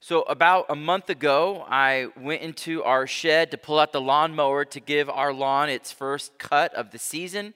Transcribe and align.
So, 0.00 0.22
about 0.22 0.66
a 0.68 0.76
month 0.76 1.10
ago, 1.10 1.66
I 1.68 2.06
went 2.16 2.42
into 2.42 2.84
our 2.84 3.08
shed 3.08 3.50
to 3.50 3.58
pull 3.58 3.80
out 3.80 3.92
the 3.92 4.00
lawnmower 4.00 4.64
to 4.66 4.78
give 4.78 5.10
our 5.10 5.32
lawn 5.32 5.68
its 5.70 5.90
first 5.90 6.38
cut 6.38 6.72
of 6.74 6.92
the 6.92 7.00
season. 7.00 7.52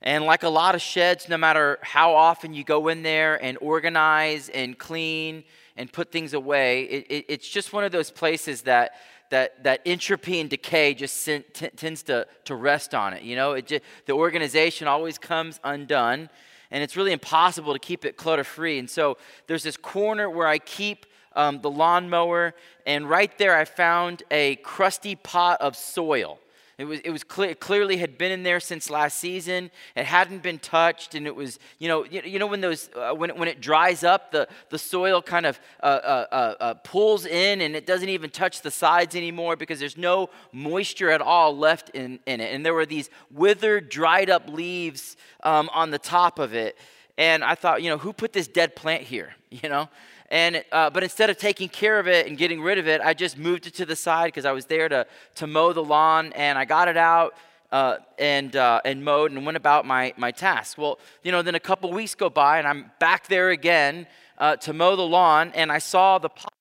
And 0.00 0.24
like 0.24 0.44
a 0.44 0.48
lot 0.48 0.74
of 0.74 0.80
sheds, 0.80 1.28
no 1.28 1.36
matter 1.36 1.78
how 1.82 2.14
often 2.14 2.54
you 2.54 2.64
go 2.64 2.88
in 2.88 3.02
there 3.02 3.36
and 3.44 3.58
organize 3.60 4.48
and 4.48 4.78
clean 4.78 5.44
and 5.76 5.92
put 5.92 6.10
things 6.10 6.32
away, 6.32 6.84
it, 6.84 7.06
it, 7.10 7.24
it's 7.28 7.48
just 7.48 7.74
one 7.74 7.84
of 7.84 7.92
those 7.92 8.10
places 8.10 8.62
that, 8.62 8.92
that, 9.28 9.62
that 9.64 9.82
entropy 9.84 10.40
and 10.40 10.48
decay 10.48 10.94
just 10.94 11.22
t- 11.22 11.42
tends 11.52 12.02
to, 12.04 12.26
to 12.44 12.54
rest 12.54 12.94
on 12.94 13.12
it. 13.12 13.22
You 13.22 13.36
know, 13.36 13.52
it 13.52 13.66
just, 13.66 13.82
the 14.06 14.14
organization 14.14 14.88
always 14.88 15.18
comes 15.18 15.60
undone, 15.62 16.30
and 16.70 16.82
it's 16.82 16.96
really 16.96 17.12
impossible 17.12 17.74
to 17.74 17.78
keep 17.78 18.06
it 18.06 18.16
clutter 18.16 18.44
free. 18.44 18.78
And 18.78 18.88
so 18.88 19.18
there's 19.48 19.64
this 19.64 19.76
corner 19.76 20.30
where 20.30 20.46
I 20.46 20.56
keep 20.56 21.04
um, 21.38 21.60
the 21.62 21.70
lawnmower, 21.70 22.52
and 22.84 23.08
right 23.08 23.36
there 23.38 23.56
I 23.56 23.64
found 23.64 24.24
a 24.30 24.56
crusty 24.56 25.14
pot 25.14 25.60
of 25.60 25.76
soil. 25.76 26.38
It 26.78 26.84
was, 26.84 27.00
it 27.00 27.10
was 27.10 27.24
clear, 27.24 27.56
clearly 27.56 27.96
had 27.96 28.18
been 28.18 28.30
in 28.30 28.44
there 28.44 28.60
since 28.60 28.88
last 28.88 29.18
season. 29.18 29.72
It 29.96 30.04
hadn't 30.04 30.44
been 30.44 30.60
touched, 30.60 31.16
and 31.16 31.26
it 31.26 31.34
was, 31.34 31.58
you 31.80 31.88
know, 31.88 32.04
you, 32.04 32.22
you 32.24 32.38
know 32.38 32.46
when 32.46 32.60
those 32.60 32.88
uh, 32.94 33.12
when, 33.14 33.30
when 33.30 33.48
it 33.48 33.60
dries 33.60 34.04
up, 34.04 34.30
the, 34.30 34.46
the 34.70 34.78
soil 34.78 35.20
kind 35.20 35.44
of 35.44 35.58
uh, 35.82 35.86
uh, 35.86 36.26
uh, 36.30 36.54
uh, 36.60 36.74
pulls 36.74 37.26
in, 37.26 37.60
and 37.62 37.74
it 37.74 37.84
doesn't 37.84 38.08
even 38.08 38.30
touch 38.30 38.62
the 38.62 38.70
sides 38.70 39.16
anymore 39.16 39.56
because 39.56 39.80
there's 39.80 39.96
no 39.96 40.30
moisture 40.52 41.10
at 41.10 41.20
all 41.20 41.56
left 41.56 41.90
in, 41.90 42.20
in 42.26 42.40
it. 42.40 42.54
And 42.54 42.64
there 42.64 42.74
were 42.74 42.86
these 42.86 43.10
withered, 43.30 43.88
dried 43.88 44.30
up 44.30 44.48
leaves 44.48 45.16
um, 45.42 45.68
on 45.72 45.90
the 45.90 45.98
top 45.98 46.38
of 46.38 46.54
it. 46.54 46.78
And 47.16 47.42
I 47.42 47.56
thought, 47.56 47.82
you 47.82 47.90
know, 47.90 47.98
who 47.98 48.12
put 48.12 48.32
this 48.32 48.46
dead 48.46 48.76
plant 48.76 49.02
here? 49.02 49.34
You 49.50 49.70
know, 49.70 49.88
and, 50.30 50.62
uh, 50.72 50.90
but 50.90 51.02
instead 51.02 51.30
of 51.30 51.38
taking 51.38 51.68
care 51.68 51.98
of 51.98 52.06
it 52.06 52.26
and 52.26 52.36
getting 52.36 52.60
rid 52.60 52.78
of 52.78 52.86
it, 52.86 53.00
I 53.00 53.14
just 53.14 53.38
moved 53.38 53.66
it 53.66 53.74
to 53.74 53.86
the 53.86 53.96
side 53.96 54.26
because 54.26 54.44
I 54.44 54.52
was 54.52 54.66
there 54.66 54.88
to, 54.88 55.06
to 55.36 55.46
mow 55.46 55.72
the 55.72 55.82
lawn 55.82 56.32
and 56.34 56.58
I 56.58 56.66
got 56.66 56.88
it 56.88 56.98
out 56.98 57.34
uh, 57.72 57.96
and, 58.18 58.54
uh, 58.54 58.80
and 58.84 59.04
mowed 59.04 59.32
and 59.32 59.44
went 59.44 59.56
about 59.56 59.86
my, 59.86 60.12
my 60.16 60.30
task. 60.30 60.76
Well, 60.76 60.98
you 61.22 61.32
know, 61.32 61.40
then 61.40 61.54
a 61.54 61.60
couple 61.60 61.90
weeks 61.92 62.14
go 62.14 62.28
by 62.28 62.58
and 62.58 62.68
I'm 62.68 62.90
back 63.00 63.28
there 63.28 63.50
again 63.50 64.06
uh, 64.36 64.56
to 64.56 64.72
mow 64.72 64.96
the 64.96 65.02
lawn 65.02 65.52
and 65.54 65.72
I 65.72 65.78
saw 65.78 66.18
the 66.18 66.28
pot, 66.28 66.52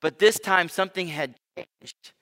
but 0.00 0.18
this 0.18 0.38
time 0.38 0.68
something 0.68 1.08
had 1.08 1.34
changed. 1.56 2.12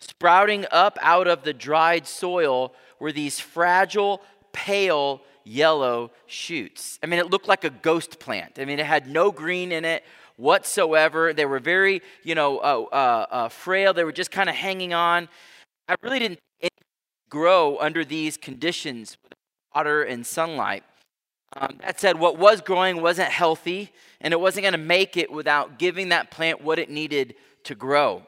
Sprouting 0.00 0.66
up 0.72 0.98
out 1.00 1.28
of 1.28 1.44
the 1.44 1.52
dried 1.52 2.08
soil 2.08 2.74
were 2.98 3.12
these 3.12 3.38
fragile, 3.38 4.20
pale, 4.52 5.22
yellow 5.44 6.10
shoots. 6.26 6.98
I 7.02 7.06
mean, 7.06 7.18
it 7.18 7.30
looked 7.30 7.48
like 7.48 7.64
a 7.64 7.70
ghost 7.70 8.18
plant. 8.18 8.58
I 8.58 8.64
mean, 8.64 8.78
it 8.78 8.86
had 8.86 9.08
no 9.08 9.30
green 9.30 9.72
in 9.72 9.84
it 9.84 10.04
whatsoever. 10.36 11.32
They 11.32 11.46
were 11.46 11.58
very, 11.58 12.02
you 12.22 12.34
know, 12.34 12.58
uh, 12.58 12.86
uh, 12.92 13.26
uh, 13.30 13.48
frail. 13.48 13.92
They 13.92 14.04
were 14.04 14.12
just 14.12 14.30
kind 14.30 14.48
of 14.48 14.54
hanging 14.54 14.94
on. 14.94 15.28
I 15.88 15.96
really 16.02 16.18
didn't 16.18 16.38
grow 17.28 17.78
under 17.78 18.04
these 18.04 18.36
conditions, 18.36 19.16
water 19.74 20.02
and 20.02 20.26
sunlight. 20.26 20.84
Um, 21.56 21.78
that 21.80 22.00
said, 22.00 22.18
what 22.18 22.38
was 22.38 22.60
growing 22.60 23.00
wasn't 23.00 23.30
healthy, 23.30 23.90
and 24.20 24.32
it 24.32 24.40
wasn't 24.40 24.64
going 24.64 24.72
to 24.72 24.78
make 24.78 25.16
it 25.16 25.30
without 25.30 25.78
giving 25.78 26.10
that 26.10 26.30
plant 26.30 26.62
what 26.62 26.78
it 26.78 26.90
needed 26.90 27.34
to 27.64 27.74
grow. 27.74 28.22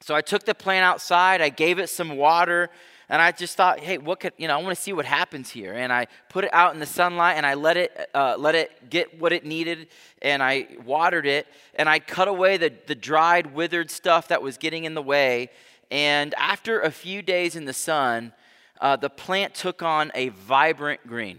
So 0.00 0.14
I 0.14 0.20
took 0.20 0.44
the 0.44 0.54
plant 0.54 0.84
outside, 0.84 1.40
I 1.40 1.48
gave 1.48 1.78
it 1.78 1.88
some 1.88 2.16
water, 2.16 2.70
and 3.10 3.22
I 3.22 3.32
just 3.32 3.56
thought, 3.56 3.80
hey, 3.80 3.96
what 3.96 4.20
could, 4.20 4.34
you 4.36 4.48
know, 4.48 4.58
I 4.58 4.62
want 4.62 4.76
to 4.76 4.82
see 4.82 4.92
what 4.92 5.06
happens 5.06 5.48
here. 5.48 5.72
And 5.72 5.90
I 5.90 6.08
put 6.28 6.44
it 6.44 6.52
out 6.52 6.74
in 6.74 6.80
the 6.80 6.86
sunlight 6.86 7.38
and 7.38 7.46
I 7.46 7.54
let 7.54 7.78
it, 7.78 8.10
uh, 8.14 8.36
let 8.38 8.54
it 8.54 8.90
get 8.90 9.18
what 9.18 9.32
it 9.32 9.46
needed 9.46 9.88
and 10.20 10.42
I 10.42 10.68
watered 10.84 11.26
it 11.26 11.46
and 11.74 11.88
I 11.88 12.00
cut 12.00 12.28
away 12.28 12.58
the, 12.58 12.70
the 12.86 12.94
dried, 12.94 13.54
withered 13.54 13.90
stuff 13.90 14.28
that 14.28 14.42
was 14.42 14.58
getting 14.58 14.84
in 14.84 14.92
the 14.92 15.02
way. 15.02 15.48
And 15.90 16.34
after 16.34 16.80
a 16.80 16.90
few 16.90 17.22
days 17.22 17.56
in 17.56 17.64
the 17.64 17.72
sun, 17.72 18.34
uh, 18.78 18.96
the 18.96 19.10
plant 19.10 19.54
took 19.54 19.82
on 19.82 20.12
a 20.14 20.28
vibrant 20.28 21.06
green. 21.06 21.38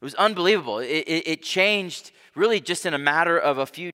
It 0.00 0.04
was 0.04 0.14
unbelievable. 0.14 0.78
It, 0.78 0.86
it, 0.86 1.28
it 1.28 1.42
changed 1.42 2.12
really 2.34 2.60
just 2.60 2.86
in 2.86 2.94
a 2.94 2.98
matter 2.98 3.38
of 3.38 3.58
a 3.58 3.66
few. 3.66 3.90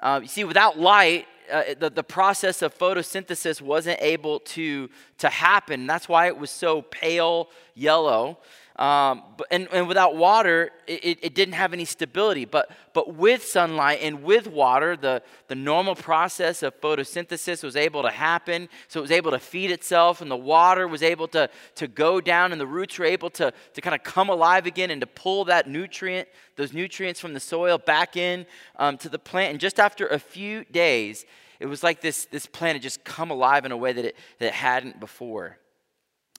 Uh, 0.00 0.18
you 0.22 0.28
see, 0.28 0.42
without 0.42 0.80
light, 0.80 1.26
uh, 1.50 1.62
the, 1.78 1.90
the 1.90 2.02
process 2.04 2.62
of 2.62 2.76
photosynthesis 2.76 3.60
wasn't 3.60 3.98
able 4.00 4.40
to, 4.40 4.88
to 5.18 5.28
happen. 5.28 5.86
That's 5.86 6.08
why 6.08 6.26
it 6.26 6.36
was 6.36 6.50
so 6.50 6.82
pale 6.82 7.48
yellow. 7.74 8.38
Um, 8.76 9.22
but, 9.36 9.46
and, 9.50 9.68
and 9.70 9.86
without 9.86 10.16
water, 10.16 10.70
it, 10.86 11.18
it 11.22 11.34
didn't 11.34 11.54
have 11.54 11.72
any 11.72 11.84
stability. 11.84 12.46
But, 12.46 12.70
but 12.94 13.14
with 13.14 13.44
sunlight 13.44 13.98
and 14.02 14.22
with 14.22 14.46
water, 14.46 14.96
the, 14.96 15.22
the 15.48 15.54
normal 15.54 15.94
process 15.94 16.62
of 16.62 16.80
photosynthesis 16.80 17.62
was 17.62 17.76
able 17.76 18.02
to 18.02 18.10
happen. 18.10 18.68
So 18.88 19.00
it 19.00 19.02
was 19.02 19.10
able 19.10 19.30
to 19.32 19.38
feed 19.38 19.70
itself, 19.70 20.22
and 20.22 20.30
the 20.30 20.36
water 20.36 20.88
was 20.88 21.02
able 21.02 21.28
to, 21.28 21.50
to 21.76 21.86
go 21.86 22.20
down, 22.20 22.52
and 22.52 22.60
the 22.60 22.66
roots 22.66 22.98
were 22.98 23.04
able 23.04 23.30
to, 23.30 23.52
to 23.74 23.80
kind 23.80 23.94
of 23.94 24.02
come 24.02 24.30
alive 24.30 24.66
again 24.66 24.90
and 24.90 25.00
to 25.02 25.06
pull 25.06 25.44
that 25.46 25.68
nutrient, 25.68 26.28
those 26.56 26.72
nutrients 26.72 27.20
from 27.20 27.34
the 27.34 27.40
soil 27.40 27.76
back 27.78 28.16
in 28.16 28.46
um, 28.76 28.96
to 28.98 29.08
the 29.08 29.18
plant. 29.18 29.50
And 29.50 29.60
just 29.60 29.78
after 29.78 30.06
a 30.06 30.18
few 30.18 30.64
days, 30.64 31.26
it 31.60 31.66
was 31.66 31.82
like 31.82 32.00
this, 32.00 32.24
this 32.24 32.46
plant 32.46 32.76
had 32.76 32.82
just 32.82 33.04
come 33.04 33.30
alive 33.30 33.64
in 33.64 33.70
a 33.70 33.76
way 33.76 33.92
that 33.92 34.04
it, 34.04 34.16
that 34.38 34.46
it 34.46 34.54
hadn't 34.54 34.98
before. 34.98 35.58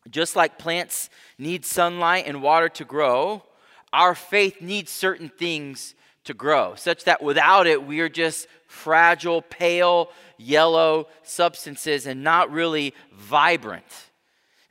Just 0.10 0.36
like 0.36 0.58
plants 0.58 1.10
need 1.38 1.66
sunlight 1.66 2.26
and 2.28 2.42
water 2.42 2.70
to 2.70 2.86
grow, 2.86 3.44
our 3.92 4.16
faith 4.16 4.62
needs 4.62 4.92
certain 4.92 5.30
things 5.30 5.96
to 6.26 6.34
grow, 6.34 6.74
such 6.76 7.04
that 7.04 7.22
without 7.22 7.68
it, 7.68 7.86
we 7.86 8.00
are 8.00 8.10
just 8.10 8.48
fragile, 8.68 9.42
pale, 9.42 10.10
yellow 10.38 11.08
substances 11.22 12.08
and 12.08 12.24
not 12.24 12.52
really 12.52 12.94
vibrant. 13.14 13.86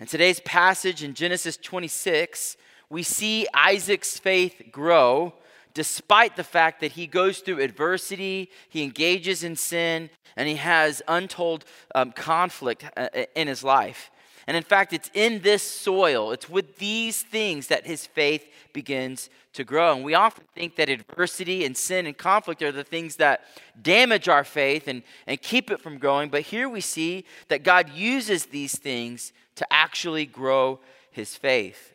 In 0.00 0.06
today's 0.06 0.40
passage 0.40 1.02
in 1.02 1.14
Genesis 1.14 1.56
26, 1.56 2.56
we 2.90 3.02
see 3.02 3.46
Isaac's 3.54 4.18
faith 4.18 4.60
grow 4.72 5.34
despite 5.74 6.36
the 6.36 6.44
fact 6.44 6.80
that 6.80 6.92
he 6.92 7.06
goes 7.06 7.38
through 7.38 7.60
adversity, 7.60 8.50
he 8.68 8.82
engages 8.82 9.42
in 9.42 9.56
sin, 9.56 10.10
and 10.36 10.48
he 10.48 10.56
has 10.56 11.02
untold 11.08 11.64
um, 11.94 12.12
conflict 12.12 12.84
uh, 12.96 13.08
in 13.34 13.48
his 13.48 13.64
life. 13.64 14.10
And 14.46 14.56
in 14.56 14.62
fact, 14.62 14.92
it's 14.92 15.10
in 15.14 15.40
this 15.42 15.62
soil, 15.62 16.32
it's 16.32 16.48
with 16.48 16.78
these 16.78 17.22
things 17.22 17.68
that 17.68 17.86
his 17.86 18.06
faith 18.06 18.46
begins 18.72 19.30
to 19.52 19.64
grow. 19.64 19.94
And 19.94 20.04
we 20.04 20.14
often 20.14 20.44
think 20.54 20.76
that 20.76 20.88
adversity 20.88 21.64
and 21.64 21.76
sin 21.76 22.06
and 22.06 22.16
conflict 22.16 22.62
are 22.62 22.72
the 22.72 22.84
things 22.84 23.16
that 23.16 23.44
damage 23.80 24.28
our 24.28 24.44
faith 24.44 24.88
and, 24.88 25.02
and 25.26 25.40
keep 25.40 25.70
it 25.70 25.80
from 25.80 25.98
growing. 25.98 26.30
But 26.30 26.42
here 26.42 26.68
we 26.68 26.80
see 26.80 27.24
that 27.48 27.62
God 27.62 27.90
uses 27.90 28.46
these 28.46 28.78
things 28.78 29.32
to 29.56 29.66
actually 29.72 30.26
grow 30.26 30.80
his 31.10 31.36
faith. 31.36 31.92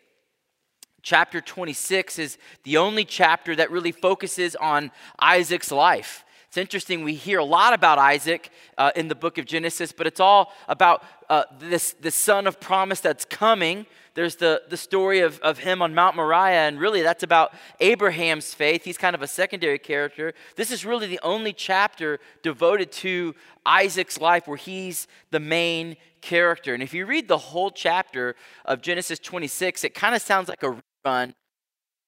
Chapter 1.02 1.42
26 1.42 2.20
is 2.20 2.38
the 2.64 2.78
only 2.78 3.06
chapter 3.06 3.56
that 3.56 3.72
really 3.72 3.92
focuses 3.92 4.56
on 4.58 4.92
Isaac's 5.20 5.72
life. 5.72 6.26
It's 6.48 6.58
interesting, 6.58 7.04
we 7.04 7.14
hear 7.14 7.40
a 7.40 7.46
lot 7.46 7.74
about 7.74 8.00
Isaac 8.00 8.50
uh, 8.78 8.92
in 8.96 9.10
the 9.10 9.16
book 9.16 9.38
of 9.38 9.46
Genesis, 9.46 9.92
but 9.92 10.08
it's 10.08 10.22
all 10.22 10.54
about 10.70 11.04
uh, 11.30 11.44
this, 11.60 11.94
this 12.00 12.16
son 12.16 12.48
of 12.48 12.60
promise 12.60 13.02
that's 13.02 13.26
coming. 13.26 13.86
There's 14.14 14.38
the, 14.38 14.64
the 14.70 14.78
story 14.78 15.20
of, 15.20 15.40
of 15.42 15.60
him 15.60 15.82
on 15.82 15.94
Mount 15.94 16.16
Moriah, 16.16 16.68
and 16.68 16.80
really 16.80 17.02
that's 17.02 17.22
about 17.22 17.54
Abraham's 17.82 18.54
faith. 18.54 18.86
He's 18.86 18.98
kind 18.98 19.14
of 19.14 19.22
a 19.22 19.28
secondary 19.28 19.78
character. 19.78 20.34
This 20.56 20.72
is 20.72 20.86
really 20.86 21.06
the 21.06 21.20
only 21.22 21.52
chapter 21.52 22.20
devoted 22.44 22.94
to 22.94 23.36
Isaac's 23.66 24.20
life 24.20 24.48
where 24.48 24.58
he's 24.58 25.08
the 25.32 25.42
main 25.42 25.98
character. 26.22 26.74
And 26.74 26.82
if 26.82 26.94
you 26.94 27.06
read 27.06 27.28
the 27.28 27.38
whole 27.38 27.72
chapter 27.72 28.36
of 28.64 28.82
Genesis 28.82 29.20
26, 29.20 29.84
it 29.84 29.94
kind 29.94 30.16
of 30.16 30.22
sounds 30.22 30.48
like 30.48 30.64
a 30.64 30.68
rerun 31.06 31.30
of 31.30 31.36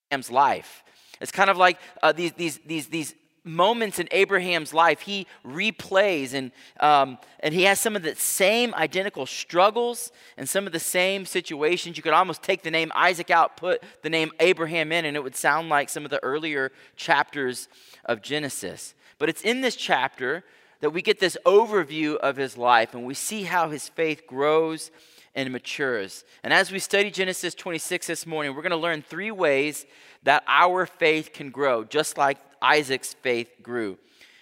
Abraham's 0.09 0.31
life. 0.31 0.83
It's 1.19 1.31
kind 1.31 1.49
of 1.49 1.57
like 1.57 1.77
uh, 2.01 2.13
these, 2.13 2.31
these, 2.33 2.59
these, 2.65 2.87
these 2.87 3.13
moments 3.49 3.99
in 3.99 4.07
Abraham's 4.11 4.73
life, 4.73 5.01
he 5.01 5.27
replays 5.45 6.33
and, 6.33 6.51
um, 6.79 7.17
and 7.39 7.53
he 7.53 7.63
has 7.63 7.79
some 7.79 7.95
of 7.95 8.03
the 8.03 8.15
same 8.15 8.73
identical 8.75 9.25
struggles 9.25 10.11
and 10.37 10.47
some 10.47 10.65
of 10.65 10.73
the 10.73 10.79
same 10.79 11.25
situations. 11.25 11.97
You 11.97 12.03
could 12.03 12.13
almost 12.13 12.43
take 12.43 12.61
the 12.61 12.71
name 12.71 12.91
Isaac 12.95 13.29
out, 13.29 13.57
put 13.57 13.83
the 14.01 14.09
name 14.09 14.31
Abraham 14.39 14.91
in, 14.91 15.05
and 15.05 15.17
it 15.17 15.23
would 15.23 15.35
sound 15.35 15.69
like 15.69 15.89
some 15.89 16.05
of 16.05 16.11
the 16.11 16.23
earlier 16.23 16.71
chapters 16.95 17.67
of 18.05 18.21
Genesis. 18.21 18.93
But 19.17 19.29
it's 19.29 19.41
in 19.41 19.61
this 19.61 19.75
chapter 19.75 20.43
that 20.79 20.91
we 20.91 21.01
get 21.01 21.19
this 21.19 21.37
overview 21.45 22.15
of 22.17 22.37
his 22.37 22.57
life 22.57 22.93
and 22.93 23.05
we 23.05 23.13
see 23.13 23.43
how 23.43 23.69
his 23.69 23.89
faith 23.89 24.25
grows 24.25 24.91
and 25.35 25.51
matures. 25.51 26.23
And 26.43 26.53
as 26.53 26.71
we 26.71 26.79
study 26.79 27.11
Genesis 27.11 27.53
26 27.53 28.07
this 28.07 28.25
morning, 28.25 28.55
we're 28.55 28.61
going 28.61 28.71
to 28.71 28.77
learn 28.77 29.01
three 29.01 29.31
ways 29.31 29.85
that 30.23 30.43
our 30.47 30.85
faith 30.85 31.33
can 31.33 31.49
grow, 31.49 31.83
just 31.83 32.17
like 32.17 32.37
Isaac's 32.61 33.13
faith 33.13 33.49
grew. 33.61 33.97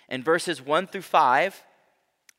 In 0.09 0.23
verses 0.23 0.61
1 0.61 0.87
through 0.87 1.01
5, 1.01 1.63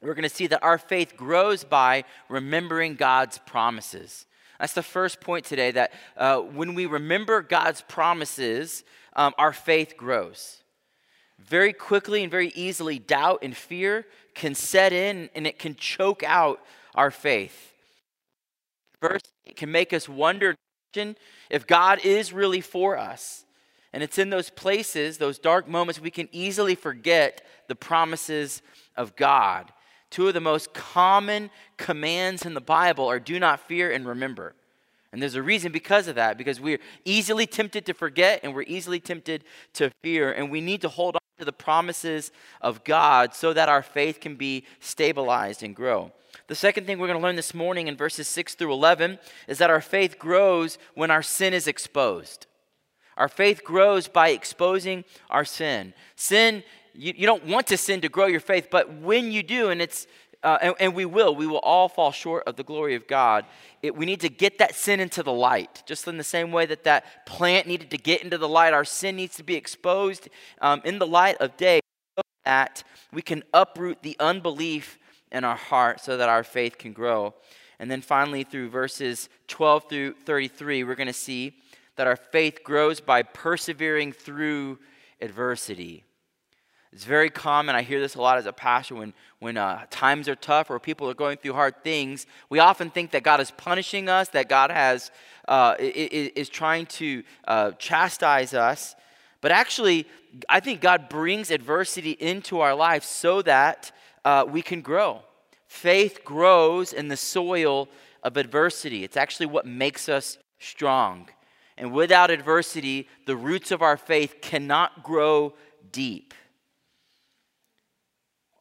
we're 0.01 0.15
going 0.15 0.23
to 0.23 0.29
see 0.29 0.47
that 0.47 0.63
our 0.63 0.79
faith 0.79 1.17
grows 1.17 1.65
by 1.65 2.05
remembering 2.29 2.95
God's 2.95 3.39
promises. 3.39 4.27
That's 4.61 4.73
the 4.75 4.83
first 4.83 5.21
point 5.21 5.45
today 5.45 5.71
that 5.73 5.93
uh, 6.17 6.39
when 6.39 6.75
we 6.75 6.87
remember 6.87 7.43
God's 7.43 7.83
promises, 7.83 8.85
um, 9.15 9.35
our 9.39 9.53
faith 9.53 9.97
grows. 9.97 10.63
very 11.39 11.73
quickly 11.73 12.23
and 12.23 12.31
very 12.31 12.49
easily, 12.55 12.99
doubt 12.99 13.41
and 13.43 13.57
fear 13.57 14.07
can 14.35 14.55
set 14.55 14.93
in 14.93 15.31
and 15.35 15.47
it 15.47 15.59
can 15.59 15.75
choke 15.77 16.23
out 16.25 16.61
our 16.95 17.11
faith. 17.11 17.73
First, 19.01 19.29
it 19.45 19.57
can 19.57 19.71
make 19.71 19.93
us 19.93 20.09
wonder 20.09 20.57
if 21.51 21.67
God 21.67 22.01
is 22.05 22.33
really 22.33 22.61
for 22.61 22.99
us. 22.99 23.45
And 23.93 24.03
it's 24.03 24.19
in 24.19 24.31
those 24.31 24.51
places, 24.51 25.19
those 25.19 25.39
dark 25.39 25.69
moments, 25.69 26.01
we 26.01 26.11
can 26.11 26.29
easily 26.33 26.75
forget 26.75 27.43
the 27.69 27.75
promises 27.75 28.63
of 28.97 29.17
God. 29.17 29.73
Two 30.11 30.29
of 30.29 30.35
the 30.35 30.41
most 30.41 30.75
common 30.75 31.51
commands 31.77 32.45
in 32.47 32.55
the 32.55 32.61
Bible 32.61 33.07
are 33.07 33.21
do 33.21 33.39
not 33.39 33.67
fear 33.67 33.91
and 33.91 34.07
remember. 34.07 34.55
And 35.13 35.23
there's 35.23 35.37
a 35.37 35.43
reason 35.43 35.73
because 35.73 36.07
of 36.07 36.17
that, 36.17 36.37
because 36.37 36.61
we're 36.61 36.81
easily 37.05 37.47
tempted 37.47 37.87
to 37.87 37.95
forget 37.95 38.41
and 38.43 38.55
we're 38.55 38.63
easily 38.63 39.01
tempted 39.01 39.45
to 39.75 39.91
fear. 40.03 40.33
And 40.33 40.51
we 40.51 40.61
need 40.61 40.83
to 40.83 40.89
hold 40.89 41.17
on 41.17 41.21
to 41.39 41.45
the 41.45 41.53
promises 41.53 42.31
of 42.61 42.85
God 42.85 43.35
so 43.35 43.53
that 43.53 43.69
our 43.69 43.83
faith 43.83 44.21
can 44.21 44.37
be 44.37 44.65
stabilized 44.81 45.63
and 45.63 45.75
grow. 45.75 46.13
The 46.49 46.55
second 46.55 46.87
thing 46.87 46.99
we're 46.99 47.07
going 47.07 47.19
to 47.19 47.23
learn 47.23 47.37
this 47.37 47.55
morning 47.55 47.89
in 47.89 47.97
verses 47.97 48.29
6 48.29 48.55
through 48.55 48.73
11 48.73 49.19
is 49.47 49.59
that 49.59 49.71
our 49.71 49.81
faith 49.81 50.19
grows 50.19 50.79
when 50.95 51.11
our 51.11 51.23
sin 51.23 51.55
is 51.55 51.67
exposed. 51.67 52.47
Our 53.19 53.29
faith 53.29 53.65
grows 53.65 54.07
by 54.07 54.31
exposing 54.31 55.05
our 55.29 55.45
sin. 55.45 55.93
Sin, 56.15 56.63
you, 56.95 57.13
you 57.17 57.27
don't 57.27 57.45
want 57.45 57.67
to 57.67 57.77
sin 57.77 58.01
to 58.03 58.09
grow 58.09 58.27
your 58.27 58.41
faith, 58.41 58.69
but 58.71 58.95
when 58.95 59.33
you 59.33 59.43
do, 59.43 59.69
and 59.71 59.83
it's 59.83 60.07
uh, 60.45 60.57
and, 60.63 60.75
and, 60.79 60.95
we 60.95 61.05
will, 61.05 61.35
we 61.35 61.49
will 61.49 61.59
all 61.59 61.89
fall 61.89 62.13
short 62.13 62.45
of 62.47 62.55
the 62.55 62.63
glory 62.63 62.95
of 62.95 63.09
God. 63.09 63.45
It, 63.83 63.97
we 63.97 64.07
need 64.07 64.21
to 64.21 64.29
get 64.29 64.59
that 64.59 64.77
sin 64.77 65.01
into 65.01 65.25
the 65.25 65.33
light. 65.33 65.83
Just 65.85 66.07
in 66.07 66.17
the 66.17 66.23
same 66.23 66.53
way 66.53 66.65
that 66.67 66.85
that 66.85 67.27
plant 67.27 67.67
needed 67.67 67.91
to 67.91 67.99
get 67.99 68.23
into 68.23 68.39
the 68.39 68.49
light, 68.49 68.73
our 68.73 68.85
sin 68.85 69.17
needs 69.17 69.35
to 69.39 69.43
be 69.43 69.57
exposed 69.57 70.29
um, 70.61 70.81
in 70.85 71.01
the 71.01 71.09
light 71.09 71.39
of 71.39 71.57
day 71.57 71.81
so 72.17 72.23
that 72.45 72.85
we 73.13 73.21
can 73.21 73.43
uproot 73.53 74.03
the 74.03 74.17
unbelief 74.21 74.97
in 75.33 75.43
our 75.43 75.57
heart 75.57 76.01
so 76.01 76.17
that 76.17 76.29
our 76.29 76.45
faith 76.45 76.79
can 76.79 76.93
grow. 76.93 77.35
And 77.81 77.91
then 77.91 78.01
finally, 78.01 78.45
through 78.45 78.69
verses 78.69 79.29
12 79.49 79.89
through 79.89 80.13
33, 80.25 80.85
we're 80.85 80.95
going 80.95 81.09
to 81.09 81.13
see 81.13 81.57
that 81.99 82.07
our 82.07 82.17
faith 82.17 82.63
grows 82.63 83.01
by 83.01 83.25
persevering 83.25 84.13
through 84.13 84.79
adversity. 85.21 86.05
It's 86.93 87.05
very 87.05 87.29
common. 87.29 87.75
I 87.75 87.83
hear 87.83 88.01
this 88.01 88.15
a 88.15 88.21
lot 88.21 88.39
as 88.39 88.47
a 88.47 88.53
pastor 88.53 88.95
when, 88.95 89.13
when 89.41 89.57
uh, 89.57 89.85
times 89.91 90.29
are 90.29 90.37
tough 90.37 90.71
or 90.71 90.79
people 90.79 91.11
are 91.11 91.15
going 91.15 91.39
through 91.39 91.55
hard 91.55 91.83
things. 91.83 92.25
We 92.51 92.61
often 92.61 92.89
think 92.91 93.11
that 93.11 93.25
God 93.25 93.41
is 93.41 93.51
punishing 93.51 94.09
us, 94.09 94.29
that 94.29 94.49
God 94.49 94.71
has, 94.71 95.11
uh, 95.49 95.75
is, 95.81 96.49
trying 96.49 96.87
to 96.87 97.25
uh, 97.49 97.73
chastise 97.73 98.55
us. 98.55 98.95
But 99.41 99.51
actually, 99.51 100.07
I 100.49 100.61
think 100.61 100.81
God 100.81 101.09
brings 101.09 101.51
adversity 101.51 102.13
into 102.13 102.61
our 102.61 102.77
life 102.77 103.03
so 103.03 103.43
that 103.43 103.91
uh, 104.25 104.45
we 104.49 104.63
can 104.63 104.83
grow. 104.83 105.23
Faith 105.67 106.21
grows 106.25 106.93
in 106.93 107.09
the 107.09 107.17
soil 107.17 107.89
of 108.23 108.37
adversity, 108.37 109.03
it's 109.03 109.17
actually 109.17 109.47
what 109.47 109.67
makes 109.67 110.09
us 110.09 110.39
strong. 110.61 111.29
And 111.79 111.93
without 111.93 112.31
adversity, 112.31 113.09
the 113.25 113.37
roots 113.37 113.71
of 113.71 113.83
our 113.83 113.97
faith 113.97 114.37
cannot 114.43 115.05
grow 115.05 115.55
deep. 115.93 116.35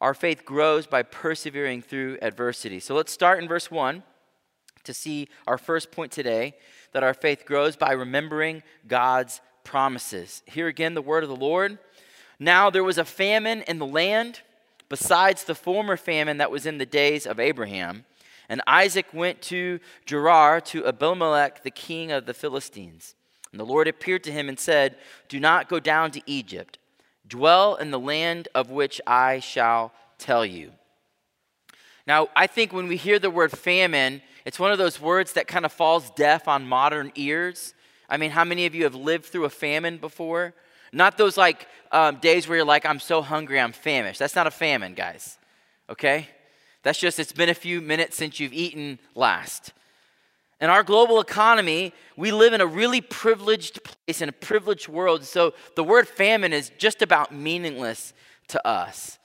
Our 0.00 0.14
faith 0.14 0.44
grows 0.44 0.86
by 0.86 1.02
persevering 1.02 1.82
through 1.82 2.18
adversity. 2.22 2.78
So 2.78 2.94
let's 2.94 3.10
start 3.10 3.42
in 3.42 3.48
verse 3.48 3.72
1 3.72 4.04
to 4.84 4.94
see 4.94 5.28
our 5.48 5.58
first 5.58 5.90
point 5.90 6.12
today 6.12 6.54
that 6.92 7.02
our 7.02 7.12
faith 7.12 7.44
grows 7.44 7.74
by 7.74 7.90
remembering 7.90 8.62
God's 8.86 9.40
promises. 9.64 10.42
Here 10.46 10.68
again, 10.68 10.94
the 10.94 11.02
word 11.02 11.24
of 11.24 11.28
the 11.28 11.36
Lord. 11.36 11.78
Now 12.38 12.70
there 12.70 12.84
was 12.84 12.98
a 12.98 13.04
famine 13.04 13.62
in 13.62 13.80
the 13.80 13.86
land 13.86 14.42
besides 14.88 15.42
the 15.42 15.56
former 15.56 15.96
famine 15.96 16.38
that 16.38 16.52
was 16.52 16.66
in 16.66 16.78
the 16.78 16.86
days 16.86 17.26
of 17.26 17.40
Abraham. 17.40 18.04
And 18.48 18.62
Isaac 18.66 19.06
went 19.12 19.42
to 19.42 19.78
Gerar 20.06 20.60
to 20.62 20.86
Abimelech, 20.86 21.62
the 21.62 21.70
king 21.70 22.10
of 22.10 22.26
the 22.26 22.34
Philistines. 22.34 23.14
And 23.52 23.60
the 23.60 23.66
Lord 23.66 23.88
appeared 23.88 24.24
to 24.24 24.32
him 24.32 24.48
and 24.48 24.58
said, 24.58 24.96
Do 25.28 25.38
not 25.38 25.68
go 25.68 25.80
down 25.80 26.10
to 26.12 26.22
Egypt. 26.26 26.78
Dwell 27.26 27.76
in 27.76 27.90
the 27.90 27.98
land 27.98 28.48
of 28.54 28.70
which 28.70 29.00
I 29.06 29.40
shall 29.40 29.92
tell 30.18 30.46
you. 30.46 30.72
Now, 32.06 32.28
I 32.34 32.46
think 32.46 32.72
when 32.72 32.88
we 32.88 32.96
hear 32.96 33.18
the 33.18 33.28
word 33.28 33.52
famine, 33.52 34.22
it's 34.46 34.58
one 34.58 34.72
of 34.72 34.78
those 34.78 34.98
words 34.98 35.34
that 35.34 35.46
kind 35.46 35.66
of 35.66 35.72
falls 35.72 36.10
deaf 36.10 36.48
on 36.48 36.66
modern 36.66 37.12
ears. 37.14 37.74
I 38.08 38.16
mean, 38.16 38.30
how 38.30 38.44
many 38.44 38.64
of 38.64 38.74
you 38.74 38.84
have 38.84 38.94
lived 38.94 39.26
through 39.26 39.44
a 39.44 39.50
famine 39.50 39.98
before? 39.98 40.54
Not 40.90 41.18
those 41.18 41.36
like 41.36 41.68
um, 41.92 42.16
days 42.16 42.48
where 42.48 42.56
you're 42.56 42.64
like, 42.64 42.86
I'm 42.86 43.00
so 43.00 43.20
hungry, 43.20 43.60
I'm 43.60 43.72
famished. 43.72 44.18
That's 44.18 44.34
not 44.34 44.46
a 44.46 44.50
famine, 44.50 44.94
guys. 44.94 45.36
Okay? 45.90 46.28
That's 46.82 46.98
just, 46.98 47.18
it's 47.18 47.32
been 47.32 47.48
a 47.48 47.54
few 47.54 47.80
minutes 47.80 48.16
since 48.16 48.38
you've 48.40 48.52
eaten 48.52 48.98
last. 49.14 49.72
In 50.60 50.70
our 50.70 50.82
global 50.82 51.20
economy, 51.20 51.92
we 52.16 52.32
live 52.32 52.52
in 52.52 52.60
a 52.60 52.66
really 52.66 53.00
privileged 53.00 53.80
place, 53.84 54.20
in 54.20 54.28
a 54.28 54.32
privileged 54.32 54.88
world. 54.88 55.24
So 55.24 55.54
the 55.76 55.84
word 55.84 56.08
famine 56.08 56.52
is 56.52 56.72
just 56.78 57.00
about 57.00 57.32
meaningless 57.32 58.12
to 58.48 58.66
us. 58.66 59.18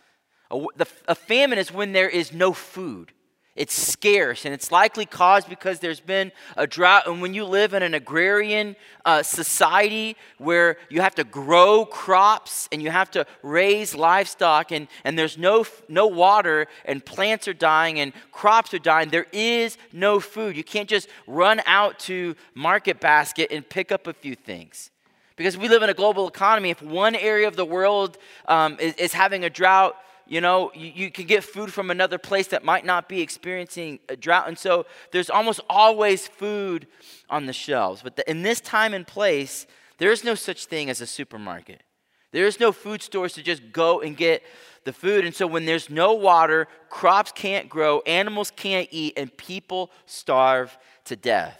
A, 0.52 0.64
the, 0.76 0.88
a 1.08 1.16
famine 1.16 1.58
is 1.58 1.72
when 1.72 1.94
there 1.94 2.10
is 2.10 2.34
no 2.34 2.54
food. 2.54 3.12
It's 3.56 3.76
scarce, 3.76 4.46
and 4.46 4.54
it's 4.54 4.72
likely 4.72 5.06
caused 5.06 5.48
because 5.48 5.80
there's 5.80 6.00
been 6.00 6.32
a 6.58 6.66
drought. 6.66 7.06
And 7.06 7.22
when 7.22 7.36
you 7.36 7.46
live 7.46 7.76
in 7.76 7.84
an 7.84 7.94
agrarian 7.94 8.76
uh, 9.06 9.22
society 9.22 10.18
where 10.40 10.78
you 10.90 11.02
have 11.02 11.14
to 11.16 11.24
grow 11.24 11.86
crops 11.86 12.68
and 12.72 12.82
you 12.82 12.90
have 12.90 13.12
to 13.12 13.28
raise 13.44 13.94
livestock, 13.94 14.72
and, 14.72 14.88
and 15.04 15.20
there's 15.20 15.38
no, 15.38 15.66
no 15.88 16.08
water, 16.08 16.66
and 16.86 17.06
plants 17.06 17.48
are 17.48 17.54
dying, 17.54 18.00
and 18.00 18.12
crops 18.32 18.74
are 18.74 18.80
dying, 18.80 19.10
there 19.10 19.28
is 19.32 19.78
no 19.92 20.20
food. 20.20 20.58
You 20.58 20.64
can't 20.64 20.90
just 20.90 21.08
run 21.28 21.62
out 21.68 22.00
to 22.00 22.36
Market 22.56 23.00
Basket 23.00 23.52
and 23.52 23.68
pick 23.70 23.92
up 23.92 24.08
a 24.08 24.14
few 24.14 24.34
things. 24.34 24.90
Because 25.36 25.58
we 25.58 25.68
live 25.68 25.84
in 25.84 25.90
a 25.92 25.96
global 25.96 26.28
economy, 26.28 26.72
if 26.72 26.82
one 26.82 27.14
area 27.16 27.48
of 27.48 27.56
the 27.56 27.66
world 27.66 28.18
um, 28.48 28.78
is, 28.80 28.96
is 28.96 29.14
having 29.14 29.44
a 29.44 29.50
drought, 29.50 29.96
you 30.28 30.42
know, 30.42 30.72
you, 30.74 30.92
you, 30.94 31.12
can 31.12 31.26
get 31.26 31.44
food 31.44 31.72
from 31.72 31.92
another 31.92 32.18
place 32.18 32.48
that 32.48 32.64
might 32.64 32.86
not 32.86 33.10
be 33.10 33.22
experiencing 33.22 34.00
a 34.10 34.16
drought. 34.16 34.48
And 34.48 34.58
so 34.58 34.86
there's 35.12 35.30
almost 35.30 35.60
always 35.70 36.28
food 36.28 36.88
on 37.30 37.46
the 37.46 37.54
shelves. 37.54 38.02
But 38.02 38.16
the, 38.16 38.30
in 38.30 38.42
this 38.42 38.62
time 38.62 38.94
and 38.94 39.06
place, 39.06 39.68
there 39.98 40.12
is 40.12 40.24
no 40.24 40.36
such 40.36 40.66
thing 40.66 40.90
as 40.90 41.02
a 41.02 41.08
supermarket. 41.08 41.84
There 42.32 42.48
is 42.48 42.60
no 42.60 42.72
food 42.72 43.02
stores 43.02 43.34
to 43.34 43.44
just 43.44 43.72
go 43.72 44.02
and 44.02 44.18
get 44.18 44.44
the 44.86 44.94
food. 44.94 45.26
And 45.26 45.36
so 45.36 45.46
when 45.46 45.66
there's 45.66 45.90
no 45.90 46.14
water, 46.14 46.68
crops 46.90 47.32
can't 47.32 47.70
grow, 47.70 48.02
animals 48.02 48.52
can't 48.56 48.88
eat, 48.92 49.14
and 49.18 49.36
people 49.38 49.92
starve 50.06 50.78
to 51.06 51.16
death. 51.16 51.60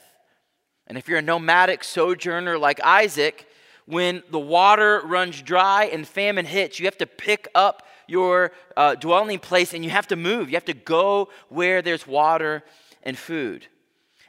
And 0.88 0.98
if 0.98 1.08
you're 1.08 1.20
a 1.20 1.24
nomadic 1.24 1.84
sojourner 1.84 2.58
like 2.58 2.82
Isaac, 2.84 3.48
when 3.86 4.24
the 4.30 4.40
water 4.40 5.02
runs 5.06 5.42
dry 5.42 5.86
and 5.86 6.08
famine 6.08 6.46
hits, 6.46 6.80
you 6.80 6.86
have 6.86 6.98
to 6.98 7.08
pick 7.08 7.48
up 7.54 7.86
your 8.08 8.52
uh, 8.76 8.96
dwelling 8.96 9.40
place 9.40 9.74
and 9.74 9.84
you 9.84 9.90
have 9.90 10.08
to 10.08 10.16
move. 10.16 10.50
You 10.50 10.56
have 10.56 10.66
to 10.66 10.74
go 10.74 11.30
where 11.50 11.82
there's 11.82 12.08
water 12.08 12.64
and 13.04 13.18
food. 13.18 13.68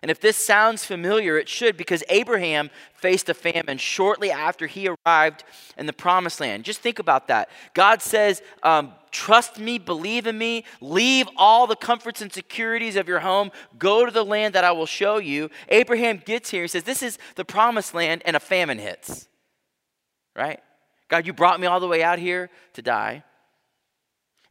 And 0.04 0.10
if 0.10 0.20
this 0.20 0.36
sounds 0.36 0.84
familiar, 0.84 1.38
it 1.38 1.48
should 1.48 1.78
because 1.78 2.04
Abraham 2.10 2.68
faced 2.92 3.30
a 3.30 3.34
famine 3.34 3.78
shortly 3.78 4.30
after 4.30 4.66
he 4.66 4.90
arrived 5.06 5.44
in 5.78 5.86
the 5.86 5.94
promised 5.94 6.40
land. 6.40 6.64
Just 6.64 6.80
think 6.80 6.98
about 6.98 7.28
that. 7.28 7.48
God 7.72 8.02
says, 8.02 8.42
um, 8.62 8.92
Trust 9.12 9.58
me, 9.58 9.78
believe 9.78 10.26
in 10.26 10.36
me, 10.36 10.64
leave 10.82 11.26
all 11.38 11.66
the 11.66 11.76
comforts 11.76 12.20
and 12.20 12.30
securities 12.30 12.96
of 12.96 13.08
your 13.08 13.20
home, 13.20 13.50
go 13.78 14.04
to 14.04 14.10
the 14.10 14.24
land 14.24 14.54
that 14.54 14.64
I 14.64 14.72
will 14.72 14.84
show 14.84 15.18
you. 15.18 15.50
Abraham 15.70 16.20
gets 16.22 16.50
here, 16.50 16.62
he 16.62 16.68
says, 16.68 16.82
This 16.82 17.02
is 17.02 17.16
the 17.36 17.44
promised 17.44 17.94
land, 17.94 18.22
and 18.26 18.36
a 18.36 18.40
famine 18.40 18.78
hits. 18.78 19.28
Right? 20.36 20.60
God, 21.08 21.26
you 21.26 21.32
brought 21.32 21.60
me 21.60 21.66
all 21.66 21.80
the 21.80 21.88
way 21.88 22.02
out 22.02 22.18
here 22.18 22.50
to 22.74 22.82
die. 22.82 23.24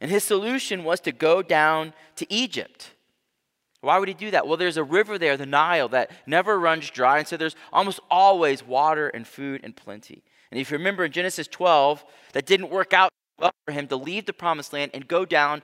And 0.00 0.10
his 0.10 0.24
solution 0.24 0.84
was 0.84 1.00
to 1.00 1.12
go 1.12 1.42
down 1.42 1.94
to 2.16 2.32
Egypt. 2.32 2.90
Why 3.80 3.98
would 3.98 4.08
he 4.08 4.14
do 4.14 4.30
that? 4.30 4.46
Well, 4.46 4.56
there's 4.56 4.76
a 4.76 4.84
river 4.84 5.18
there, 5.18 5.36
the 5.36 5.46
Nile, 5.46 5.88
that 5.90 6.10
never 6.26 6.58
runs 6.58 6.90
dry. 6.90 7.18
And 7.18 7.28
so 7.28 7.36
there's 7.36 7.56
almost 7.72 8.00
always 8.10 8.62
water 8.64 9.08
and 9.08 9.26
food 9.26 9.60
and 9.62 9.76
plenty. 9.76 10.22
And 10.50 10.60
if 10.60 10.70
you 10.70 10.78
remember 10.78 11.04
in 11.04 11.12
Genesis 11.12 11.46
12, 11.48 12.04
that 12.32 12.46
didn't 12.46 12.70
work 12.70 12.92
out 12.92 13.10
well 13.38 13.52
for 13.66 13.72
him 13.72 13.86
to 13.88 13.96
leave 13.96 14.26
the 14.26 14.32
promised 14.32 14.72
land 14.72 14.92
and 14.94 15.06
go 15.06 15.24
down. 15.24 15.62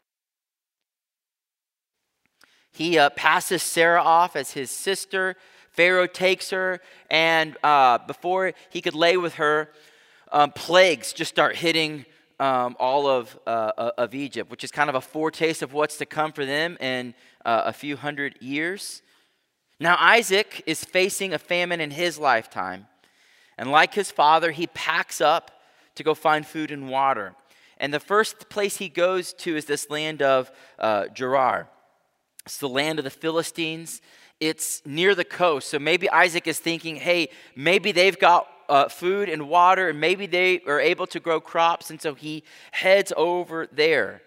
He 2.73 2.99
uh, 2.99 3.11
passes 3.11 3.63
Sarah 3.63 4.03
off 4.03 4.37
as 4.37 4.53
his 4.53 4.71
sister. 4.71 5.37
Pharaoh 5.71 6.07
takes 6.07 6.51
her, 6.51 6.81
and 7.11 7.57
uh, 7.63 7.99
before 7.99 8.53
he 8.71 8.81
could 8.81 8.95
lay 8.95 9.17
with 9.17 9.35
her, 9.35 9.71
um, 10.33 10.53
plagues 10.53 11.13
just 11.13 11.31
start 11.31 11.57
hitting 11.57 12.05
um, 12.39 12.77
all 12.81 13.07
of, 13.07 13.39
uh, 13.47 13.73
uh, 13.77 13.91
of 13.99 14.15
Egypt, 14.15 14.51
which 14.51 14.65
is 14.65 14.71
kind 14.71 14.89
of 14.89 14.97
a 14.97 15.01
foretaste 15.01 15.63
of 15.63 15.73
what's 15.73 15.99
to 15.99 16.07
come 16.07 16.33
for 16.33 16.47
them 16.47 16.77
in 16.81 17.15
uh, 17.45 17.63
a 17.67 17.73
few 17.73 17.97
hundred 17.97 18.41
years. 18.41 19.03
Now, 19.79 19.97
Isaac 19.99 20.63
is 20.67 20.85
facing 20.85 21.33
a 21.33 21.39
famine 21.39 21.81
in 21.81 21.91
his 21.91 22.19
lifetime. 22.19 22.87
And 23.59 23.71
like 23.71 23.95
his 23.95 24.11
father, 24.11 24.53
he 24.53 24.67
packs 24.69 25.21
up 25.21 25.51
to 25.97 26.03
go 26.03 26.15
find 26.15 26.47
food 26.47 26.71
and 26.71 26.89
water. 26.89 27.35
And 27.77 27.93
the 27.93 28.01
first 28.01 28.49
place 28.49 28.79
he 28.79 28.89
goes 28.89 29.33
to 29.35 29.57
is 29.57 29.65
this 29.67 29.91
land 29.91 30.23
of 30.23 30.51
uh, 30.79 31.09
Gerar. 31.09 31.69
It's 32.47 32.59
the 32.59 32.69
land 32.69 32.99
of 32.99 33.05
the 33.05 33.11
Philistines. 33.11 34.01
It's 34.39 34.81
near 34.87 35.15
the 35.15 35.25
coast. 35.25 35.69
So 35.69 35.79
maybe 35.79 36.09
Isaac 36.09 36.47
is 36.47 36.59
thinking, 36.59 36.97
hey, 36.97 37.29
maybe 37.55 37.93
they've 37.93 38.19
got 38.19 38.47
uh, 38.71 38.89
food 38.89 39.29
and 39.29 39.49
water, 39.49 39.91
and 39.91 40.01
maybe 40.01 40.27
they 40.27 40.61
are 40.61 40.81
able 40.81 41.07
to 41.09 41.21
grow 41.21 41.41
crops. 41.41 41.91
And 41.91 42.01
so 42.01 42.15
he 42.15 42.45
heads 42.71 43.13
over 43.17 43.67
there. 43.71 44.23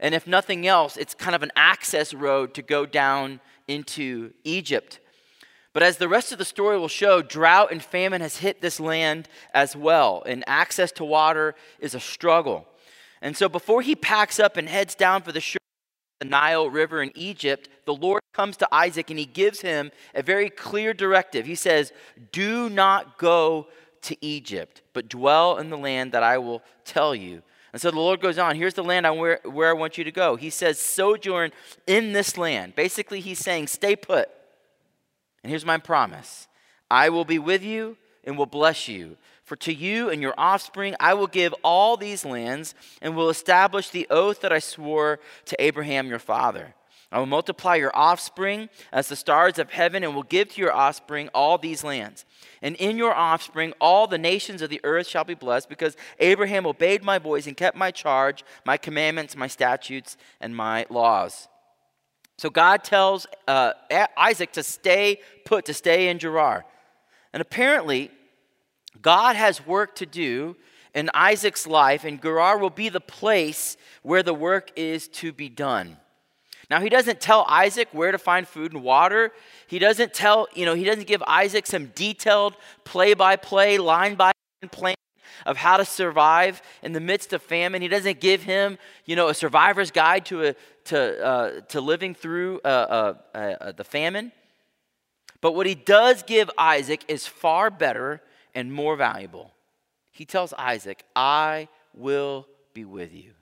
And 0.00 0.14
if 0.14 0.26
nothing 0.26 0.66
else, 0.66 0.96
it's 0.96 1.14
kind 1.14 1.34
of 1.34 1.42
an 1.42 1.52
access 1.56 2.14
road 2.14 2.54
to 2.54 2.62
go 2.62 2.86
down 2.86 3.40
into 3.66 4.32
Egypt. 4.44 5.00
But 5.72 5.82
as 5.82 5.98
the 5.98 6.08
rest 6.08 6.32
of 6.32 6.38
the 6.38 6.44
story 6.44 6.78
will 6.78 6.88
show, 6.88 7.20
drought 7.20 7.72
and 7.72 7.82
famine 7.82 8.20
has 8.20 8.38
hit 8.38 8.60
this 8.60 8.80
land 8.80 9.28
as 9.52 9.76
well, 9.76 10.22
and 10.24 10.42
access 10.46 10.92
to 10.92 11.04
water 11.04 11.54
is 11.78 11.94
a 11.94 12.00
struggle. 12.00 12.66
And 13.20 13.36
so 13.36 13.48
before 13.48 13.82
he 13.82 13.96
packs 13.96 14.38
up 14.38 14.56
and 14.56 14.68
heads 14.68 14.94
down 14.94 15.22
for 15.22 15.32
the 15.32 15.40
shore 15.40 15.58
the 16.20 16.26
Nile 16.26 16.68
River 16.68 17.02
in 17.02 17.12
Egypt, 17.14 17.68
the 17.84 17.94
Lord 17.94 18.22
comes 18.32 18.56
to 18.56 18.68
Isaac 18.74 19.10
and 19.10 19.18
he 19.18 19.24
gives 19.24 19.60
him 19.60 19.90
a 20.14 20.22
very 20.22 20.50
clear 20.50 20.92
directive. 20.92 21.46
He 21.46 21.54
says, 21.54 21.92
Do 22.32 22.68
not 22.68 23.18
go 23.18 23.68
to 24.02 24.16
Egypt, 24.24 24.82
but 24.92 25.08
dwell 25.08 25.58
in 25.58 25.70
the 25.70 25.78
land 25.78 26.12
that 26.12 26.22
I 26.22 26.38
will 26.38 26.62
tell 26.84 27.14
you. 27.14 27.42
And 27.72 27.82
so 27.82 27.90
the 27.90 27.98
Lord 27.98 28.20
goes 28.20 28.38
on, 28.38 28.56
here's 28.56 28.74
the 28.74 28.84
land 28.84 29.06
I 29.06 29.10
where, 29.10 29.40
where 29.44 29.68
I 29.68 29.74
want 29.74 29.98
you 29.98 30.04
to 30.04 30.10
go. 30.10 30.36
He 30.36 30.50
says, 30.50 30.78
sojourn 30.78 31.52
in 31.86 32.12
this 32.12 32.38
land. 32.38 32.74
Basically, 32.74 33.20
he's 33.20 33.38
saying, 33.38 33.66
stay 33.66 33.94
put. 33.94 34.28
And 35.42 35.50
here's 35.50 35.66
my 35.66 35.78
promise 35.78 36.48
I 36.90 37.10
will 37.10 37.24
be 37.24 37.38
with 37.38 37.62
you 37.62 37.96
and 38.24 38.36
will 38.36 38.46
bless 38.46 38.88
you. 38.88 39.16
For 39.44 39.56
to 39.56 39.72
you 39.72 40.10
and 40.10 40.20
your 40.20 40.34
offspring 40.36 40.94
I 41.00 41.14
will 41.14 41.26
give 41.26 41.54
all 41.64 41.96
these 41.96 42.24
lands 42.24 42.74
and 43.00 43.16
will 43.16 43.30
establish 43.30 43.88
the 43.88 44.06
oath 44.10 44.42
that 44.42 44.52
I 44.52 44.58
swore 44.58 45.20
to 45.46 45.56
Abraham 45.62 46.08
your 46.08 46.18
father. 46.18 46.74
I 47.10 47.18
will 47.18 47.26
multiply 47.26 47.76
your 47.76 47.96
offspring 47.96 48.68
as 48.92 49.08
the 49.08 49.16
stars 49.16 49.58
of 49.58 49.70
heaven 49.70 50.04
and 50.04 50.14
will 50.14 50.22
give 50.24 50.50
to 50.50 50.60
your 50.60 50.74
offspring 50.74 51.30
all 51.32 51.56
these 51.56 51.82
lands. 51.82 52.26
And 52.60 52.76
in 52.76 52.98
your 52.98 53.14
offspring, 53.14 53.72
all 53.80 54.06
the 54.06 54.18
nations 54.18 54.60
of 54.60 54.68
the 54.68 54.80
earth 54.84 55.06
shall 55.06 55.24
be 55.24 55.34
blessed 55.34 55.70
because 55.70 55.96
Abraham 56.18 56.66
obeyed 56.66 57.02
my 57.02 57.18
voice 57.18 57.46
and 57.46 57.56
kept 57.56 57.76
my 57.76 57.90
charge, 57.90 58.44
my 58.66 58.76
commandments, 58.76 59.36
my 59.36 59.46
statutes, 59.46 60.18
and 60.40 60.54
my 60.54 60.84
laws. 60.90 61.48
So 62.36 62.50
God 62.50 62.84
tells 62.84 63.26
uh, 63.46 63.72
Isaac 64.16 64.52
to 64.52 64.62
stay 64.62 65.20
put, 65.46 65.64
to 65.64 65.74
stay 65.74 66.08
in 66.08 66.18
Gerar. 66.18 66.66
And 67.32 67.40
apparently, 67.40 68.10
God 69.00 69.34
has 69.34 69.66
work 69.66 69.96
to 69.96 70.06
do 70.06 70.56
in 70.94 71.10
Isaac's 71.14 71.66
life, 71.66 72.04
and 72.04 72.20
Gerar 72.20 72.58
will 72.58 72.70
be 72.70 72.88
the 72.88 73.00
place 73.00 73.76
where 74.02 74.22
the 74.22 74.34
work 74.34 74.70
is 74.76 75.08
to 75.08 75.32
be 75.32 75.48
done. 75.48 75.96
Now, 76.70 76.80
he 76.80 76.90
doesn't 76.90 77.20
tell 77.20 77.46
Isaac 77.48 77.88
where 77.92 78.12
to 78.12 78.18
find 78.18 78.46
food 78.46 78.74
and 78.74 78.82
water. 78.82 79.32
He 79.66 79.78
doesn't 79.78 80.12
tell, 80.12 80.48
you 80.54 80.66
know, 80.66 80.74
he 80.74 80.84
doesn't 80.84 81.06
give 81.06 81.22
Isaac 81.26 81.66
some 81.66 81.86
detailed 81.94 82.54
play 82.84 83.14
by 83.14 83.36
play, 83.36 83.78
line 83.78 84.16
by 84.16 84.32
line 84.62 84.68
plan 84.70 84.94
of 85.46 85.56
how 85.56 85.78
to 85.78 85.84
survive 85.84 86.60
in 86.82 86.92
the 86.92 87.00
midst 87.00 87.32
of 87.32 87.42
famine. 87.42 87.80
He 87.80 87.88
doesn't 87.88 88.20
give 88.20 88.42
him, 88.42 88.76
you 89.06 89.16
know, 89.16 89.28
a 89.28 89.34
survivor's 89.34 89.90
guide 89.90 90.26
to, 90.26 90.48
a, 90.48 90.54
to, 90.86 91.24
uh, 91.24 91.60
to 91.68 91.80
living 91.80 92.14
through 92.14 92.60
uh, 92.64 93.14
uh, 93.34 93.38
uh 93.38 93.72
the 93.72 93.84
famine. 93.84 94.32
But 95.40 95.52
what 95.52 95.66
he 95.66 95.74
does 95.74 96.22
give 96.22 96.50
Isaac 96.58 97.04
is 97.08 97.26
far 97.26 97.70
better 97.70 98.20
and 98.54 98.72
more 98.72 98.96
valuable. 98.96 99.52
He 100.10 100.24
tells 100.24 100.52
Isaac, 100.54 101.04
I 101.14 101.68
will 101.94 102.46
be 102.74 102.84
with 102.84 103.14
you. 103.14 103.37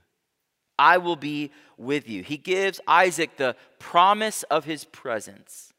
I 0.78 0.99
will 0.99 1.16
be 1.16 1.50
with 1.76 2.09
you. 2.09 2.23
He 2.23 2.37
gives 2.37 2.80
Isaac 2.87 3.37
the 3.37 3.56
promise 3.78 4.42
of 4.45 4.64
his 4.64 4.85
presence. 4.85 5.73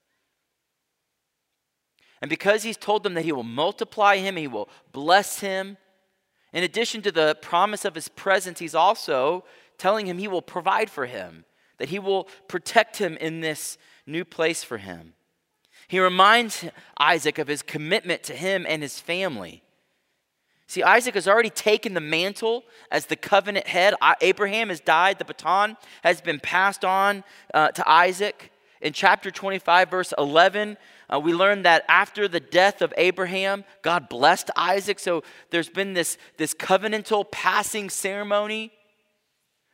And 2.21 2.29
because 2.29 2.63
he's 2.63 2.77
told 2.77 3.03
them 3.03 3.13
that 3.13 3.25
he 3.25 3.31
will 3.31 3.43
multiply 3.43 4.17
him, 4.17 4.35
he 4.35 4.47
will 4.47 4.69
bless 4.91 5.39
him, 5.39 5.77
in 6.53 6.63
addition 6.63 7.01
to 7.03 7.11
the 7.11 7.37
promise 7.41 7.85
of 7.85 7.93
his 7.93 8.07
presence, 8.07 8.59
he's 8.59 8.73
also 8.73 9.43
telling 9.77 10.07
him 10.07 10.17
he 10.17 10.27
will 10.27 10.41
provide 10.41 10.89
for 10.89 11.05
him, 11.05 11.45
that 11.77 11.89
he 11.89 11.99
will 11.99 12.23
protect 12.47 12.97
him 12.97 13.17
in 13.17 13.41
this 13.41 13.77
new 14.07 14.25
place 14.25 14.63
for 14.63 14.77
him. 14.77 15.13
He 15.87 15.99
reminds 15.99 16.65
Isaac 16.97 17.37
of 17.37 17.47
his 17.47 17.61
commitment 17.61 18.23
to 18.23 18.33
him 18.33 18.65
and 18.67 18.81
his 18.81 18.99
family. 18.99 19.61
See, 20.67 20.83
Isaac 20.83 21.15
has 21.15 21.29
already 21.29 21.49
taken 21.49 21.93
the 21.93 22.01
mantle 22.01 22.65
as 22.91 23.05
the 23.05 23.15
covenant 23.15 23.67
head. 23.67 23.93
Abraham 24.21 24.67
has 24.67 24.81
died, 24.81 25.17
the 25.17 25.25
baton 25.25 25.77
has 26.03 26.19
been 26.19 26.39
passed 26.41 26.83
on 26.83 27.23
uh, 27.53 27.69
to 27.69 27.89
Isaac. 27.89 28.51
In 28.81 28.93
chapter 28.93 29.31
25, 29.31 29.89
verse 29.89 30.13
11, 30.17 30.77
uh, 31.09 31.19
we 31.19 31.33
learn 31.33 31.63
that 31.63 31.85
after 31.87 32.27
the 32.27 32.41
death 32.41 32.81
of 32.81 32.93
Abraham, 32.97 33.63
God 33.81 34.09
blessed 34.09 34.51
Isaac. 34.55 34.99
So 34.99 35.23
there's 35.49 35.69
been 35.69 35.93
this, 35.93 36.17
this 36.37 36.53
covenantal 36.53 37.31
passing 37.31 37.89
ceremony. 37.89 38.71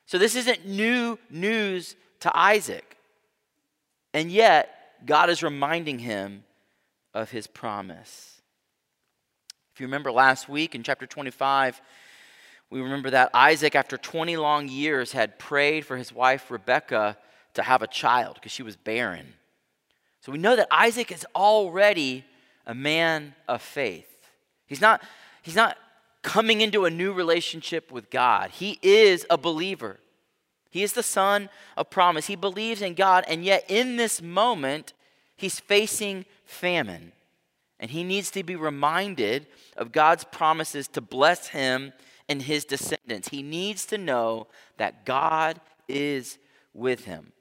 So 0.05 0.17
this 0.19 0.35
isn't 0.35 0.67
new 0.67 1.17
news 1.29 1.95
to 2.19 2.38
Isaac. 2.38 2.97
And 4.13 4.31
yet, 4.31 4.69
God 5.05 5.31
is 5.31 5.41
reminding 5.41 6.00
him 6.00 6.43
of 7.15 7.31
his 7.31 7.47
promise. 7.47 8.42
If 9.74 9.82
you 9.82 9.88
remember 9.88 10.12
last 10.12 10.48
week 10.48 10.75
in 10.75 10.84
chapter 10.84 11.08
25, 11.08 11.82
we 12.70 12.82
remember 12.82 13.10
that 13.10 13.32
Isaac, 13.34 13.74
after 13.74 13.98
20 13.98 14.38
long 14.38 14.68
years, 14.68 15.13
had 15.13 15.39
prayed 15.39 15.84
for 15.84 15.98
his 15.98 16.13
wife 16.13 16.51
Rebekah 16.51 17.18
to 17.56 17.63
have 17.63 17.82
a 17.82 17.88
child 17.88 18.36
because 18.36 18.51
she 18.51 18.62
was 18.62 18.75
barren. 18.75 19.34
So 20.22 20.32
we 20.32 20.38
know 20.38 20.56
that 20.56 20.68
Isaac 20.70 21.12
is 21.12 21.25
already 21.36 22.24
a 22.68 22.75
man 22.75 23.34
of 23.48 23.63
faith. 23.63 24.08
He's 24.68 24.80
not, 24.80 25.01
he's 25.42 25.56
not 25.56 25.77
coming 26.22 26.62
into 26.62 26.86
a 26.86 26.92
new 26.92 27.12
relationship 27.12 27.92
with 27.92 28.12
God, 28.12 28.51
he 28.51 28.80
is 28.84 29.25
a 29.30 29.38
believer. 29.38 30.00
He 30.70 30.82
is 30.82 30.94
the 30.94 31.03
son 31.03 31.50
of 31.77 31.92
promise. 31.92 32.25
He 32.25 32.36
believes 32.36 32.82
in 32.82 32.96
God, 32.96 33.25
and 33.27 33.46
yet 33.46 33.63
in 33.68 33.96
this 33.96 34.24
moment, 34.24 34.94
he's 35.38 35.60
facing 35.60 36.25
famine. 36.46 37.12
And 37.83 37.91
he 37.91 38.05
needs 38.05 38.31
to 38.31 38.43
be 38.43 38.55
reminded 38.55 39.45
of 39.75 39.91
God's 39.91 40.23
promises 40.23 40.87
to 40.87 41.01
bless 41.01 41.47
him 41.47 41.91
and 42.29 42.41
his 42.41 42.63
descendants. 42.63 43.27
He 43.27 43.43
needs 43.43 43.85
to 43.87 43.97
know 43.97 44.47
that 44.77 45.05
God 45.05 45.59
is 45.89 46.37
with 46.73 47.03
him. 47.03 47.33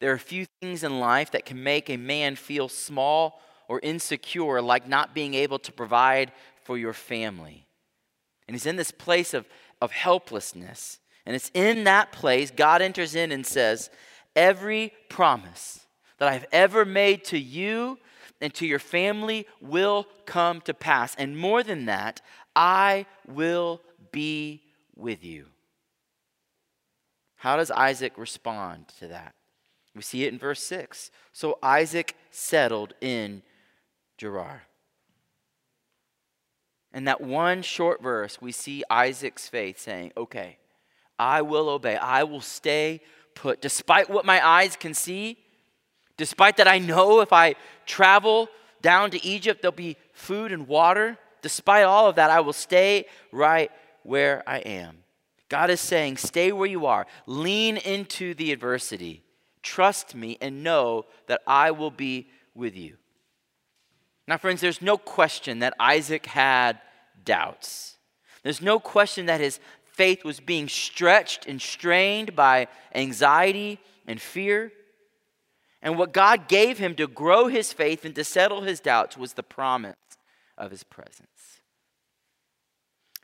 There 0.00 0.10
are 0.10 0.16
a 0.16 0.18
few 0.18 0.46
things 0.60 0.82
in 0.82 0.98
life 0.98 1.30
that 1.30 1.46
can 1.46 1.62
make 1.62 1.88
a 1.88 1.96
man 1.96 2.34
feel 2.34 2.68
small 2.68 3.40
or 3.68 3.78
insecure, 3.84 4.60
like 4.60 4.88
not 4.88 5.14
being 5.14 5.34
able 5.34 5.60
to 5.60 5.70
provide 5.70 6.32
for 6.64 6.76
your 6.76 6.92
family. 6.92 7.68
And 8.48 8.56
he's 8.56 8.66
in 8.66 8.74
this 8.74 8.90
place 8.90 9.34
of, 9.34 9.46
of 9.80 9.92
helplessness. 9.92 10.98
And 11.26 11.36
it's 11.36 11.52
in 11.54 11.84
that 11.84 12.10
place 12.10 12.50
God 12.50 12.82
enters 12.82 13.14
in 13.14 13.30
and 13.30 13.46
says, 13.46 13.88
Every 14.34 14.92
promise 15.08 15.86
that 16.18 16.26
I've 16.26 16.46
ever 16.50 16.84
made 16.84 17.22
to 17.26 17.38
you 17.38 17.98
and 18.42 18.52
to 18.54 18.66
your 18.66 18.78
family 18.78 19.46
will 19.60 20.06
come 20.26 20.60
to 20.62 20.74
pass. 20.74 21.14
And 21.14 21.38
more 21.38 21.62
than 21.62 21.86
that, 21.86 22.20
I 22.54 23.06
will 23.26 23.80
be 24.10 24.62
with 24.94 25.24
you. 25.24 25.46
How 27.36 27.56
does 27.56 27.70
Isaac 27.70 28.12
respond 28.18 28.88
to 28.98 29.08
that? 29.08 29.34
We 29.94 30.02
see 30.02 30.24
it 30.24 30.32
in 30.32 30.38
verse 30.38 30.62
6. 30.62 31.10
So 31.32 31.58
Isaac 31.62 32.16
settled 32.30 32.94
in 33.00 33.42
Gerar. 34.18 34.62
In 36.94 37.04
that 37.04 37.20
one 37.20 37.62
short 37.62 38.02
verse, 38.02 38.40
we 38.40 38.52
see 38.52 38.84
Isaac's 38.90 39.48
faith 39.48 39.78
saying, 39.78 40.12
Okay, 40.16 40.58
I 41.18 41.42
will 41.42 41.68
obey. 41.68 41.96
I 41.96 42.24
will 42.24 42.40
stay 42.40 43.00
put. 43.34 43.60
Despite 43.62 44.10
what 44.10 44.24
my 44.24 44.46
eyes 44.46 44.76
can 44.76 44.94
see, 44.94 45.38
despite 46.22 46.58
that 46.58 46.68
I 46.68 46.78
know 46.78 47.18
if 47.18 47.32
I 47.32 47.56
travel 47.84 48.48
down 48.80 49.10
to 49.10 49.26
Egypt, 49.26 49.60
there'll 49.60 49.72
be 49.72 49.96
food 50.12 50.52
and 50.52 50.68
water. 50.68 51.18
Despite 51.40 51.82
all 51.82 52.06
of 52.08 52.14
that, 52.14 52.30
I 52.30 52.38
will 52.38 52.52
stay 52.52 53.06
right 53.32 53.72
where 54.04 54.44
I 54.46 54.58
am. 54.58 54.98
God 55.48 55.68
is 55.68 55.80
saying, 55.80 56.18
Stay 56.18 56.52
where 56.52 56.68
you 56.68 56.86
are, 56.86 57.08
lean 57.26 57.76
into 57.76 58.34
the 58.34 58.52
adversity, 58.52 59.24
trust 59.64 60.14
me, 60.14 60.38
and 60.40 60.62
know 60.62 61.06
that 61.26 61.40
I 61.44 61.72
will 61.72 61.90
be 61.90 62.28
with 62.54 62.76
you. 62.76 62.98
Now, 64.28 64.38
friends, 64.38 64.60
there's 64.60 64.80
no 64.80 64.96
question 64.96 65.58
that 65.58 65.74
Isaac 65.80 66.26
had 66.26 66.78
doubts. 67.24 67.96
There's 68.44 68.62
no 68.62 68.78
question 68.78 69.26
that 69.26 69.40
his 69.40 69.58
faith 69.86 70.24
was 70.24 70.38
being 70.38 70.68
stretched 70.68 71.46
and 71.46 71.60
strained 71.60 72.36
by 72.36 72.68
anxiety 72.94 73.80
and 74.06 74.20
fear. 74.20 74.70
And 75.82 75.98
what 75.98 76.12
God 76.12 76.46
gave 76.46 76.78
him 76.78 76.94
to 76.94 77.08
grow 77.08 77.48
his 77.48 77.72
faith 77.72 78.04
and 78.04 78.14
to 78.14 78.22
settle 78.22 78.62
his 78.62 78.78
doubts 78.78 79.16
was 79.16 79.32
the 79.32 79.42
promise 79.42 79.96
of 80.56 80.70
his 80.70 80.84
presence. 80.84 81.60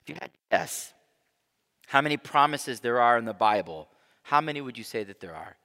If 0.02 0.08
you 0.08 0.14
had 0.20 0.32
to 0.32 0.38
guess, 0.50 0.92
how 1.86 2.00
many 2.00 2.16
promises 2.16 2.80
there 2.80 3.00
are 3.00 3.16
in 3.16 3.24
the 3.24 3.32
Bible, 3.32 3.88
how 4.22 4.40
many 4.40 4.60
would 4.60 4.76
you 4.76 4.84
say 4.84 5.04
that 5.04 5.20
there 5.20 5.34
are? 5.34 5.56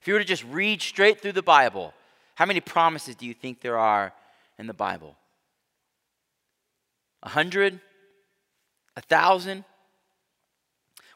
If 0.00 0.08
you 0.08 0.14
were 0.14 0.20
to 0.20 0.26
just 0.26 0.44
read 0.44 0.82
straight 0.82 1.20
through 1.20 1.32
the 1.32 1.42
Bible, 1.42 1.94
how 2.34 2.44
many 2.44 2.60
promises 2.60 3.14
do 3.14 3.26
you 3.26 3.34
think 3.34 3.60
there 3.60 3.78
are 3.78 4.12
in 4.58 4.66
the 4.66 4.74
Bible? 4.74 5.16
A 7.22 7.30
hundred? 7.30 7.80
A 8.96 9.00
thousand? 9.00 9.64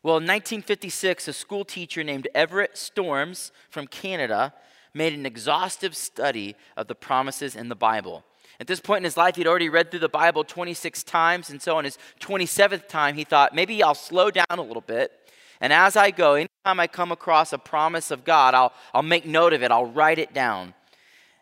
Well, 0.03 0.19
in 0.19 0.23
1956, 0.23 1.29
a 1.29 1.33
school 1.33 1.65
teacher 1.65 2.05
named 2.05 2.29
Everett 2.35 2.79
Storms 2.79 3.51
from 3.69 3.87
Canada 3.87 4.55
made 4.97 5.13
an 5.13 5.27
exhaustive 5.27 5.95
study 5.95 6.57
of 6.77 6.89
the 6.89 6.95
promises 6.95 7.55
in 7.55 7.69
the 7.69 7.77
Bible. 7.77 8.25
At 8.59 8.67
this 8.67 8.81
point 8.81 8.99
in 8.99 9.05
his 9.05 9.19
life, 9.19 9.37
he'd 9.37 9.47
already 9.47 9.69
read 9.69 9.91
through 9.91 10.01
the 10.01 10.09
Bible 10.09 10.43
26 10.43 11.03
times, 11.05 11.51
and 11.51 11.61
so 11.61 11.77
on 11.77 11.85
his 11.85 11.99
27th 12.21 12.89
time, 12.89 13.15
he 13.15 13.25
thought, 13.25 13.55
maybe 13.55 13.83
I'll 13.83 13.95
slow 13.95 14.31
down 14.31 14.47
a 14.51 14.63
little 14.63 14.81
bit. 14.81 15.13
And 15.61 15.71
as 15.73 15.97
I 15.97 16.11
go, 16.11 16.35
anytime 16.35 16.81
I 16.81 16.87
come 16.87 17.11
across 17.13 17.53
a 17.53 17.59
promise 17.59 18.11
of 18.11 18.25
God, 18.25 18.55
I'll, 18.55 18.73
I'll 18.95 19.03
make 19.03 19.27
note 19.27 19.53
of 19.53 19.63
it, 19.63 19.71
I'll 19.71 19.85
write 19.87 20.19
it 20.19 20.33
down. 20.33 20.73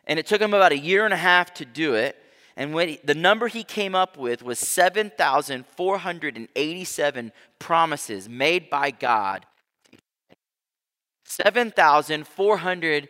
And 0.06 0.18
it 0.18 0.26
took 0.26 0.40
him 0.40 0.54
about 0.54 0.73
a 0.73 0.78
year 0.78 1.04
and 1.04 1.14
a 1.14 1.18
half 1.18 1.54
to 1.54 1.64
do 1.64 1.94
it. 1.94 2.16
And 2.56 2.75
when 2.75 2.90
he, 2.90 3.00
the 3.02 3.14
number 3.14 3.49
he 3.49 3.64
came 3.64 3.94
up 3.94 4.16
with 4.16 4.42
was 4.42 4.58
7,487 4.58 7.32
promises 7.58 8.28
made 8.28 8.70
by 8.70 8.90
God. 8.90 9.46
7,487 11.25 13.08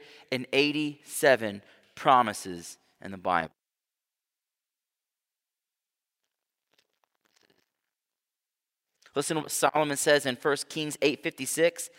promises 1.95 2.79
in 3.03 3.11
the 3.11 3.19
Bible. 3.19 3.51
Listen 9.15 9.37
to 9.37 9.43
what 9.43 9.53
Solomon 9.53 9.97
says 9.97 10.27
in 10.27 10.37
1 10.37 10.69
Kings 10.69 10.97
8:56. 11.01 11.91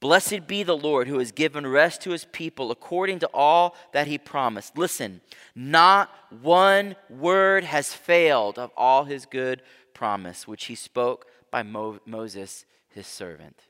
Blessed 0.00 0.46
be 0.46 0.62
the 0.62 0.76
Lord 0.76 1.08
who 1.08 1.18
has 1.18 1.32
given 1.32 1.66
rest 1.66 2.02
to 2.02 2.10
his 2.10 2.26
people 2.26 2.70
according 2.70 3.20
to 3.20 3.30
all 3.32 3.74
that 3.92 4.06
he 4.06 4.18
promised. 4.18 4.76
Listen, 4.76 5.22
not 5.54 6.10
one 6.28 6.96
word 7.08 7.64
has 7.64 7.94
failed 7.94 8.58
of 8.58 8.70
all 8.76 9.04
his 9.04 9.24
good 9.24 9.62
promise, 9.94 10.46
which 10.46 10.66
he 10.66 10.74
spoke 10.74 11.26
by 11.50 11.62
Mo- 11.62 12.00
Moses, 12.04 12.66
his 12.88 13.06
servant. 13.06 13.62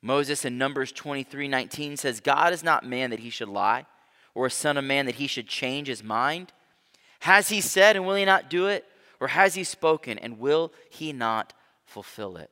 Moses 0.00 0.44
in 0.44 0.58
Numbers 0.58 0.92
23 0.92 1.48
19 1.48 1.96
says, 1.96 2.20
God 2.20 2.52
is 2.52 2.62
not 2.62 2.86
man 2.86 3.10
that 3.10 3.20
he 3.20 3.30
should 3.30 3.48
lie, 3.48 3.86
or 4.34 4.46
a 4.46 4.50
son 4.50 4.76
of 4.76 4.84
man 4.84 5.06
that 5.06 5.16
he 5.16 5.26
should 5.26 5.48
change 5.48 5.88
his 5.88 6.02
mind. 6.02 6.52
Has 7.20 7.48
he 7.48 7.60
said, 7.60 7.96
and 7.96 8.06
will 8.06 8.14
he 8.14 8.24
not 8.24 8.48
do 8.48 8.66
it? 8.66 8.84
Or 9.20 9.28
has 9.28 9.54
he 9.54 9.64
spoken, 9.64 10.18
and 10.18 10.38
will 10.38 10.72
he 10.90 11.12
not 11.12 11.52
fulfill 11.84 12.36
it? 12.36 12.50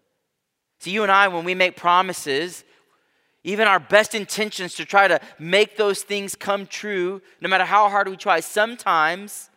See, 0.80 0.90
you 0.90 1.04
and 1.04 1.12
I, 1.12 1.28
when 1.28 1.44
we 1.44 1.54
make 1.54 1.76
promises, 1.76 2.64
even 3.44 3.68
our 3.68 3.78
best 3.78 4.14
intentions 4.16 4.74
to 4.74 4.84
try 4.84 5.06
to 5.06 5.20
make 5.38 5.76
those 5.76 6.02
things 6.02 6.34
come 6.34 6.66
true, 6.66 7.22
no 7.40 7.48
matter 7.48 7.64
how 7.64 7.88
hard 7.88 8.08
we 8.08 8.16
try, 8.16 8.40
sometimes 8.40 9.50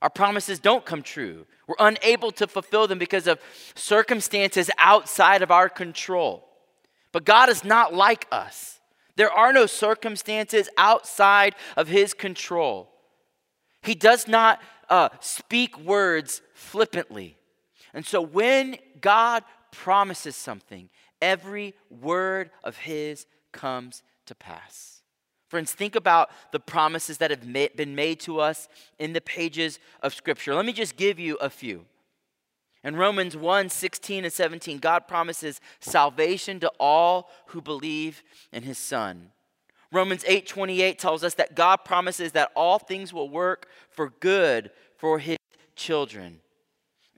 our 0.00 0.08
promises 0.08 0.58
don't 0.58 0.86
come 0.86 1.02
true. 1.02 1.46
We're 1.66 1.76
unable 1.78 2.30
to 2.32 2.46
fulfill 2.46 2.86
them 2.86 2.98
because 2.98 3.26
of 3.26 3.38
circumstances 3.74 4.70
outside 4.78 5.42
of 5.42 5.50
our 5.50 5.68
control. 5.68 6.45
But 7.16 7.24
God 7.24 7.48
is 7.48 7.64
not 7.64 7.94
like 7.94 8.26
us. 8.30 8.78
There 9.16 9.32
are 9.32 9.50
no 9.50 9.64
circumstances 9.64 10.68
outside 10.76 11.54
of 11.74 11.88
His 11.88 12.12
control. 12.12 12.92
He 13.82 13.94
does 13.94 14.28
not 14.28 14.60
uh, 14.90 15.08
speak 15.20 15.80
words 15.80 16.42
flippantly. 16.52 17.38
And 17.94 18.04
so 18.04 18.20
when 18.20 18.76
God 19.00 19.44
promises 19.72 20.36
something, 20.36 20.90
every 21.22 21.72
word 21.88 22.50
of 22.62 22.76
his 22.76 23.24
comes 23.50 24.02
to 24.26 24.34
pass. 24.34 25.00
Friends, 25.48 25.72
think 25.72 25.96
about 25.96 26.28
the 26.52 26.60
promises 26.60 27.16
that 27.16 27.30
have 27.30 27.50
been 27.50 27.94
made 27.94 28.20
to 28.20 28.40
us 28.40 28.68
in 28.98 29.14
the 29.14 29.22
pages 29.22 29.78
of 30.02 30.12
Scripture. 30.12 30.54
Let 30.54 30.66
me 30.66 30.74
just 30.74 30.98
give 30.98 31.18
you 31.18 31.36
a 31.36 31.48
few. 31.48 31.86
In 32.86 32.94
Romans 32.94 33.36
1 33.36 33.68
16 33.68 34.24
and 34.24 34.32
17, 34.32 34.78
God 34.78 35.08
promises 35.08 35.60
salvation 35.80 36.60
to 36.60 36.70
all 36.78 37.28
who 37.46 37.60
believe 37.60 38.22
in 38.52 38.62
his 38.62 38.78
Son. 38.78 39.32
Romans 39.90 40.24
8 40.24 40.46
28 40.46 40.96
tells 40.96 41.24
us 41.24 41.34
that 41.34 41.56
God 41.56 41.78
promises 41.78 42.30
that 42.32 42.52
all 42.54 42.78
things 42.78 43.12
will 43.12 43.28
work 43.28 43.68
for 43.90 44.10
good 44.20 44.70
for 44.96 45.18
his 45.18 45.36
children. 45.74 46.38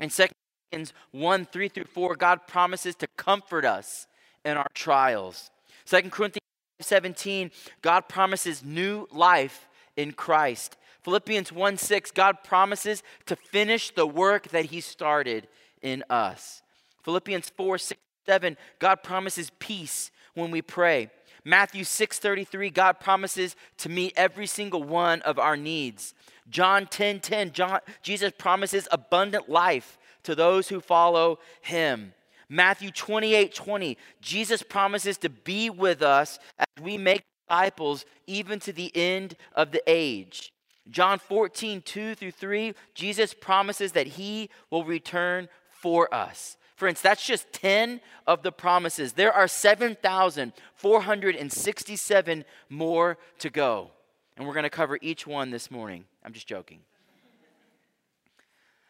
In 0.00 0.08
2 0.08 0.28
Corinthians 0.72 0.94
1 1.10 1.44
3 1.44 1.68
through 1.68 1.84
4, 1.84 2.16
God 2.16 2.46
promises 2.46 2.94
to 2.94 3.06
comfort 3.18 3.66
us 3.66 4.06
in 4.46 4.56
our 4.56 4.68
trials. 4.72 5.50
2 5.84 6.08
Corinthians 6.08 6.40
17, 6.80 7.50
God 7.82 8.08
promises 8.08 8.64
new 8.64 9.06
life 9.12 9.68
in 9.98 10.12
Christ. 10.12 10.78
Philippians 11.02 11.52
1 11.52 11.76
6, 11.76 12.10
God 12.10 12.42
promises 12.42 13.02
to 13.26 13.36
finish 13.36 13.90
the 13.90 14.06
work 14.06 14.48
that 14.48 14.66
He 14.66 14.80
started 14.80 15.48
in 15.82 16.04
us. 16.10 16.62
Philippians 17.02 17.50
4 17.50 17.78
6 17.78 18.00
7, 18.26 18.56
God 18.78 19.02
promises 19.02 19.50
peace 19.58 20.10
when 20.34 20.50
we 20.50 20.60
pray. 20.60 21.10
Matthew 21.44 21.84
6 21.84 22.18
33, 22.18 22.70
God 22.70 23.00
promises 23.00 23.56
to 23.78 23.88
meet 23.88 24.12
every 24.16 24.46
single 24.46 24.82
one 24.82 25.22
of 25.22 25.38
our 25.38 25.56
needs. 25.56 26.14
John 26.50 26.86
10 26.86 27.20
10, 27.20 27.52
John, 27.52 27.80
Jesus 28.02 28.32
promises 28.36 28.88
abundant 28.90 29.48
life 29.48 29.98
to 30.24 30.34
those 30.34 30.68
who 30.68 30.80
follow 30.80 31.38
him. 31.62 32.12
Matthew 32.48 32.90
28 32.90 33.54
20, 33.54 33.96
Jesus 34.20 34.62
promises 34.62 35.18
to 35.18 35.28
be 35.28 35.70
with 35.70 36.02
us 36.02 36.38
as 36.58 36.82
we 36.82 36.98
make 36.98 37.24
disciples 37.48 38.04
even 38.26 38.58
to 38.60 38.72
the 38.72 38.94
end 38.94 39.36
of 39.54 39.70
the 39.70 39.82
age. 39.86 40.52
John 40.90 41.18
14 41.18 41.82
2 41.82 42.14
through 42.14 42.30
3, 42.30 42.72
Jesus 42.94 43.34
promises 43.34 43.92
that 43.92 44.06
he 44.06 44.48
will 44.70 44.84
return 44.84 45.50
for 45.70 46.14
us. 46.14 46.56
Friends, 46.76 47.02
that's 47.02 47.26
just 47.26 47.52
10 47.52 48.00
of 48.26 48.42
the 48.42 48.52
promises. 48.52 49.12
There 49.14 49.32
are 49.32 49.48
7,467 49.48 52.44
more 52.68 53.16
to 53.40 53.50
go. 53.50 53.90
And 54.36 54.46
we're 54.46 54.54
going 54.54 54.62
to 54.62 54.70
cover 54.70 54.96
each 55.02 55.26
one 55.26 55.50
this 55.50 55.72
morning. 55.72 56.04
I'm 56.24 56.32
just 56.32 56.46
joking. 56.46 56.78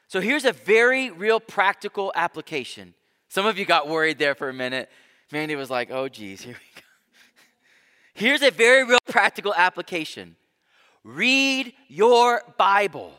So 0.06 0.20
here's 0.20 0.44
a 0.44 0.52
very 0.52 1.10
real 1.10 1.40
practical 1.40 2.12
application. 2.14 2.92
Some 3.28 3.46
of 3.46 3.58
you 3.58 3.64
got 3.64 3.88
worried 3.88 4.18
there 4.18 4.34
for 4.34 4.50
a 4.50 4.54
minute. 4.54 4.90
Mandy 5.32 5.56
was 5.56 5.70
like, 5.70 5.90
oh, 5.90 6.08
geez, 6.08 6.42
here 6.42 6.54
we 6.54 6.60
go. 6.74 6.82
Here's 8.26 8.42
a 8.42 8.50
very 8.50 8.84
real 8.84 8.98
practical 9.06 9.54
application 9.54 10.36
read 11.08 11.72
your 11.88 12.42
Bible. 12.58 13.12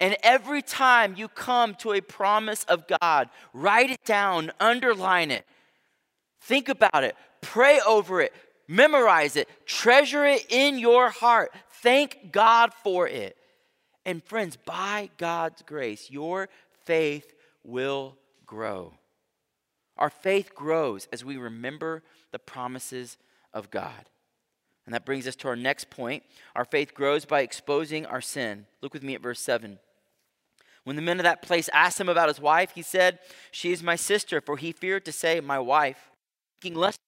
And 0.00 0.16
every 0.22 0.62
time 0.62 1.16
you 1.16 1.26
come 1.26 1.74
to 1.76 1.92
a 1.92 2.00
promise 2.00 2.62
of 2.64 2.84
God, 3.00 3.28
write 3.52 3.90
it 3.90 4.04
down, 4.04 4.52
underline 4.60 5.32
it, 5.32 5.44
think 6.40 6.68
about 6.68 7.02
it, 7.02 7.16
pray 7.40 7.80
over 7.84 8.20
it, 8.20 8.32
memorize 8.68 9.34
it, 9.34 9.48
treasure 9.66 10.24
it 10.24 10.46
in 10.48 10.78
your 10.78 11.10
heart. 11.10 11.52
Thank 11.82 12.30
God 12.30 12.72
for 12.84 13.08
it. 13.08 13.36
And 14.04 14.22
friends, 14.22 14.56
by 14.56 15.10
God's 15.18 15.62
grace, 15.62 16.10
your 16.10 16.48
faith 16.84 17.34
will 17.64 18.16
grow. 18.46 18.94
Our 19.96 20.10
faith 20.10 20.54
grows 20.54 21.08
as 21.12 21.24
we 21.24 21.36
remember 21.36 22.04
the 22.30 22.38
promises 22.38 23.16
of 23.52 23.72
God. 23.72 24.08
And 24.88 24.94
that 24.94 25.04
brings 25.04 25.26
us 25.26 25.36
to 25.36 25.48
our 25.48 25.54
next 25.54 25.90
point. 25.90 26.22
Our 26.56 26.64
faith 26.64 26.94
grows 26.94 27.26
by 27.26 27.42
exposing 27.42 28.06
our 28.06 28.22
sin. 28.22 28.64
Look 28.80 28.94
with 28.94 29.02
me 29.02 29.14
at 29.14 29.20
verse 29.20 29.38
7. 29.38 29.78
When 30.84 30.96
the 30.96 31.02
men 31.02 31.20
of 31.20 31.24
that 31.24 31.42
place 31.42 31.68
asked 31.74 32.00
him 32.00 32.08
about 32.08 32.28
his 32.28 32.40
wife, 32.40 32.70
he 32.74 32.80
said, 32.80 33.18
She 33.50 33.70
is 33.70 33.82
my 33.82 33.96
sister, 33.96 34.40
for 34.40 34.56
he 34.56 34.72
feared 34.72 35.04
to 35.04 35.12
say, 35.12 35.40
My 35.40 35.58
wife, 35.58 36.10
thinking 36.62 36.80
lest 36.80 36.98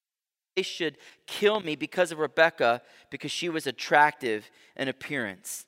they 0.57 0.63
should 0.63 0.99
kill 1.27 1.61
me 1.61 1.75
because 1.75 2.13
of 2.13 2.19
Rebekah, 2.19 2.83
because 3.09 3.31
she 3.31 3.49
was 3.49 3.67
attractive 3.67 4.51
in 4.77 4.89
appearance. 4.89 5.65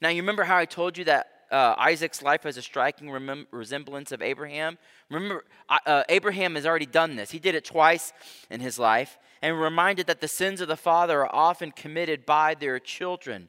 Now, 0.00 0.10
you 0.10 0.22
remember 0.22 0.44
how 0.44 0.58
I 0.58 0.66
told 0.66 0.96
you 0.96 1.02
that 1.06 1.26
uh, 1.50 1.74
Isaac's 1.78 2.22
life 2.22 2.42
has 2.44 2.56
a 2.56 2.62
striking 2.62 3.08
remem- 3.08 3.46
resemblance 3.50 4.12
of 4.12 4.22
Abraham? 4.22 4.78
Remember, 5.10 5.44
uh, 5.68 6.02
Abraham 6.08 6.54
has 6.54 6.66
already 6.66 6.86
done 6.86 7.16
this. 7.16 7.30
He 7.30 7.38
did 7.38 7.54
it 7.54 7.64
twice 7.64 8.12
in 8.50 8.60
his 8.60 8.78
life 8.78 9.18
and 9.42 9.60
reminded 9.60 10.06
that 10.06 10.20
the 10.20 10.28
sins 10.28 10.60
of 10.60 10.68
the 10.68 10.76
father 10.76 11.20
are 11.20 11.34
often 11.34 11.70
committed 11.72 12.26
by 12.26 12.54
their 12.54 12.78
children. 12.78 13.48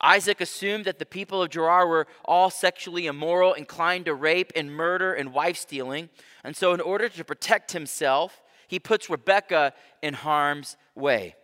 Isaac 0.00 0.40
assumed 0.40 0.86
that 0.86 0.98
the 0.98 1.06
people 1.06 1.42
of 1.42 1.50
Gerar 1.50 1.86
were 1.86 2.06
all 2.24 2.48
sexually 2.48 3.06
immoral, 3.06 3.52
inclined 3.52 4.06
to 4.06 4.14
rape 4.14 4.50
and 4.56 4.74
murder 4.74 5.12
and 5.12 5.34
wife 5.34 5.58
stealing. 5.58 6.08
And 6.42 6.56
so, 6.56 6.72
in 6.72 6.80
order 6.80 7.08
to 7.10 7.24
protect 7.24 7.72
himself, 7.72 8.42
he 8.66 8.78
puts 8.78 9.10
Rebekah 9.10 9.74
in 10.00 10.14
harm's 10.14 10.76
way. 10.94 11.34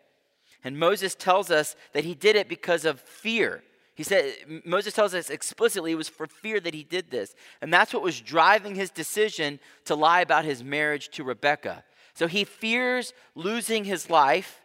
And 0.65 0.79
Moses 0.79 1.15
tells 1.15 1.51
us 1.51 1.77
that 1.93 2.05
he 2.05 2.15
did 2.15 2.35
it 2.35 2.49
because 2.49 2.85
of 2.85 3.01
fear. 3.01 3.62
He 3.97 4.03
said, 4.03 4.35
Moses 4.67 4.93
tells 4.93 5.15
us 5.15 5.31
explicitly 5.31 5.93
it 5.93 5.97
was 5.97 6.09
for 6.09 6.27
fear 6.27 6.61
that 6.61 6.75
he 6.75 6.85
did 6.85 7.11
this. 7.11 7.35
And 7.63 7.73
that's 7.73 7.95
what 7.95 8.03
was 8.03 8.21
driving 8.21 8.75
his 8.75 8.91
decision 8.91 9.59
to 9.87 9.95
lie 9.95 10.21
about 10.21 10.45
his 10.45 10.63
marriage 10.63 11.09
to 11.13 11.25
Rebekah. 11.25 11.83
So 12.13 12.27
he 12.27 12.45
fears 12.45 13.15
losing 13.35 13.85
his 13.85 14.11
life. 14.11 14.61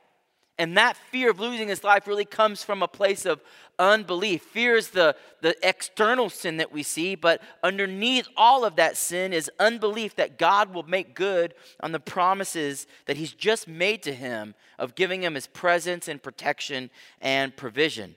And 0.60 0.76
that 0.76 0.98
fear 0.98 1.32
of 1.32 1.40
losing 1.40 1.70
his 1.70 1.82
life 1.82 2.08
really 2.08 2.26
comes 2.26 2.62
from 2.62 2.84
a 2.84 2.90
place 2.90 3.26
of 3.26 3.42
unbelief. 3.80 4.44
Fear 4.44 4.76
is 4.76 4.90
the, 4.90 5.16
the 5.42 5.56
external 5.68 6.30
sin 6.30 6.58
that 6.58 6.74
we 6.74 6.84
see, 6.84 7.16
but 7.16 7.42
underneath 7.64 8.28
all 8.36 8.66
of 8.66 8.76
that 8.76 8.98
sin 8.98 9.32
is 9.32 9.50
unbelief 9.60 10.18
that 10.18 10.38
God 10.38 10.74
will 10.74 10.84
make 10.84 11.16
good 11.16 11.56
on 11.80 11.94
the 11.94 12.02
promises 12.02 12.86
that 13.06 13.16
he's 13.16 13.34
just 13.34 13.66
made 13.66 14.04
to 14.04 14.14
him 14.14 14.56
of 14.78 14.94
giving 14.94 15.24
him 15.24 15.36
his 15.36 15.48
presence 15.48 16.10
and 16.10 16.22
protection 16.22 16.90
and 17.22 17.56
provision. 17.56 18.16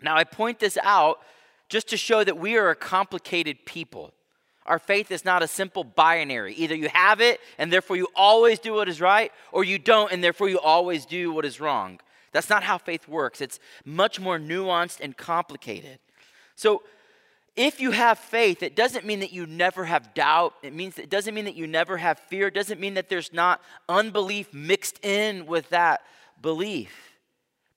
Now, 0.00 0.16
I 0.16 0.24
point 0.24 0.58
this 0.58 0.78
out 0.82 1.20
just 1.68 1.88
to 1.88 1.96
show 1.96 2.24
that 2.24 2.38
we 2.38 2.56
are 2.56 2.70
a 2.70 2.76
complicated 2.76 3.64
people. 3.64 4.12
Our 4.66 4.78
faith 4.78 5.10
is 5.10 5.24
not 5.24 5.42
a 5.42 5.48
simple 5.48 5.82
binary. 5.82 6.54
Either 6.54 6.74
you 6.74 6.88
have 6.92 7.20
it 7.20 7.40
and 7.56 7.72
therefore 7.72 7.96
you 7.96 8.08
always 8.14 8.58
do 8.58 8.74
what 8.74 8.88
is 8.88 9.00
right, 9.00 9.32
or 9.50 9.64
you 9.64 9.78
don't 9.78 10.12
and 10.12 10.22
therefore 10.22 10.48
you 10.48 10.60
always 10.60 11.06
do 11.06 11.32
what 11.32 11.44
is 11.44 11.58
wrong. 11.58 12.00
That's 12.32 12.50
not 12.50 12.62
how 12.62 12.76
faith 12.76 13.08
works. 13.08 13.40
It's 13.40 13.58
much 13.84 14.20
more 14.20 14.38
nuanced 14.38 15.00
and 15.00 15.16
complicated. 15.16 15.98
So, 16.54 16.82
if 17.56 17.80
you 17.80 17.90
have 17.90 18.20
faith, 18.20 18.62
it 18.62 18.76
doesn't 18.76 19.04
mean 19.04 19.18
that 19.18 19.32
you 19.32 19.44
never 19.44 19.84
have 19.84 20.14
doubt. 20.14 20.54
It 20.62 20.72
means 20.72 20.96
it 20.96 21.10
doesn't 21.10 21.34
mean 21.34 21.46
that 21.46 21.56
you 21.56 21.66
never 21.66 21.96
have 21.96 22.20
fear. 22.20 22.46
It 22.46 22.54
doesn't 22.54 22.78
mean 22.78 22.94
that 22.94 23.08
there's 23.08 23.32
not 23.32 23.60
unbelief 23.88 24.54
mixed 24.54 25.04
in 25.04 25.44
with 25.44 25.68
that 25.70 26.02
belief. 26.40 27.17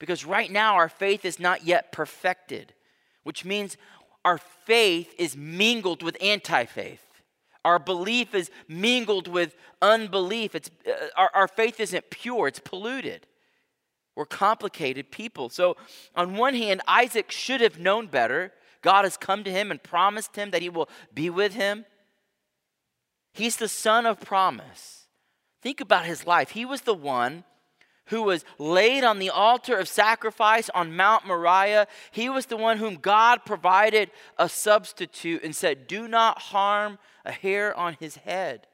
Because 0.02 0.26
right 0.26 0.50
now 0.52 0.74
our 0.74 0.90
faith 0.90 1.26
is 1.26 1.40
not 1.40 1.64
yet 1.64 1.92
perfected, 1.92 2.74
which 3.22 3.46
means 3.46 3.78
our 4.26 4.40
faith 4.40 5.14
is 5.20 5.38
mingled 5.38 6.02
with 6.02 6.18
anti 6.20 6.66
faith. 6.66 7.06
Our 7.64 7.78
belief 7.78 8.34
is 8.34 8.50
mingled 8.68 9.28
with 9.28 9.56
unbelief. 9.80 10.56
It's, 10.56 10.72
uh, 10.88 10.94
our, 11.16 11.30
our 11.36 11.48
faith 11.48 11.80
isn't 11.80 12.10
pure, 12.10 12.48
it's 12.48 12.58
polluted. 12.58 13.28
We're 14.16 14.26
complicated 14.26 15.12
people. 15.12 15.50
So, 15.50 15.78
on 16.16 16.36
one 16.36 16.56
hand, 16.56 16.82
Isaac 16.88 17.30
should 17.30 17.62
have 17.62 17.78
known 17.78 18.08
better. 18.08 18.54
God 18.82 19.04
has 19.04 19.18
come 19.18 19.44
to 19.44 19.52
him 19.52 19.70
and 19.70 19.84
promised 19.84 20.36
him 20.36 20.50
that 20.50 20.64
he 20.64 20.70
will 20.70 20.90
be 21.14 21.30
with 21.30 21.54
him. 21.54 21.86
He's 23.36 23.58
the 23.58 23.68
son 23.68 24.08
of 24.08 24.20
promise. 24.20 25.06
Think 25.62 25.80
about 25.80 26.06
his 26.06 26.26
life. 26.26 26.50
He 26.50 26.66
was 26.66 26.82
the 26.82 26.96
one 26.96 27.44
who 28.12 28.21
was 28.21 28.45
laid 28.60 29.04
on 29.04 29.19
the 29.19 29.30
altar 29.30 29.78
of 29.78 29.88
sacrifice 29.88 30.69
on 30.69 30.95
Mount 30.95 31.26
Moriah. 31.26 31.88
He 32.12 32.30
was 32.30 32.45
the 32.45 32.58
one 32.58 32.78
whom 32.78 32.95
God 32.95 33.45
provided 33.45 34.12
a 34.38 34.47
substitute 34.47 35.43
and 35.43 35.56
said, 35.56 35.88
Do 35.88 36.08
not 36.08 36.39
harm 36.39 37.00
a 37.26 37.32
hair 37.32 37.76
on 37.76 37.95
his 38.00 38.17
head. 38.17 38.67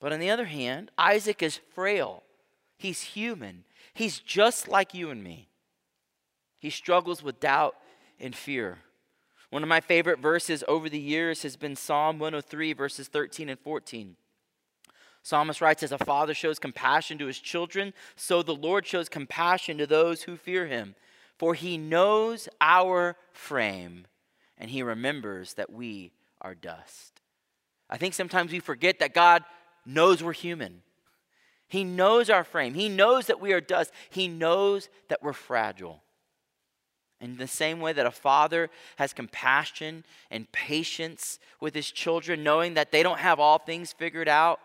But 0.00 0.12
on 0.12 0.18
the 0.18 0.30
other 0.30 0.46
hand, 0.46 0.90
Isaac 0.98 1.40
is 1.40 1.60
frail. 1.72 2.24
He's 2.76 3.00
human. 3.00 3.62
He's 3.94 4.18
just 4.18 4.66
like 4.66 4.92
you 4.92 5.10
and 5.10 5.22
me. 5.22 5.48
He 6.58 6.70
struggles 6.70 7.22
with 7.22 7.38
doubt 7.38 7.76
and 8.18 8.34
fear. 8.34 8.78
One 9.50 9.62
of 9.62 9.68
my 9.68 9.80
favorite 9.80 10.18
verses 10.18 10.64
over 10.66 10.88
the 10.88 10.98
years 10.98 11.44
has 11.44 11.56
been 11.56 11.76
Psalm 11.76 12.18
103, 12.18 12.72
verses 12.72 13.06
13 13.06 13.48
and 13.48 13.60
14. 13.60 14.16
Psalmist 15.22 15.60
writes, 15.60 15.82
As 15.82 15.92
a 15.92 15.98
father 15.98 16.34
shows 16.34 16.58
compassion 16.58 17.18
to 17.18 17.26
his 17.26 17.38
children, 17.38 17.94
so 18.16 18.42
the 18.42 18.54
Lord 18.54 18.86
shows 18.86 19.08
compassion 19.08 19.78
to 19.78 19.86
those 19.86 20.22
who 20.22 20.36
fear 20.36 20.66
him. 20.66 20.94
For 21.38 21.54
he 21.54 21.78
knows 21.78 22.48
our 22.60 23.16
frame, 23.32 24.06
and 24.58 24.70
he 24.70 24.82
remembers 24.82 25.54
that 25.54 25.72
we 25.72 26.12
are 26.40 26.54
dust. 26.54 27.20
I 27.88 27.96
think 27.96 28.14
sometimes 28.14 28.52
we 28.52 28.58
forget 28.58 28.98
that 28.98 29.14
God 29.14 29.44
knows 29.86 30.22
we're 30.22 30.32
human. 30.32 30.82
He 31.68 31.84
knows 31.84 32.28
our 32.28 32.44
frame. 32.44 32.74
He 32.74 32.88
knows 32.88 33.26
that 33.26 33.40
we 33.40 33.52
are 33.52 33.60
dust. 33.60 33.92
He 34.10 34.28
knows 34.28 34.88
that 35.08 35.22
we're 35.22 35.32
fragile. 35.32 36.02
In 37.20 37.36
the 37.36 37.46
same 37.46 37.80
way 37.80 37.92
that 37.92 38.04
a 38.04 38.10
father 38.10 38.68
has 38.96 39.12
compassion 39.12 40.04
and 40.30 40.50
patience 40.50 41.38
with 41.60 41.74
his 41.74 41.90
children, 41.90 42.42
knowing 42.42 42.74
that 42.74 42.90
they 42.90 43.02
don't 43.02 43.20
have 43.20 43.38
all 43.38 43.58
things 43.58 43.92
figured 43.92 44.28
out, 44.28 44.58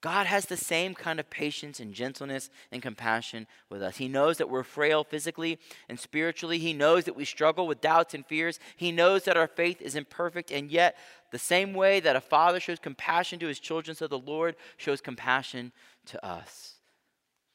God 0.00 0.26
has 0.26 0.46
the 0.46 0.56
same 0.56 0.94
kind 0.94 1.20
of 1.20 1.28
patience 1.28 1.78
and 1.78 1.92
gentleness 1.92 2.48
and 2.72 2.80
compassion 2.80 3.46
with 3.68 3.82
us. 3.82 3.98
He 3.98 4.08
knows 4.08 4.38
that 4.38 4.48
we're 4.48 4.62
frail 4.62 5.04
physically 5.04 5.58
and 5.90 6.00
spiritually. 6.00 6.58
He 6.58 6.72
knows 6.72 7.04
that 7.04 7.16
we 7.16 7.26
struggle 7.26 7.66
with 7.66 7.82
doubts 7.82 8.14
and 8.14 8.24
fears. 8.24 8.58
He 8.76 8.92
knows 8.92 9.24
that 9.24 9.36
our 9.36 9.46
faith 9.46 9.82
is 9.82 9.94
imperfect, 9.94 10.50
and 10.50 10.70
yet, 10.70 10.96
the 11.32 11.38
same 11.38 11.74
way 11.74 12.00
that 12.00 12.16
a 12.16 12.20
father 12.20 12.60
shows 12.60 12.78
compassion 12.78 13.38
to 13.40 13.46
his 13.46 13.60
children, 13.60 13.94
so 13.94 14.06
the 14.06 14.18
Lord 14.18 14.56
shows 14.78 15.02
compassion 15.02 15.70
to 16.06 16.24
us. 16.24 16.76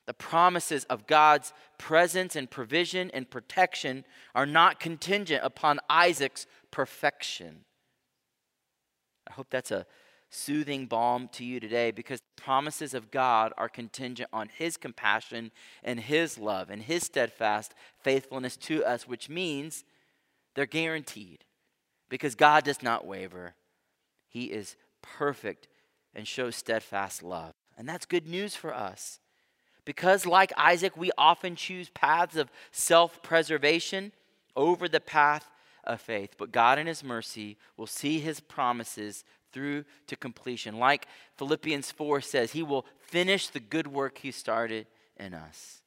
The 0.05 0.13
promises 0.13 0.83
of 0.85 1.07
God's 1.07 1.51
presence 1.79 2.35
and 2.35 2.49
provision 2.49 3.09
and 3.11 3.27
protection 3.29 4.05
are 4.35 4.45
not 4.45 4.79
contingent 4.79 5.43
upon 5.43 5.79
Isaac's 5.89 6.45
perfection. 6.69 7.65
I 9.27 9.33
hope 9.33 9.47
that's 9.49 9.71
a 9.71 9.87
soothing 10.29 10.85
balm 10.85 11.29
to 11.33 11.45
you 11.45 11.59
today 11.59 11.91
because 11.91 12.19
the 12.19 12.41
promises 12.41 12.93
of 12.93 13.11
God 13.11 13.53
are 13.57 13.69
contingent 13.69 14.29
on 14.33 14.49
His 14.55 14.77
compassion 14.77 15.51
and 15.83 15.99
His 15.99 16.37
love 16.37 16.69
and 16.69 16.81
His 16.81 17.03
steadfast 17.03 17.73
faithfulness 18.01 18.57
to 18.57 18.83
us, 18.83 19.07
which 19.07 19.29
means 19.29 19.83
they're 20.55 20.65
guaranteed 20.65 21.45
because 22.09 22.35
God 22.35 22.63
does 22.63 22.81
not 22.81 23.05
waver. 23.05 23.55
He 24.27 24.45
is 24.45 24.75
perfect 25.01 25.67
and 26.13 26.27
shows 26.27 26.55
steadfast 26.55 27.23
love. 27.23 27.53
And 27.77 27.87
that's 27.87 28.05
good 28.05 28.27
news 28.27 28.55
for 28.55 28.73
us. 28.73 29.19
Because, 29.83 30.25
like 30.25 30.51
Isaac, 30.57 30.97
we 30.97 31.11
often 31.17 31.55
choose 31.55 31.89
paths 31.89 32.35
of 32.37 32.49
self 32.71 33.21
preservation 33.21 34.11
over 34.55 34.87
the 34.87 34.99
path 34.99 35.49
of 35.83 36.01
faith. 36.01 36.35
But 36.37 36.51
God, 36.51 36.79
in 36.79 36.87
His 36.87 37.03
mercy, 37.03 37.57
will 37.77 37.87
see 37.87 38.19
His 38.19 38.39
promises 38.39 39.23
through 39.55 39.85
to 40.07 40.17
completion. 40.17 40.77
Like 40.77 41.07
Philippians 41.37 41.89
4 41.89 42.19
says, 42.19 42.51
He 42.51 42.61
will 42.61 42.85
finish 42.99 43.47
the 43.47 43.61
good 43.61 43.87
work 43.87 44.17
He 44.17 44.31
started 44.31 44.85
in 45.17 45.33
us. 45.33 45.81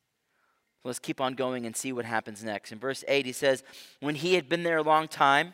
let's 0.85 0.99
keep 0.99 1.21
on 1.21 1.35
going 1.35 1.67
and 1.67 1.77
see 1.77 1.93
what 1.93 2.07
happens 2.07 2.43
next. 2.43 2.73
In 2.73 2.79
verse 2.79 3.05
8, 3.07 3.27
he 3.27 3.33
says, 3.33 3.63
When 4.01 4.15
he 4.15 4.35
had 4.35 4.49
been 4.49 4.63
there 4.63 4.79
a 4.79 4.83
long 4.83 5.07
time, 5.07 5.53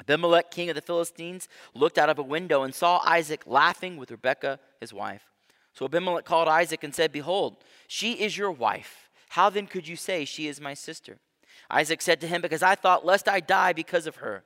Abimelech, 0.00 0.50
king 0.50 0.70
of 0.70 0.76
the 0.76 0.80
Philistines, 0.80 1.46
looked 1.74 1.98
out 1.98 2.08
of 2.08 2.18
a 2.18 2.22
window 2.22 2.62
and 2.62 2.74
saw 2.74 3.02
Isaac 3.04 3.42
laughing 3.46 3.98
with 3.98 4.10
Rebekah, 4.10 4.58
his 4.80 4.94
wife. 4.94 5.24
So 5.74 5.84
Abimelech 5.84 6.24
called 6.24 6.48
Isaac 6.48 6.82
and 6.84 6.94
said, 6.94 7.12
Behold, 7.12 7.58
she 7.86 8.14
is 8.14 8.38
your 8.38 8.50
wife. 8.50 9.10
How 9.28 9.50
then 9.50 9.66
could 9.66 9.86
you 9.86 9.96
say, 9.96 10.24
She 10.24 10.48
is 10.48 10.58
my 10.58 10.72
sister? 10.72 11.18
Isaac 11.68 12.00
said 12.00 12.18
to 12.22 12.26
him, 12.26 12.40
Because 12.40 12.62
I 12.62 12.76
thought, 12.76 13.04
lest 13.04 13.28
I 13.28 13.40
die 13.40 13.74
because 13.74 14.06
of 14.06 14.16
her. 14.16 14.42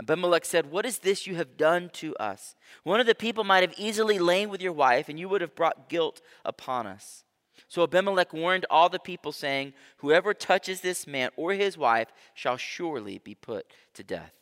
Abimelech 0.00 0.44
said, 0.44 0.70
What 0.70 0.86
is 0.86 0.98
this 0.98 1.26
you 1.26 1.34
have 1.36 1.56
done 1.56 1.90
to 1.94 2.14
us? 2.16 2.54
One 2.84 3.00
of 3.00 3.06
the 3.06 3.14
people 3.14 3.44
might 3.44 3.62
have 3.62 3.74
easily 3.76 4.18
lain 4.18 4.48
with 4.48 4.62
your 4.62 4.72
wife, 4.72 5.08
and 5.08 5.18
you 5.18 5.28
would 5.28 5.40
have 5.40 5.56
brought 5.56 5.88
guilt 5.88 6.20
upon 6.44 6.86
us. 6.86 7.24
So 7.66 7.82
Abimelech 7.82 8.32
warned 8.32 8.64
all 8.70 8.88
the 8.88 9.00
people, 9.00 9.32
saying, 9.32 9.74
Whoever 9.98 10.34
touches 10.34 10.80
this 10.80 11.06
man 11.06 11.30
or 11.36 11.52
his 11.52 11.76
wife 11.76 12.08
shall 12.32 12.56
surely 12.56 13.18
be 13.18 13.34
put 13.34 13.66
to 13.94 14.04
death. 14.04 14.32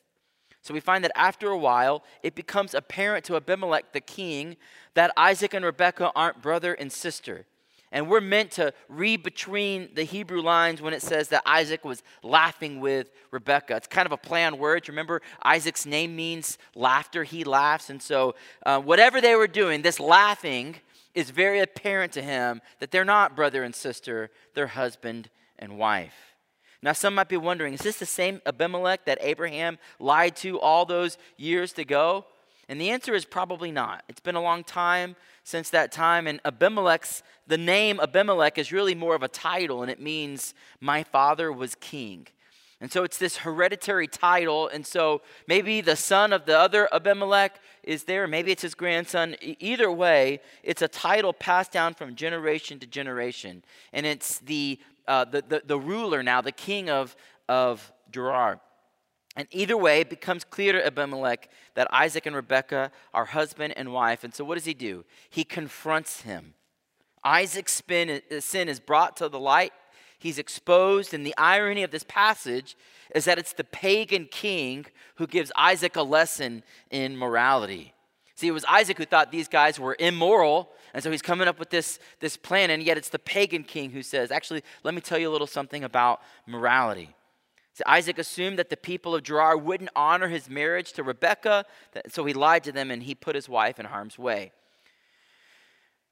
So 0.61 0.75
we 0.75 0.81
find 0.81 1.05
that 1.05 1.13
after 1.17 1.49
a 1.49 1.59
while, 1.59 2.03
it 2.23 2.35
becomes 2.35 2.75
apparent 2.75 3.25
to 3.27 3.37
Abimelech 3.37 3.93
the 3.93 4.01
king 4.01 4.57
that 4.95 5.13
Isaac 5.17 5.55
and 5.55 5.65
Rebekah 5.65 6.13
aren't 6.15 6.43
brother 6.43 6.75
and 6.75 6.93
sister. 6.93 7.47
And 7.97 8.11
we're 8.11 8.21
meant 8.21 8.51
to 8.53 8.75
read 8.91 9.23
between 9.23 9.89
the 9.95 10.03
Hebrew 10.03 10.43
lines 10.43 10.83
when 10.83 10.93
it 10.93 11.01
says 11.01 11.29
that 11.29 11.43
Isaac 11.47 11.83
was 11.83 12.03
laughing 12.23 12.79
with 12.79 13.11
Rebekah. 13.31 13.75
It's 13.77 13.87
kind 13.87 14.05
of 14.05 14.13
a 14.13 14.19
play 14.19 14.45
on 14.45 14.59
words. 14.59 14.91
Remember, 14.91 15.23
Isaac's 15.43 15.87
name 15.87 16.15
means 16.15 16.59
laughter. 16.75 17.25
He 17.25 17.43
laughs. 17.43 17.89
And 17.89 18.03
so, 18.03 18.35
uh, 18.67 18.81
whatever 18.81 19.23
they 19.23 19.35
were 19.35 19.47
doing, 19.47 19.81
this 19.81 19.99
laughing 19.99 20.77
is 21.15 21.31
very 21.31 21.61
apparent 21.61 22.13
to 22.13 22.23
him 22.23 22.61
that 22.81 22.91
they're 22.91 23.03
not 23.03 23.35
brother 23.35 23.63
and 23.63 23.75
sister, 23.75 24.29
they're 24.53 24.67
husband 24.67 25.31
and 25.59 25.79
wife. 25.79 26.37
Now, 26.83 26.93
some 26.93 27.15
might 27.15 27.31
be 27.31 27.39
wondering 27.39 27.73
is 27.73 27.81
this 27.81 27.99
the 27.99 28.05
same 28.05 28.43
Abimelech 28.45 29.07
that 29.07 29.17
Abraham 29.23 29.79
lied 29.99 30.37
to 30.37 30.61
all 30.61 30.85
those 30.85 31.17
years 31.39 31.73
ago? 31.79 32.27
And 32.69 32.79
the 32.79 32.91
answer 32.91 33.15
is 33.15 33.25
probably 33.25 33.71
not. 33.71 34.05
It's 34.09 34.21
been 34.21 34.35
a 34.35 34.43
long 34.43 34.65
time 34.65 35.17
since 35.47 35.71
that 35.71 35.93
time, 35.93 36.27
and 36.27 36.41
Abimelech's, 36.45 37.23
the 37.47 37.57
name 37.57 38.01
Abimelech 38.01 38.59
is 38.59 38.73
really 38.73 38.97
more 38.97 39.15
of 39.15 39.23
a 39.23 39.29
title, 39.29 39.81
and 39.81 39.89
it 39.89 40.01
means 40.01 40.55
my 40.81 41.05
father 41.05 41.53
was 41.53 41.77
king. 41.77 42.27
And 42.81 42.91
so 42.91 43.05
it's 43.05 43.17
this 43.17 43.37
hereditary 43.37 44.09
title, 44.09 44.67
and 44.67 44.85
so 44.85 45.23
maybe 45.47 45.81
the 45.81 45.95
son 45.95 46.33
of 46.33 46.47
the 46.47 46.59
other 46.59 46.93
Abimelech 46.93 47.61
is 47.85 48.03
there, 48.03 48.27
maybe 48.27 48.51
it's 48.51 48.63
his 48.63 48.75
grandson. 48.75 49.37
Either 49.41 49.89
way, 49.89 50.41
it's 50.65 50.83
a 50.83 50.89
title 50.89 51.33
passed 51.33 51.71
down 51.71 51.95
from 51.95 52.17
generation 52.17 52.81
to 52.81 52.87
generation, 52.89 53.63
and 53.93 54.05
it's 54.05 54.41
the 54.41 54.81
uh, 55.07 55.25
the, 55.25 55.45
the, 55.49 55.63
the 55.65 55.79
ruler 55.79 56.25
now, 56.25 56.41
the 56.41 56.51
king 56.51 56.91
of, 56.91 57.15
of 57.49 57.93
Gerar. 58.11 58.61
And 59.37 59.47
either 59.51 59.77
way, 59.77 60.01
it 60.01 60.09
becomes 60.09 60.45
clear 60.45 60.73
to 60.73 60.85
Abimelech 60.85 61.51
that 61.75 61.87
Isaac 61.93 62.25
and 62.25 62.35
Rebekah 62.35 62.91
are 63.13 63.27
husband 63.27 63.75
and 63.77 63.93
wife. 63.93 64.25
And 64.25 64.35
so 64.35 64.45
what 64.45 64.55
does 64.55 64.65
he 64.65 64.73
do? 64.73 65.05
He 65.29 65.45
confronts 65.45 66.23
him. 66.23 66.55
Isaac's 67.23 67.83
uh, 67.91 68.41
sin 68.41 68.69
is 68.69 68.81
brought 68.81 69.17
to 69.19 69.29
the 69.29 69.39
light. 69.39 69.73
He's 70.19 70.39
exposed. 70.39 71.13
And 71.13 71.27
the 71.27 71.35
irony 71.37 71.83
of 71.83 71.91
this 71.91 72.05
passage 72.05 72.77
is 73.15 73.27
that 73.27 73.39
it's 73.39 73.53
the 73.53 73.65
pagan 73.65 74.27
king 74.31 74.87
who 75.17 75.27
gives 75.27 75.53
Isaac 75.55 75.97
a 75.97 76.03
lesson 76.03 76.63
in 76.91 77.17
morality. 77.17 77.93
See, 78.37 78.49
it 78.49 78.53
was 78.53 78.65
Isaac 78.65 78.97
who 78.97 79.05
thought 79.05 79.33
these 79.33 79.49
guys 79.49 79.81
were 79.81 79.97
immoral. 79.99 80.71
And 80.95 81.03
so 81.03 81.11
he's 81.11 81.23
coming 81.23 81.49
up 81.49 81.59
with 81.59 81.69
this, 81.71 81.99
this 82.21 82.39
plan. 82.39 82.71
And 82.71 82.83
yet 82.83 82.97
it's 82.97 83.11
the 83.11 83.19
pagan 83.19 83.65
king 83.65 83.91
who 83.91 84.03
says, 84.03 84.31
actually, 84.31 84.63
let 84.83 84.95
me 84.95 85.03
tell 85.03 85.19
you 85.19 85.29
a 85.29 85.33
little 85.33 85.47
something 85.47 85.85
about 85.85 86.23
morality. 86.47 87.16
So 87.77 87.85
Isaac 87.87 88.19
assumed 88.19 88.59
that 88.59 88.71
the 88.71 88.77
people 88.79 89.15
of 89.15 89.23
Gerar 89.23 89.55
wouldn't 89.55 89.91
honor 89.95 90.29
his 90.29 90.49
marriage 90.49 90.95
to 90.95 91.03
Rebekah, 91.03 91.67
so 92.09 92.25
he 92.25 92.33
lied 92.33 92.65
to 92.65 92.73
them 92.73 92.91
and 92.91 93.03
he 93.03 93.15
put 93.15 93.35
his 93.35 93.51
wife 93.51 93.79
in 93.79 93.85
harm's 93.85 94.19
way. 94.19 94.53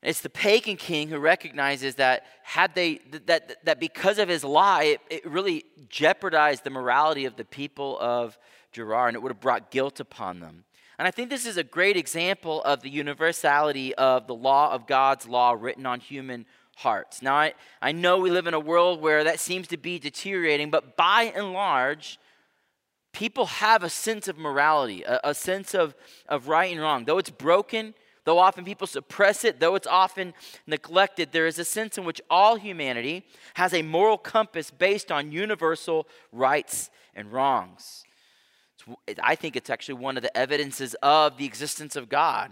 It's 0.02 0.20
the 0.20 0.28
pagan 0.28 0.76
king 0.76 1.08
who 1.08 1.16
recognizes 1.16 1.94
that 1.94 2.26
had 2.42 2.74
they 2.74 3.00
that 3.24 3.64
that 3.64 3.80
because 3.80 4.18
of 4.18 4.28
his 4.28 4.44
lie, 4.44 4.84
it, 4.84 5.00
it 5.08 5.26
really 5.26 5.64
jeopardized 5.88 6.64
the 6.64 6.70
morality 6.70 7.24
of 7.24 7.36
the 7.36 7.46
people 7.46 7.98
of 7.98 8.38
Gerar, 8.72 9.08
and 9.08 9.14
it 9.14 9.22
would 9.22 9.32
have 9.32 9.40
brought 9.40 9.70
guilt 9.70 10.00
upon 10.00 10.40
them. 10.40 10.64
And 10.98 11.08
I 11.08 11.10
think 11.10 11.30
this 11.30 11.46
is 11.46 11.56
a 11.56 11.64
great 11.64 11.96
example 11.96 12.62
of 12.64 12.82
the 12.82 12.90
universality 12.90 13.94
of 13.94 14.26
the 14.26 14.34
law 14.34 14.70
of 14.70 14.86
God's 14.86 15.26
law 15.26 15.56
written 15.58 15.86
on 15.86 16.00
human 16.00 16.44
hearts. 16.76 17.22
Now, 17.22 17.34
I, 17.34 17.54
I 17.80 17.92
know 17.92 18.18
we 18.18 18.30
live 18.30 18.46
in 18.46 18.54
a 18.54 18.60
world 18.60 19.00
where 19.00 19.24
that 19.24 19.40
seems 19.40 19.68
to 19.68 19.76
be 19.76 19.98
deteriorating, 19.98 20.70
but 20.70 20.96
by 20.96 21.32
and 21.34 21.52
large, 21.52 22.18
people 23.12 23.46
have 23.46 23.82
a 23.82 23.88
sense 23.88 24.28
of 24.28 24.36
morality, 24.36 25.02
a, 25.04 25.20
a 25.24 25.34
sense 25.34 25.74
of, 25.74 25.94
of 26.28 26.48
right 26.48 26.70
and 26.70 26.80
wrong. 26.80 27.04
Though 27.04 27.18
it's 27.18 27.30
broken, 27.30 27.94
though 28.24 28.38
often 28.38 28.64
people 28.64 28.86
suppress 28.86 29.44
it, 29.44 29.60
though 29.60 29.74
it's 29.74 29.86
often 29.86 30.34
neglected, 30.66 31.32
there 31.32 31.46
is 31.46 31.58
a 31.58 31.64
sense 31.64 31.96
in 31.96 32.04
which 32.04 32.20
all 32.28 32.56
humanity 32.56 33.24
has 33.54 33.72
a 33.72 33.82
moral 33.82 34.18
compass 34.18 34.70
based 34.70 35.12
on 35.12 35.32
universal 35.32 36.06
rights 36.32 36.90
and 37.14 37.32
wrongs. 37.32 38.04
I 39.22 39.34
think 39.34 39.56
it's 39.56 39.70
actually 39.70 39.94
one 39.94 40.16
of 40.16 40.22
the 40.22 40.36
evidences 40.36 40.94
of 41.02 41.38
the 41.38 41.46
existence 41.46 41.96
of 41.96 42.08
God. 42.08 42.50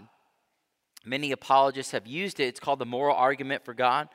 Many 1.05 1.31
apologists 1.31 1.91
have 1.91 2.07
used 2.07 2.39
it. 2.39 2.45
It's 2.45 2.59
called 2.59 2.79
the 2.79 2.85
moral 2.85 3.15
argument 3.15 3.65
for 3.65 3.73
God. 3.73 4.09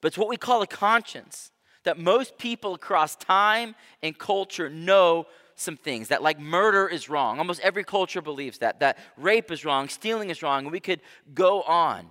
But 0.00 0.08
it's 0.08 0.18
what 0.18 0.28
we 0.28 0.36
call 0.36 0.62
a 0.62 0.66
conscience 0.66 1.50
that 1.84 1.98
most 1.98 2.38
people 2.38 2.74
across 2.74 3.14
time 3.14 3.74
and 4.02 4.18
culture 4.18 4.68
know 4.68 5.26
some 5.54 5.76
things 5.76 6.08
that 6.08 6.22
like 6.22 6.40
murder 6.40 6.88
is 6.88 7.08
wrong 7.08 7.38
almost 7.38 7.60
every 7.60 7.84
culture 7.84 8.20
believes 8.20 8.58
that 8.58 8.80
that 8.80 8.98
rape 9.16 9.52
is 9.52 9.64
wrong 9.64 9.88
stealing 9.88 10.28
is 10.28 10.42
wrong 10.42 10.64
and 10.64 10.72
we 10.72 10.80
could 10.80 11.00
go 11.32 11.62
on 11.62 12.10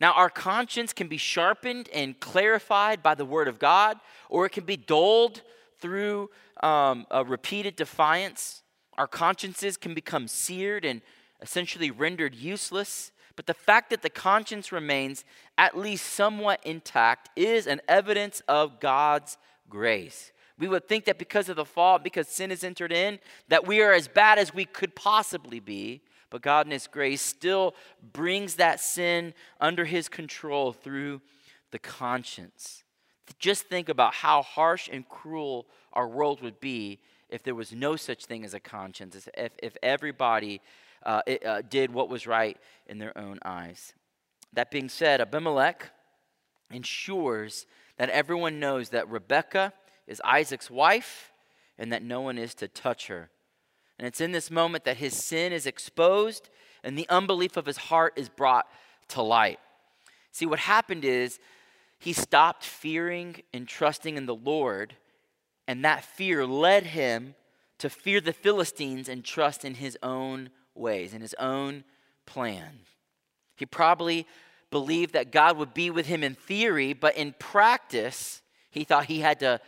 now 0.00 0.12
our 0.12 0.30
conscience 0.30 0.94
can 0.94 1.06
be 1.06 1.18
sharpened 1.18 1.88
and 1.92 2.18
clarified 2.18 3.02
by 3.02 3.14
the 3.14 3.26
word 3.26 3.46
of 3.46 3.58
god 3.58 3.98
or 4.30 4.46
it 4.46 4.50
can 4.50 4.64
be 4.64 4.76
dulled 4.76 5.42
through 5.80 6.30
um, 6.62 7.06
a 7.10 7.22
repeated 7.22 7.76
defiance 7.76 8.62
our 8.96 9.06
consciences 9.06 9.76
can 9.76 9.92
become 9.92 10.26
seared 10.26 10.86
and 10.86 11.02
essentially 11.42 11.90
rendered 11.90 12.34
useless 12.34 13.12
but 13.36 13.46
the 13.46 13.54
fact 13.54 13.90
that 13.90 14.02
the 14.02 14.10
conscience 14.10 14.72
remains 14.72 15.24
at 15.58 15.76
least 15.76 16.06
somewhat 16.06 16.60
intact 16.64 17.28
is 17.36 17.66
an 17.66 17.82
evidence 17.86 18.42
of 18.48 18.80
God's 18.80 19.36
grace. 19.68 20.32
We 20.58 20.68
would 20.68 20.88
think 20.88 21.04
that 21.04 21.18
because 21.18 21.50
of 21.50 21.56
the 21.56 21.66
fall, 21.66 21.98
because 21.98 22.28
sin 22.28 22.48
has 22.48 22.64
entered 22.64 22.92
in, 22.92 23.18
that 23.48 23.66
we 23.66 23.82
are 23.82 23.92
as 23.92 24.08
bad 24.08 24.38
as 24.38 24.54
we 24.54 24.64
could 24.64 24.96
possibly 24.96 25.60
be. 25.60 26.00
But 26.30 26.40
God, 26.40 26.66
in 26.66 26.72
His 26.72 26.86
grace, 26.86 27.20
still 27.20 27.74
brings 28.12 28.54
that 28.54 28.80
sin 28.80 29.34
under 29.60 29.84
His 29.84 30.08
control 30.08 30.72
through 30.72 31.20
the 31.72 31.78
conscience. 31.78 32.84
Just 33.38 33.64
think 33.64 33.90
about 33.90 34.14
how 34.14 34.42
harsh 34.42 34.88
and 34.90 35.06
cruel 35.06 35.66
our 35.92 36.08
world 36.08 36.40
would 36.40 36.58
be 36.58 37.00
if 37.28 37.42
there 37.42 37.54
was 37.54 37.72
no 37.72 37.96
such 37.96 38.24
thing 38.24 38.44
as 38.44 38.54
a 38.54 38.60
conscience, 38.60 39.28
if, 39.36 39.50
if 39.62 39.76
everybody 39.82 40.60
uh, 41.06 41.22
it, 41.26 41.46
uh, 41.46 41.62
did 41.62 41.92
what 41.92 42.10
was 42.10 42.26
right 42.26 42.58
in 42.86 42.98
their 42.98 43.16
own 43.16 43.38
eyes. 43.44 43.94
That 44.52 44.70
being 44.70 44.88
said, 44.88 45.20
Abimelech 45.20 45.90
ensures 46.70 47.64
that 47.96 48.10
everyone 48.10 48.58
knows 48.60 48.90
that 48.90 49.08
Rebekah 49.08 49.72
is 50.06 50.20
Isaac's 50.24 50.70
wife 50.70 51.32
and 51.78 51.92
that 51.92 52.02
no 52.02 52.20
one 52.20 52.38
is 52.38 52.54
to 52.56 52.68
touch 52.68 53.06
her. 53.06 53.30
And 53.98 54.06
it's 54.06 54.20
in 54.20 54.32
this 54.32 54.50
moment 54.50 54.84
that 54.84 54.98
his 54.98 55.14
sin 55.14 55.52
is 55.52 55.64
exposed 55.64 56.50
and 56.82 56.98
the 56.98 57.08
unbelief 57.08 57.56
of 57.56 57.66
his 57.66 57.76
heart 57.76 58.14
is 58.16 58.28
brought 58.28 58.66
to 59.08 59.22
light. 59.22 59.58
See, 60.32 60.44
what 60.44 60.58
happened 60.58 61.04
is 61.04 61.38
he 61.98 62.12
stopped 62.12 62.64
fearing 62.64 63.42
and 63.54 63.66
trusting 63.66 64.16
in 64.16 64.26
the 64.26 64.34
Lord, 64.34 64.96
and 65.66 65.84
that 65.84 66.04
fear 66.04 66.46
led 66.46 66.86
him 66.86 67.34
to 67.78 67.88
fear 67.88 68.20
the 68.20 68.32
Philistines 68.32 69.08
and 69.08 69.24
trust 69.24 69.64
in 69.64 69.76
his 69.76 69.96
own 70.02 70.50
ways, 70.78 71.14
in 71.14 71.20
his 71.20 71.34
own 71.38 71.84
plan. 72.26 72.80
He 73.56 73.66
probably 73.66 74.26
believed 74.70 75.14
that 75.14 75.32
God 75.32 75.56
would 75.56 75.74
be 75.74 75.90
with 75.90 76.06
him 76.06 76.22
in 76.22 76.34
theory, 76.34 76.92
but 76.92 77.16
in 77.16 77.34
practice, 77.38 78.42
he 78.70 78.84
thought 78.84 79.06
he 79.06 79.20
had 79.20 79.40
to 79.40 79.60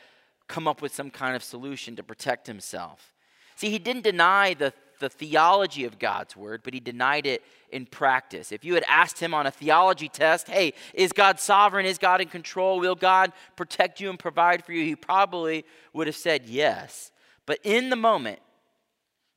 come 0.49 0.67
up 0.67 0.83
with 0.83 0.95
some 0.95 1.11
kind 1.11 1.37
of 1.37 1.43
solution 1.43 1.97
to 1.97 2.03
protect 2.03 2.47
himself. 2.47 3.13
See, 3.57 3.71
he 3.71 3.79
didn't 3.79 4.05
deny 4.05 4.55
the, 4.55 4.73
the 4.99 5.09
theology 5.09 5.85
of 5.85 5.99
God's 5.99 6.37
word, 6.37 6.63
but 6.65 6.75
he 6.75 6.81
denied 6.81 7.27
it 7.27 7.43
in 7.71 7.87
practice. 7.87 8.51
If 8.51 8.65
you 8.65 8.75
had 8.75 8.85
asked 8.89 9.19
him 9.19 9.35
on 9.35 9.47
a 9.47 9.51
theology 9.51 10.09
test, 10.09 10.49
hey, 10.49 10.75
is 10.95 11.13
God 11.13 11.39
sovereign? 11.39 11.87
Is 11.87 11.99
God 11.99 12.21
in 12.21 12.29
control? 12.29 12.81
Will 12.81 12.95
God 12.95 13.33
protect 13.57 14.01
you 14.01 14.11
and 14.11 14.19
provide 14.19 14.65
for 14.65 14.73
you? 14.73 14.85
He 14.85 14.97
probably 14.97 15.65
would 15.93 16.07
have 16.07 16.17
said 16.17 16.47
yes. 16.47 17.13
But 17.47 17.59
in 17.63 17.91
the 17.91 17.97
moment, 17.97 18.41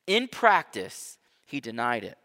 in 0.08 0.28
practice, 0.28 1.18
he 1.52 1.60
denied 1.60 2.04
it. 2.04 2.18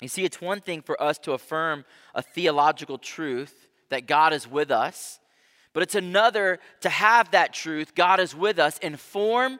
You 0.00 0.08
see, 0.08 0.24
it's 0.24 0.40
one 0.40 0.60
thing 0.60 0.82
for 0.82 1.00
us 1.02 1.18
to 1.20 1.32
affirm 1.32 1.84
a 2.14 2.22
theological 2.22 2.98
truth 2.98 3.68
that 3.88 4.06
God 4.06 4.34
is 4.34 4.48
with 4.48 4.70
us, 4.70 5.18
but 5.72 5.82
it's 5.82 5.94
another 5.94 6.58
to 6.80 6.90
have 6.90 7.30
that 7.30 7.54
truth, 7.54 7.94
God 7.94 8.20
is 8.20 8.34
with 8.34 8.58
us, 8.58 8.78
inform 8.78 9.58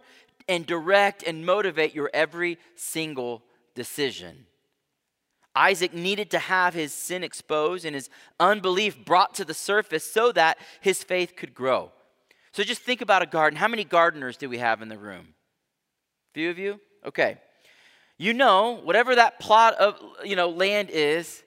and 0.49 0.67
direct 0.67 1.23
and 1.23 1.45
motivate 1.45 1.95
your 1.95 2.11
every 2.13 2.59
single 2.75 3.43
decision. 3.75 4.47
Isaac 5.55 5.95
needed 5.95 6.31
to 6.33 6.39
have 6.39 6.75
his 6.75 6.93
sin 6.93 7.25
exposed 7.25 7.87
and 7.87 7.95
his 7.95 8.11
unbelief 8.39 9.03
brought 9.05 9.35
to 9.35 9.45
the 9.45 9.55
surface 9.55 10.05
so 10.05 10.33
that 10.33 10.59
his 10.83 11.03
faith 11.03 11.35
could 11.35 11.55
grow. 11.55 11.93
So 12.53 12.63
just 12.63 12.83
think 12.83 13.01
about 13.01 13.23
a 13.23 13.27
garden. 13.27 13.59
How 13.59 13.69
many 13.69 13.85
gardeners 13.85 14.37
do 14.37 14.51
we 14.51 14.59
have 14.59 14.83
in 14.83 14.89
the 14.89 14.99
room? 14.99 15.29
Few 16.35 16.51
of 16.51 16.59
you? 16.59 16.79
Okay 17.07 17.39
you 18.19 18.33
know, 18.33 18.81
whatever 18.83 19.15
that 19.15 19.39
plot 19.39 19.75
of 19.75 20.01
you 20.25 20.37
know, 20.37 20.49
land 20.49 20.91
is, 20.91 21.43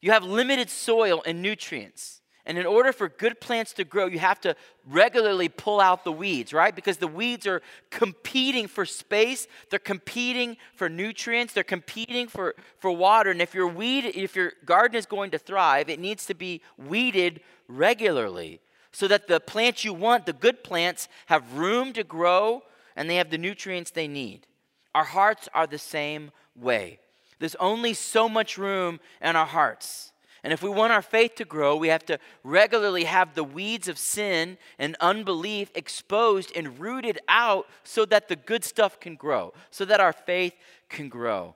you 0.00 0.12
have 0.12 0.24
limited 0.24 0.70
soil 0.70 1.22
and 1.26 1.42
nutrients. 1.42 2.20
And 2.46 2.58
in 2.58 2.66
order 2.66 2.92
for 2.92 3.08
good 3.08 3.40
plants 3.40 3.72
to 3.74 3.84
grow, 3.84 4.04
you 4.06 4.18
have 4.18 4.40
to 4.42 4.54
regularly 4.86 5.48
pull 5.48 5.80
out 5.80 6.04
the 6.04 6.12
weeds, 6.12 6.52
right? 6.52 6.76
Because 6.76 6.98
the 6.98 7.08
weeds 7.08 7.46
are 7.46 7.62
competing 7.90 8.68
for 8.68 8.84
space, 8.84 9.48
they're 9.70 9.78
competing 9.78 10.58
for 10.74 10.90
nutrients, 10.90 11.54
they're 11.54 11.64
competing 11.64 12.28
for, 12.28 12.54
for 12.78 12.90
water. 12.90 13.30
And 13.30 13.40
if 13.40 13.54
your 13.54 13.66
weed, 13.66 14.04
if 14.04 14.36
your 14.36 14.52
garden 14.66 14.98
is 14.98 15.06
going 15.06 15.30
to 15.30 15.38
thrive, 15.38 15.88
it 15.88 15.98
needs 15.98 16.26
to 16.26 16.34
be 16.34 16.60
weeded 16.76 17.40
regularly 17.66 18.60
so 18.92 19.08
that 19.08 19.26
the 19.26 19.40
plants 19.40 19.82
you 19.82 19.94
want, 19.94 20.26
the 20.26 20.34
good 20.34 20.62
plants, 20.62 21.08
have 21.26 21.54
room 21.54 21.94
to 21.94 22.04
grow 22.04 22.62
and 22.94 23.08
they 23.08 23.16
have 23.16 23.30
the 23.30 23.38
nutrients 23.38 23.90
they 23.90 24.06
need. 24.06 24.46
Our 24.94 25.04
hearts 25.04 25.48
are 25.54 25.66
the 25.66 25.78
same 25.78 26.30
way. 26.54 27.00
There's 27.38 27.56
only 27.56 27.94
so 27.94 28.28
much 28.28 28.56
room 28.56 29.00
in 29.20 29.36
our 29.36 29.46
hearts. 29.46 30.12
And 30.44 30.52
if 30.52 30.62
we 30.62 30.68
want 30.68 30.92
our 30.92 31.02
faith 31.02 31.36
to 31.36 31.46
grow, 31.46 31.74
we 31.74 31.88
have 31.88 32.04
to 32.06 32.18
regularly 32.42 33.04
have 33.04 33.34
the 33.34 33.42
weeds 33.42 33.88
of 33.88 33.98
sin 33.98 34.58
and 34.78 34.94
unbelief 35.00 35.70
exposed 35.74 36.52
and 36.54 36.78
rooted 36.78 37.18
out 37.28 37.66
so 37.82 38.04
that 38.04 38.28
the 38.28 38.36
good 38.36 38.62
stuff 38.62 39.00
can 39.00 39.14
grow, 39.14 39.54
so 39.70 39.86
that 39.86 40.00
our 40.00 40.12
faith 40.12 40.54
can 40.90 41.08
grow. 41.08 41.54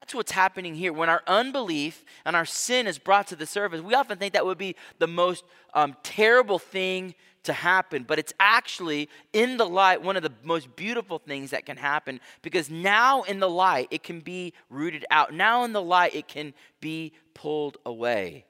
That's 0.00 0.14
what's 0.14 0.32
happening 0.32 0.74
here. 0.74 0.92
When 0.92 1.08
our 1.08 1.22
unbelief 1.26 2.04
and 2.24 2.34
our 2.34 2.44
sin 2.44 2.88
is 2.88 2.98
brought 2.98 3.28
to 3.28 3.36
the 3.36 3.46
surface, 3.46 3.80
we 3.80 3.94
often 3.94 4.18
think 4.18 4.34
that 4.34 4.44
would 4.44 4.58
be 4.58 4.76
the 4.98 5.06
most 5.06 5.44
um, 5.74 5.96
terrible 6.02 6.58
thing 6.58 7.14
to 7.46 7.52
happen, 7.52 8.04
but 8.04 8.18
it's 8.18 8.32
actually 8.38 9.08
in 9.32 9.56
the 9.56 9.66
light 9.66 10.02
one 10.02 10.16
of 10.16 10.22
the 10.22 10.32
most 10.44 10.76
beautiful 10.76 11.18
things 11.18 11.50
that 11.50 11.66
can 11.66 11.76
happen 11.76 12.20
because 12.42 12.70
now 12.70 13.22
in 13.22 13.40
the 13.40 13.48
light 13.48 13.88
it 13.90 14.02
can 14.02 14.20
be 14.20 14.52
rooted 14.70 15.04
out. 15.10 15.32
Now 15.32 15.64
in 15.64 15.72
the 15.72 15.82
light 15.82 16.14
it 16.14 16.28
can 16.28 16.54
be 16.80 17.12
pulled 17.34 17.78
away. 17.84 18.44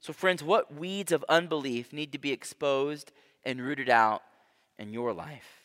So, 0.00 0.12
friends, 0.12 0.42
what 0.42 0.74
weeds 0.74 1.12
of 1.12 1.24
unbelief 1.28 1.92
need 1.92 2.12
to 2.12 2.18
be 2.18 2.32
exposed 2.32 3.12
and 3.44 3.60
rooted 3.60 3.88
out 3.88 4.22
in 4.78 4.92
your 4.92 5.12
life? 5.12 5.62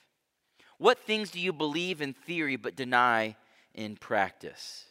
What 0.78 1.00
things 1.00 1.32
do 1.32 1.40
you 1.40 1.52
believe 1.52 2.02
in 2.02 2.14
theory 2.14 2.56
but 2.56 2.76
deny 2.76 3.36
in 3.74 3.96
practice? 3.96 4.86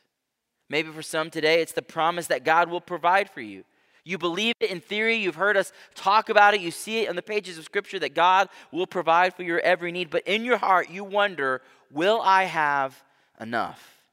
Maybe 0.69 0.91
for 0.91 1.03
some 1.03 1.31
today, 1.31 1.61
it's 1.63 1.73
the 1.73 1.83
promise 1.83 2.27
that 2.27 2.45
God 2.45 2.69
will 2.69 2.81
provide 2.81 3.31
for 3.31 3.41
you. 3.41 3.65
You 4.07 4.19
believe 4.19 4.55
it 4.61 4.71
in 4.71 4.81
theory, 4.81 5.17
you've 5.17 5.35
heard 5.35 5.57
us 5.57 5.73
talk 5.97 6.29
about 6.29 6.55
it, 6.55 6.61
you 6.61 6.71
see 6.71 7.01
it 7.01 7.09
on 7.09 7.17
the 7.17 7.23
pages 7.23 7.59
of 7.59 7.65
Scripture 7.65 7.99
that 7.99 8.15
God 8.15 8.49
will 8.71 8.87
provide 8.87 9.35
for 9.35 9.43
your 9.43 9.59
every 9.59 9.91
need, 9.91 10.11
but 10.11 10.23
in 10.29 10.45
your 10.45 10.59
heart, 10.59 10.89
you 10.89 11.03
wonder, 11.03 11.61
will 11.91 12.21
I 12.23 12.45
have 12.45 13.03
enough? 13.41 14.05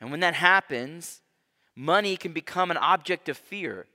And 0.00 0.10
when 0.10 0.18
that 0.20 0.34
happens, 0.34 1.20
money 1.76 2.16
can 2.16 2.32
become 2.32 2.72
an 2.72 2.76
object 2.78 3.28
of 3.28 3.38
fear. 3.38 3.86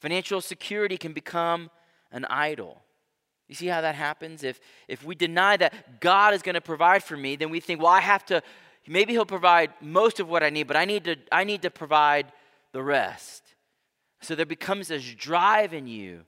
Financial 0.00 0.40
security 0.40 0.96
can 0.96 1.12
become 1.12 1.70
an 2.10 2.24
idol. 2.30 2.80
You 3.48 3.54
see 3.54 3.66
how 3.66 3.82
that 3.82 3.96
happens? 3.96 4.44
If, 4.44 4.60
if 4.88 5.04
we 5.04 5.14
deny 5.14 5.58
that 5.58 6.00
God 6.00 6.32
is 6.32 6.40
going 6.40 6.54
to 6.54 6.62
provide 6.62 7.04
for 7.04 7.18
me, 7.18 7.36
then 7.36 7.50
we 7.50 7.60
think, 7.60 7.82
well, 7.82 7.92
I 7.92 8.00
have 8.00 8.24
to, 8.26 8.42
maybe 8.88 9.12
He'll 9.12 9.26
provide 9.26 9.74
most 9.82 10.20
of 10.20 10.28
what 10.30 10.42
I 10.42 10.48
need, 10.48 10.66
but 10.66 10.76
I 10.76 10.86
need 10.86 11.04
to, 11.04 11.16
I 11.30 11.44
need 11.44 11.60
to 11.60 11.70
provide 11.70 12.32
the 12.76 12.82
rest. 12.82 13.54
So 14.20 14.34
there 14.34 14.44
becomes 14.44 14.88
this 14.88 15.14
drive 15.14 15.72
in 15.72 15.86
you 15.86 16.24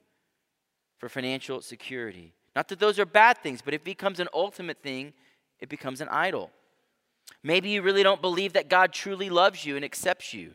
for 0.97 1.07
financial 1.07 1.61
security. 1.61 2.33
Not 2.55 2.69
that 2.69 2.79
those 2.79 2.97
are 2.97 3.05
bad 3.05 3.37
things, 3.37 3.61
but 3.61 3.75
if 3.75 3.81
it 3.81 3.85
becomes 3.85 4.19
an 4.19 4.29
ultimate 4.33 4.81
thing, 4.81 5.13
it 5.59 5.69
becomes 5.69 6.01
an 6.01 6.07
idol. 6.09 6.49
Maybe 7.43 7.69
you 7.69 7.83
really 7.83 8.01
don't 8.01 8.19
believe 8.19 8.53
that 8.53 8.67
God 8.67 8.93
truly 8.93 9.29
loves 9.29 9.63
you 9.63 9.75
and 9.75 9.85
accepts 9.85 10.33
you. 10.33 10.53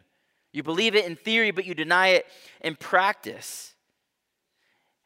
You 0.53 0.65
believe 0.65 0.97
it 0.97 1.05
in 1.05 1.15
theory, 1.15 1.53
but 1.53 1.65
you 1.65 1.77
deny 1.77 2.09
it 2.09 2.27
in 2.61 2.75
practice. 2.75 3.77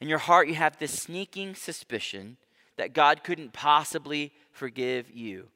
In 0.01 0.09
your 0.09 0.17
heart, 0.17 0.49
you 0.49 0.55
have 0.55 0.79
this 0.79 1.03
sneaking 1.03 1.55
suspicion 1.55 2.39
that 2.79 2.95
God 2.95 3.25
couldn't 3.25 3.53
possibly 3.53 4.33
forgive 4.53 5.11
you. 5.11 5.49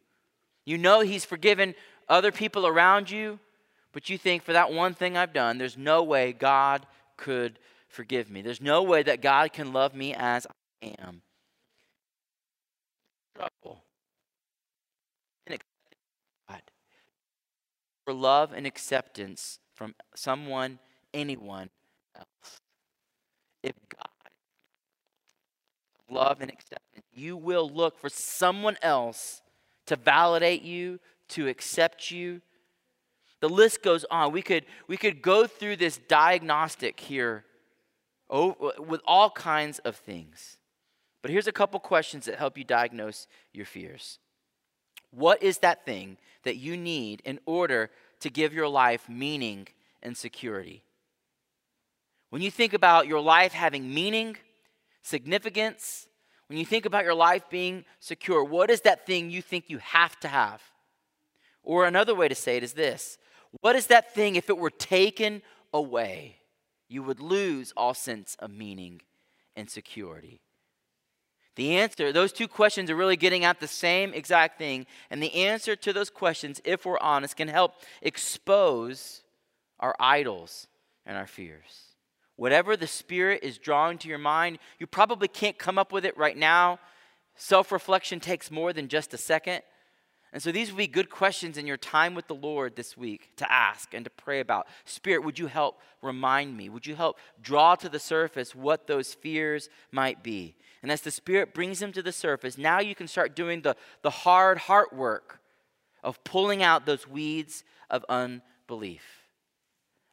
You 0.67 0.77
know 0.77 1.01
He's 1.01 1.25
forgiven 1.25 1.75
other 2.07 2.33
people 2.33 2.67
around 2.67 3.11
you, 3.11 3.39
but 3.93 4.09
you 4.09 4.19
think, 4.19 4.43
for 4.43 4.53
that 4.53 4.73
one 4.73 4.95
thing 4.95 5.17
I've 5.17 5.33
done, 5.33 5.59
there's 5.59 5.77
no 5.77 6.03
way 6.03 6.33
God 6.33 6.87
could 7.17 7.59
forgive 7.89 8.31
me. 8.31 8.43
There's 8.43 8.61
no 8.61 8.83
way 8.83 9.03
that 9.03 9.21
God 9.21 9.53
can 9.53 9.73
love 9.73 9.95
me 9.95 10.15
as 10.15 10.47
I 10.83 10.95
am. 10.99 11.23
Trouble. 13.37 13.83
For 18.05 18.13
love 18.13 18.53
and 18.53 18.67
acceptance 18.67 19.61
from 19.75 19.95
someone, 20.17 20.81
anyone 21.15 21.71
else. 22.17 22.61
If 23.63 23.75
God 23.89 24.09
love 26.11 26.41
and 26.41 26.51
acceptance, 26.51 27.07
you 27.15 27.37
will 27.37 27.71
look 27.71 27.97
for 28.01 28.09
someone 28.09 28.77
else 28.83 29.41
to 29.87 29.95
validate 29.95 30.63
you, 30.63 30.99
to 31.29 31.47
accept 31.47 32.11
you. 32.11 32.41
The 33.43 33.49
list 33.49 33.83
goes 33.83 34.05
on. 34.09 34.31
We 34.31 34.41
could, 34.41 34.65
we 34.87 34.97
could 34.97 35.21
go 35.21 35.49
through 35.49 35.75
this 35.75 35.99
diagnostic 35.99 37.01
here 37.01 37.45
with 38.31 39.01
all 39.05 39.31
kinds 39.31 39.81
of 39.81 39.97
things. 39.97 40.59
But 41.23 41.33
here's 41.33 41.49
a 41.49 41.53
couple 41.53 41.81
questions 41.81 42.27
that 42.27 42.37
help 42.37 42.57
you 42.57 42.63
diagnose 42.63 43.27
your 43.53 43.67
fears. 43.67 44.21
What 45.11 45.43
is 45.43 45.59
that 45.59 45.85
thing 45.85 46.19
that 46.45 46.55
you 46.57 46.77
need 46.77 47.21
in 47.25 47.41
order 47.45 47.91
to 48.21 48.31
give 48.31 48.55
your 48.55 48.69
life 48.69 49.09
meaning 49.09 49.67
and 50.05 50.17
security? 50.17 50.85
When 52.31 52.43
you 52.43 52.51
think 52.51 52.75
about 52.75 53.09
your 53.09 53.21
life 53.21 53.53
having 53.53 53.93
meaning, 53.93 54.37
significance, 55.03 56.07
when 56.47 56.61
you 56.61 56.65
think 56.65 56.87
about 56.87 57.03
your 57.03 57.15
life 57.15 57.51
being 57.51 57.87
secure, 57.99 58.45
what 58.45 58.71
is 58.71 58.83
that 58.83 59.05
thing 59.05 59.31
you 59.31 59.43
think 59.43 59.65
you 59.67 59.79
have 59.79 60.19
to 60.21 60.29
have? 60.29 60.63
Or 61.65 61.87
another 61.87 62.15
way 62.15 62.29
to 62.29 62.37
say 62.37 62.57
it 62.57 62.63
is 62.63 62.75
this 62.75 63.19
What 63.61 63.77
is 63.77 63.89
that 63.89 64.15
thing, 64.15 64.37
if 64.37 64.49
it 64.49 64.59
were 64.59 64.71
taken 64.71 65.43
away, 65.73 66.37
you 66.89 67.03
would 67.03 67.21
lose 67.21 67.73
all 67.77 67.95
sense 67.95 68.37
of 68.39 68.51
meaning 68.51 69.03
and 69.55 69.69
security? 69.69 70.41
The 71.55 71.77
answer, 71.77 72.13
those 72.13 72.33
two 72.33 72.49
questions 72.49 72.91
are 72.91 72.97
really 72.97 73.17
getting 73.17 73.45
at 73.45 73.61
the 73.61 73.69
same 73.69 74.15
exact 74.15 74.57
thing. 74.57 74.87
And 75.11 75.23
the 75.23 75.35
answer 75.35 75.77
to 75.77 75.93
those 75.93 76.09
questions, 76.09 76.63
if 76.65 76.87
we're 76.87 76.99
honest, 76.99 77.37
can 77.37 77.49
help 77.49 77.75
expose 78.01 79.23
our 79.79 79.95
idols 80.01 80.67
and 81.05 81.19
our 81.19 81.27
fears. 81.27 81.95
Whatever 82.37 82.77
the 82.77 82.87
Spirit 82.87 83.41
is 83.43 83.59
drawing 83.59 83.99
to 83.99 84.09
your 84.09 84.19
mind, 84.19 84.59
you 84.79 84.87
probably 84.87 85.29
can't 85.29 85.59
come 85.59 85.79
up 85.79 85.93
with 85.93 86.07
it 86.07 86.17
right 86.17 86.37
now. 86.37 86.79
Self 87.35 87.71
reflection 87.71 88.19
takes 88.19 88.51
more 88.51 88.73
than 88.73 88.89
just 88.89 89.13
a 89.13 89.19
second. 89.19 89.63
And 90.33 90.43
so 90.43 90.51
these 90.51 90.71
would 90.71 90.79
be 90.79 90.87
good 90.87 91.11
questions 91.11 91.59
in 91.59 91.67
your 91.67 91.77
time 91.77 92.15
with 92.15 92.27
the 92.27 92.35
Lord 92.35 92.75
this 92.75 92.97
week 92.97 93.31
to 93.37 93.53
ask 93.53 93.93
and 93.93 94.05
to 94.05 94.11
pray 94.11 94.41
about. 94.41 94.67
Spirit, 94.87 95.25
would 95.25 95.39
you 95.39 95.47
help 95.47 95.79
remind 96.01 96.57
me? 96.57 96.71
Would 96.71 96.87
you 96.87 96.95
help 96.95 97.19
draw 97.43 97.75
to 97.75 97.89
the 97.89 97.99
surface 97.99 98.55
what 98.55 98.87
those 98.87 99.13
fears 99.13 99.69
might 99.91 100.23
be? 100.23 100.55
And 100.83 100.91
as 100.91 101.03
the 101.03 101.11
Spirit 101.11 101.53
brings 101.53 101.81
them 101.81 101.93
to 101.93 102.03
the 102.03 102.13
surface, 102.13 102.57
now 102.57 102.81
you 102.81 102.95
can 102.95 103.09
start 103.09 103.37
doing 103.37 103.61
the, 103.61 103.77
the 104.01 104.11
hard 104.11 104.59
heart 104.59 104.95
work 104.95 105.41
of 106.03 106.25
pulling 106.25 106.63
out 106.63 106.87
those 106.87 107.07
weeds 107.07 107.63
of 107.91 108.05
unbelief. 108.09 109.05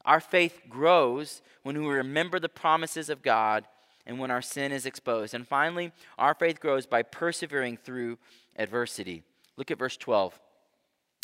Our 0.06 0.20
faith 0.20 0.62
grows 0.70 1.42
when 1.64 1.82
we 1.82 1.88
remember 1.88 2.40
the 2.40 2.50
promises 2.50 3.10
of 3.10 3.22
God 3.22 3.66
and 4.06 4.20
when 4.20 4.32
our 4.32 4.42
sin 4.42 4.72
is 4.72 4.86
exposed. 4.86 5.34
And 5.34 5.48
finally, 5.48 5.92
our 6.18 6.34
faith 6.34 6.60
grows 6.60 6.86
by 6.86 7.04
persevering 7.04 7.78
through 7.78 8.18
adversity. 8.58 9.24
Look 9.60 9.72
at 9.72 9.78
verse 9.78 9.98
12. 9.98 10.40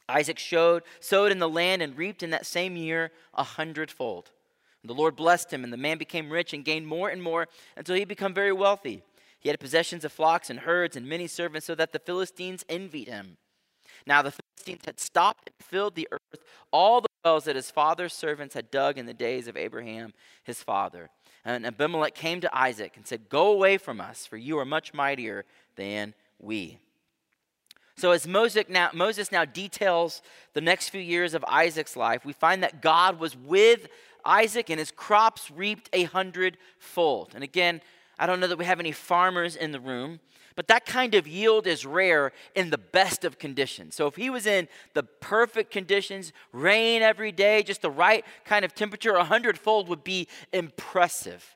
Isaac 0.09 0.37
showed, 0.37 0.83
sowed 0.99 1.31
in 1.31 1.39
the 1.39 1.47
land 1.47 1.81
and 1.81 1.97
reaped 1.97 2.21
in 2.21 2.31
that 2.31 2.45
same 2.45 2.75
year 2.75 3.11
a 3.33 3.43
hundredfold. 3.43 4.31
The 4.83 4.93
Lord 4.93 5.15
blessed 5.15 5.53
him, 5.53 5.63
and 5.63 5.71
the 5.71 5.77
man 5.77 5.97
became 5.97 6.29
rich 6.29 6.53
and 6.53 6.65
gained 6.65 6.85
more 6.85 7.07
and 7.07 7.23
more 7.23 7.47
until 7.77 7.95
he 7.95 8.01
had 8.01 8.09
become 8.09 8.33
very 8.33 8.51
wealthy. 8.51 9.03
He 9.39 9.47
had 9.47 9.59
possessions 9.59 10.03
of 10.03 10.11
flocks 10.11 10.49
and 10.49 10.59
herds 10.59 10.97
and 10.97 11.07
many 11.07 11.27
servants, 11.27 11.65
so 11.65 11.75
that 11.75 11.93
the 11.93 11.99
Philistines 11.99 12.65
envied 12.67 13.07
him. 13.07 13.37
Now 14.05 14.21
the 14.21 14.33
Philistines 14.33 14.83
had 14.85 14.99
stopped 14.99 15.47
and 15.47 15.65
filled 15.65 15.95
the 15.95 16.09
earth, 16.11 16.43
all 16.71 16.99
the 16.99 17.07
wells 17.23 17.45
that 17.45 17.55
his 17.55 17.71
father's 17.71 18.13
servants 18.13 18.53
had 18.53 18.69
dug 18.69 18.97
in 18.97 19.05
the 19.05 19.13
days 19.13 19.47
of 19.47 19.55
Abraham, 19.55 20.13
his 20.43 20.61
father. 20.61 21.09
And 21.45 21.65
Abimelech 21.65 22.13
came 22.15 22.41
to 22.41 22.55
Isaac 22.55 22.97
and 22.97 23.07
said, 23.07 23.29
Go 23.29 23.53
away 23.53 23.77
from 23.77 24.01
us, 24.01 24.25
for 24.25 24.35
you 24.35 24.59
are 24.59 24.65
much 24.65 24.93
mightier 24.93 25.45
than 25.77 26.13
we. 26.37 26.79
So, 27.97 28.12
as 28.12 28.27
Moses 28.27 28.65
now, 28.67 28.89
Moses 28.93 29.31
now 29.31 29.45
details 29.45 30.21
the 30.53 30.62
next 30.62 30.89
few 30.89 31.01
years 31.01 31.34
of 31.34 31.45
Isaac's 31.47 31.95
life, 31.95 32.25
we 32.25 32.34
find 32.34 32.62
that 32.62 32.81
God 32.81 33.19
was 33.19 33.38
with 33.38 33.88
Isaac 34.25 34.69
and 34.69 34.79
his 34.79 34.91
crops 34.91 35.49
reaped 35.49 35.89
a 35.93 36.03
hundredfold. 36.03 37.31
And 37.36 37.43
again, 37.43 37.81
I 38.19 38.25
don't 38.25 38.39
know 38.39 38.47
that 38.47 38.58
we 38.58 38.65
have 38.65 38.79
any 38.79 38.91
farmers 38.91 39.55
in 39.55 39.71
the 39.71 39.79
room, 39.79 40.19
but 40.55 40.67
that 40.67 40.86
kind 40.86 41.15
of 41.15 41.27
yield 41.27 41.67
is 41.67 41.86
rare 41.86 42.31
in 42.53 42.69
the 42.69 42.77
best 42.77 43.23
of 43.23 43.38
conditions. 43.38 43.95
So 43.95 44.08
if 44.08 44.15
he 44.15 44.29
was 44.29 44.45
in 44.45 44.67
the 44.93 45.03
perfect 45.03 45.71
conditions, 45.71 46.34
rain 46.51 47.01
every 47.01 47.31
day, 47.31 47.62
just 47.62 47.81
the 47.81 47.91
right 47.91 48.25
kind 48.45 48.65
of 48.65 48.73
temperature, 48.73 49.13
a 49.13 49.23
hundredfold 49.23 49.88
would 49.89 50.03
be 50.03 50.27
impressive. 50.51 51.55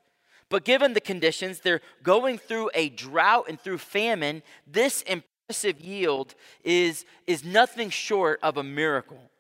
But 0.50 0.66
given 0.66 0.94
the 0.94 1.02
conditions, 1.02 1.60
they're 1.60 1.82
going 2.04 2.38
through 2.38 2.72
a 2.74 2.90
drought 2.90 3.46
and 3.48 3.60
through 3.60 3.78
famine, 3.78 4.42
this 4.66 5.04
impressive 5.50 5.82
yield 5.82 6.36
is, 6.64 7.06
is 7.26 7.44
nothing 7.44 7.90
short 7.90 8.40
of 8.44 8.58
a 8.58 8.64
miracle. 8.64 9.32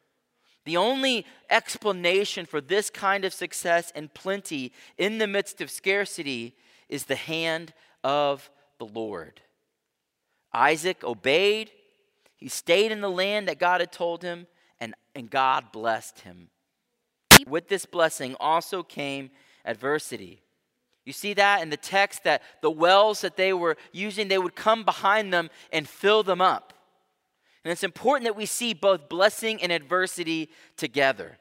The 0.65 0.76
only 0.76 1.24
explanation 1.52 2.48
for 2.48 2.62
this 2.62 2.89
kind 2.89 3.26
of 3.26 3.34
success 3.34 3.91
and 3.93 4.12
plenty 4.12 4.74
in 4.98 5.19
the 5.19 5.28
midst 5.28 5.62
of 5.62 5.69
scarcity 5.69 6.56
is 6.89 7.06
the 7.06 7.15
hand 7.15 7.74
of 8.04 8.50
the 8.79 8.88
Lord. 8.88 9.42
Isaac 10.52 11.04
obeyed. 11.04 11.69
He 12.38 12.50
stayed 12.50 12.92
in 12.92 13.02
the 13.02 13.10
land 13.10 13.48
that 13.48 13.60
God 13.60 13.79
had 13.79 13.92
told 13.92 14.23
him, 14.23 14.48
and, 14.79 14.96
and 15.13 15.29
God 15.29 15.71
blessed 15.71 16.21
him. 16.21 16.50
With 17.48 17.67
this 17.67 17.86
blessing 17.86 18.36
also 18.40 18.81
came 18.81 19.29
adversity. 19.63 20.42
You 21.10 21.14
see 21.14 21.34
that 21.34 21.64
in 21.64 21.72
the 21.72 21.76
text 21.76 22.24
that 22.26 22.44
the 22.62 22.70
wells 22.70 23.22
that 23.22 23.36
they 23.36 23.52
were 23.52 23.78
using, 23.92 24.28
they 24.28 24.38
would 24.38 24.56
come 24.56 24.84
behind 24.84 25.34
them 25.34 25.50
and 25.74 25.90
fill 25.90 26.22
them 26.22 26.40
up. 26.40 26.72
And 27.64 27.72
it's 27.72 27.84
important 27.84 28.26
that 28.26 28.36
we 28.36 28.46
see 28.46 28.76
both 28.76 29.10
blessing 29.10 29.60
and 29.64 29.72
adversity 29.72 30.52
together. 30.78 31.40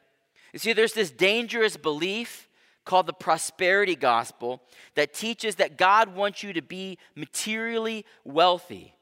You 0.54 0.58
see, 0.58 0.72
there's 0.72 0.94
this 0.94 1.10
dangerous 1.10 1.76
belief 1.76 2.48
called 2.86 3.04
the 3.04 3.12
prosperity 3.12 3.94
gospel 3.94 4.62
that 4.94 5.12
teaches 5.12 5.56
that 5.56 5.76
God 5.76 6.16
wants 6.16 6.42
you 6.42 6.54
to 6.54 6.62
be 6.62 6.96
materially 7.14 8.06
wealthy. 8.24 8.94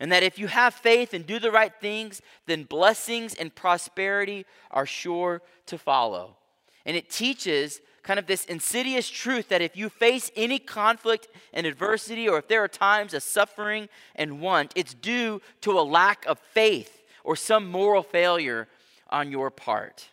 And 0.00 0.10
that 0.10 0.24
if 0.24 0.40
you 0.40 0.48
have 0.48 0.74
faith 0.74 1.14
and 1.14 1.24
do 1.24 1.38
the 1.38 1.52
right 1.52 1.72
things, 1.80 2.20
then 2.46 2.64
blessings 2.64 3.34
and 3.34 3.54
prosperity 3.54 4.44
are 4.72 4.86
sure 4.86 5.40
to 5.66 5.78
follow. 5.78 6.36
And 6.84 6.96
it 6.96 7.10
teaches 7.10 7.80
kind 8.02 8.18
of 8.18 8.26
this 8.26 8.44
insidious 8.46 9.08
truth 9.08 9.48
that 9.48 9.62
if 9.62 9.76
you 9.76 9.88
face 9.88 10.30
any 10.34 10.58
conflict 10.58 11.28
and 11.52 11.66
adversity, 11.66 12.28
or 12.28 12.38
if 12.38 12.48
there 12.48 12.62
are 12.64 12.68
times 12.68 13.14
of 13.14 13.22
suffering 13.22 13.88
and 14.16 14.40
want, 14.40 14.72
it's 14.74 14.94
due 14.94 15.40
to 15.60 15.78
a 15.78 15.82
lack 15.82 16.24
of 16.26 16.38
faith 16.38 17.02
or 17.24 17.36
some 17.36 17.70
moral 17.70 18.02
failure 18.02 18.68
on 19.10 19.30
your 19.30 19.50
part. 19.50 20.08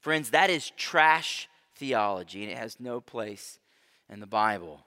Friends, 0.00 0.30
that 0.30 0.50
is 0.50 0.70
trash 0.70 1.48
theology, 1.76 2.42
and 2.42 2.52
it 2.52 2.58
has 2.58 2.78
no 2.78 3.00
place 3.00 3.58
in 4.08 4.20
the 4.20 4.26
Bible. 4.26 4.84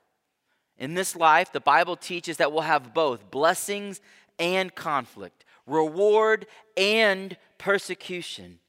In 0.78 0.94
this 0.94 1.16
life, 1.16 1.52
the 1.52 1.60
Bible 1.60 1.96
teaches 1.96 2.38
that 2.38 2.52
we'll 2.52 2.62
have 2.62 2.94
both 2.94 3.32
blessings 3.32 4.00
and 4.40 4.74
conflict, 4.76 5.44
reward 5.66 6.46
and 6.76 7.36
persecution. 7.58 8.60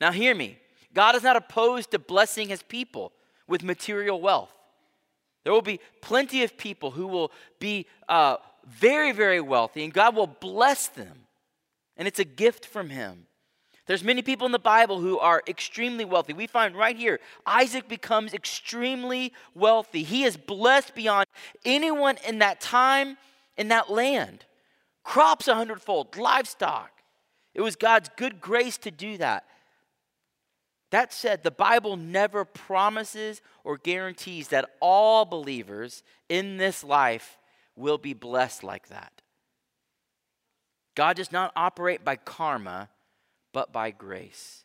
Now, 0.00 0.12
hear 0.12 0.34
me. 0.34 0.58
God 0.94 1.14
is 1.14 1.22
not 1.22 1.36
opposed 1.36 1.90
to 1.90 1.98
blessing 1.98 2.48
his 2.48 2.62
people 2.62 3.12
with 3.46 3.62
material 3.62 4.20
wealth. 4.20 4.54
There 5.44 5.52
will 5.52 5.62
be 5.62 5.80
plenty 6.02 6.42
of 6.42 6.56
people 6.56 6.90
who 6.90 7.06
will 7.06 7.32
be 7.58 7.86
uh, 8.08 8.36
very, 8.66 9.12
very 9.12 9.40
wealthy, 9.40 9.84
and 9.84 9.92
God 9.92 10.14
will 10.14 10.26
bless 10.26 10.88
them. 10.88 11.26
And 11.96 12.06
it's 12.06 12.18
a 12.18 12.24
gift 12.24 12.66
from 12.66 12.90
him. 12.90 13.26
There's 13.86 14.04
many 14.04 14.20
people 14.20 14.44
in 14.44 14.52
the 14.52 14.58
Bible 14.58 15.00
who 15.00 15.18
are 15.18 15.42
extremely 15.48 16.04
wealthy. 16.04 16.34
We 16.34 16.46
find 16.46 16.76
right 16.76 16.94
here, 16.94 17.20
Isaac 17.46 17.88
becomes 17.88 18.34
extremely 18.34 19.32
wealthy. 19.54 20.02
He 20.02 20.24
is 20.24 20.36
blessed 20.36 20.94
beyond 20.94 21.26
anyone 21.64 22.18
in 22.28 22.40
that 22.40 22.60
time, 22.60 23.16
in 23.56 23.68
that 23.68 23.90
land. 23.90 24.44
Crops 25.04 25.48
a 25.48 25.54
hundredfold, 25.54 26.18
livestock. 26.18 26.90
It 27.54 27.62
was 27.62 27.76
God's 27.76 28.10
good 28.16 28.42
grace 28.42 28.76
to 28.78 28.90
do 28.90 29.16
that. 29.16 29.46
That 30.90 31.12
said, 31.12 31.42
the 31.42 31.50
Bible 31.50 31.96
never 31.96 32.44
promises 32.44 33.42
or 33.62 33.76
guarantees 33.76 34.48
that 34.48 34.70
all 34.80 35.24
believers 35.24 36.02
in 36.28 36.56
this 36.56 36.82
life 36.82 37.38
will 37.76 37.98
be 37.98 38.14
blessed 38.14 38.64
like 38.64 38.88
that. 38.88 39.12
God 40.94 41.16
does 41.16 41.30
not 41.30 41.52
operate 41.54 42.04
by 42.04 42.16
karma, 42.16 42.88
but 43.52 43.72
by 43.72 43.90
grace. 43.90 44.64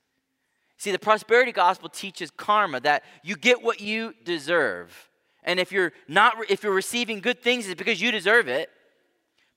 See, 0.77 0.91
the 0.91 0.99
prosperity 0.99 1.51
gospel 1.51 1.89
teaches 1.89 2.31
karma 2.31 2.79
that 2.81 3.03
you 3.21 3.35
get 3.35 3.61
what 3.61 3.79
you 3.79 4.13
deserve. 4.23 5.09
And 5.43 5.59
if 5.59 5.71
you're 5.71 5.93
not 6.07 6.35
if 6.49 6.63
you're 6.63 6.73
receiving 6.73 7.19
good 7.19 7.41
things 7.41 7.67
it's 7.67 7.77
because 7.77 8.01
you 8.01 8.11
deserve 8.11 8.47
it. 8.47 8.69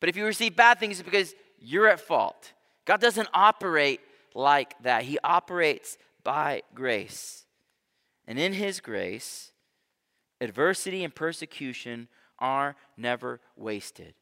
But 0.01 0.09
if 0.09 0.17
you 0.17 0.25
receive 0.25 0.55
bad 0.55 0.79
things 0.79 1.01
it's 1.01 1.05
because 1.05 1.35
you're 1.59 1.89
at 1.89 2.01
fault. 2.01 2.53
God 2.85 3.01
doesn't 3.01 3.29
operate 3.33 4.01
like 4.35 4.75
that. 4.83 5.05
He 5.05 5.19
operates 5.25 5.97
by 6.27 6.61
grace. 6.75 7.47
And 8.27 8.37
in 8.37 8.53
His 8.53 8.81
grace, 8.81 9.53
adversity 10.41 11.05
and 11.05 11.15
persecution 11.15 12.09
are 12.41 12.75
never 12.97 13.41
wasted. 13.55 14.15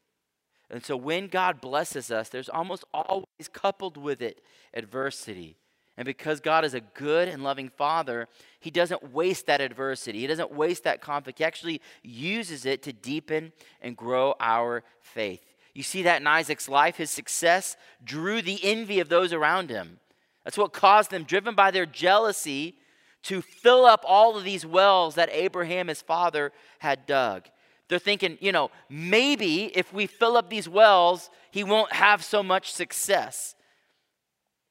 And 0.69 0.85
so 0.85 0.95
when 0.95 1.25
God 1.25 1.59
blesses 1.59 2.11
us, 2.11 2.29
there's 2.29 2.47
almost 2.47 2.83
always 2.93 3.49
coupled 3.51 3.97
with 3.97 4.21
it 4.21 4.41
adversity. 4.71 5.57
And 5.97 6.05
because 6.05 6.39
God 6.41 6.63
is 6.63 6.75
a 6.75 6.81
good 6.81 7.27
and 7.27 7.43
loving 7.43 7.69
Father, 7.69 8.27
He 8.59 8.69
doesn't 8.69 9.11
waste 9.11 9.47
that 9.47 9.59
adversity. 9.59 10.19
He 10.19 10.27
doesn't 10.27 10.51
waste 10.51 10.83
that 10.83 11.01
conflict. 11.01 11.39
He 11.39 11.45
actually 11.45 11.81
uses 12.03 12.67
it 12.67 12.83
to 12.83 12.93
deepen 12.93 13.51
and 13.81 13.97
grow 13.97 14.35
our 14.39 14.83
faith. 15.01 15.55
You 15.73 15.81
see 15.81 16.03
that 16.03 16.21
in 16.21 16.27
Isaac's 16.27 16.69
life. 16.69 16.97
His 16.97 17.09
success 17.09 17.75
drew 18.03 18.43
the 18.43 18.59
envy 18.63 18.99
of 18.99 19.09
those 19.09 19.33
around 19.33 19.71
him. 19.71 19.99
That's 20.45 20.57
what 20.57 20.71
caused 20.71 21.11
them, 21.11 21.23
driven 21.23 21.55
by 21.55 21.71
their 21.71 21.85
jealousy, 21.85 22.75
to 23.23 23.41
fill 23.41 23.85
up 23.85 24.05
all 24.07 24.37
of 24.37 24.43
these 24.43 24.65
wells 24.65 25.15
that 25.15 25.29
Abraham, 25.31 25.87
his 25.87 26.01
father, 26.01 26.53
had 26.79 27.05
dug. 27.07 27.47
They're 27.89 27.99
thinking, 27.99 28.37
you 28.39 28.51
know, 28.51 28.71
maybe 28.89 29.65
if 29.75 29.91
we 29.91 30.07
fill 30.07 30.37
up 30.37 30.49
these 30.49 30.69
wells, 30.69 31.29
he 31.51 31.63
won't 31.63 31.91
have 31.91 32.23
so 32.23 32.41
much 32.41 32.71
success. 32.71 33.55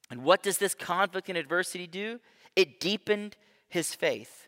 And 0.09 0.23
what 0.23 0.41
does 0.41 0.57
this 0.57 0.73
conflict 0.73 1.29
and 1.29 1.37
adversity 1.37 1.87
do? 1.87 2.19
It 2.55 2.79
deepened 2.79 3.35
his 3.67 3.93
faith. 3.93 4.47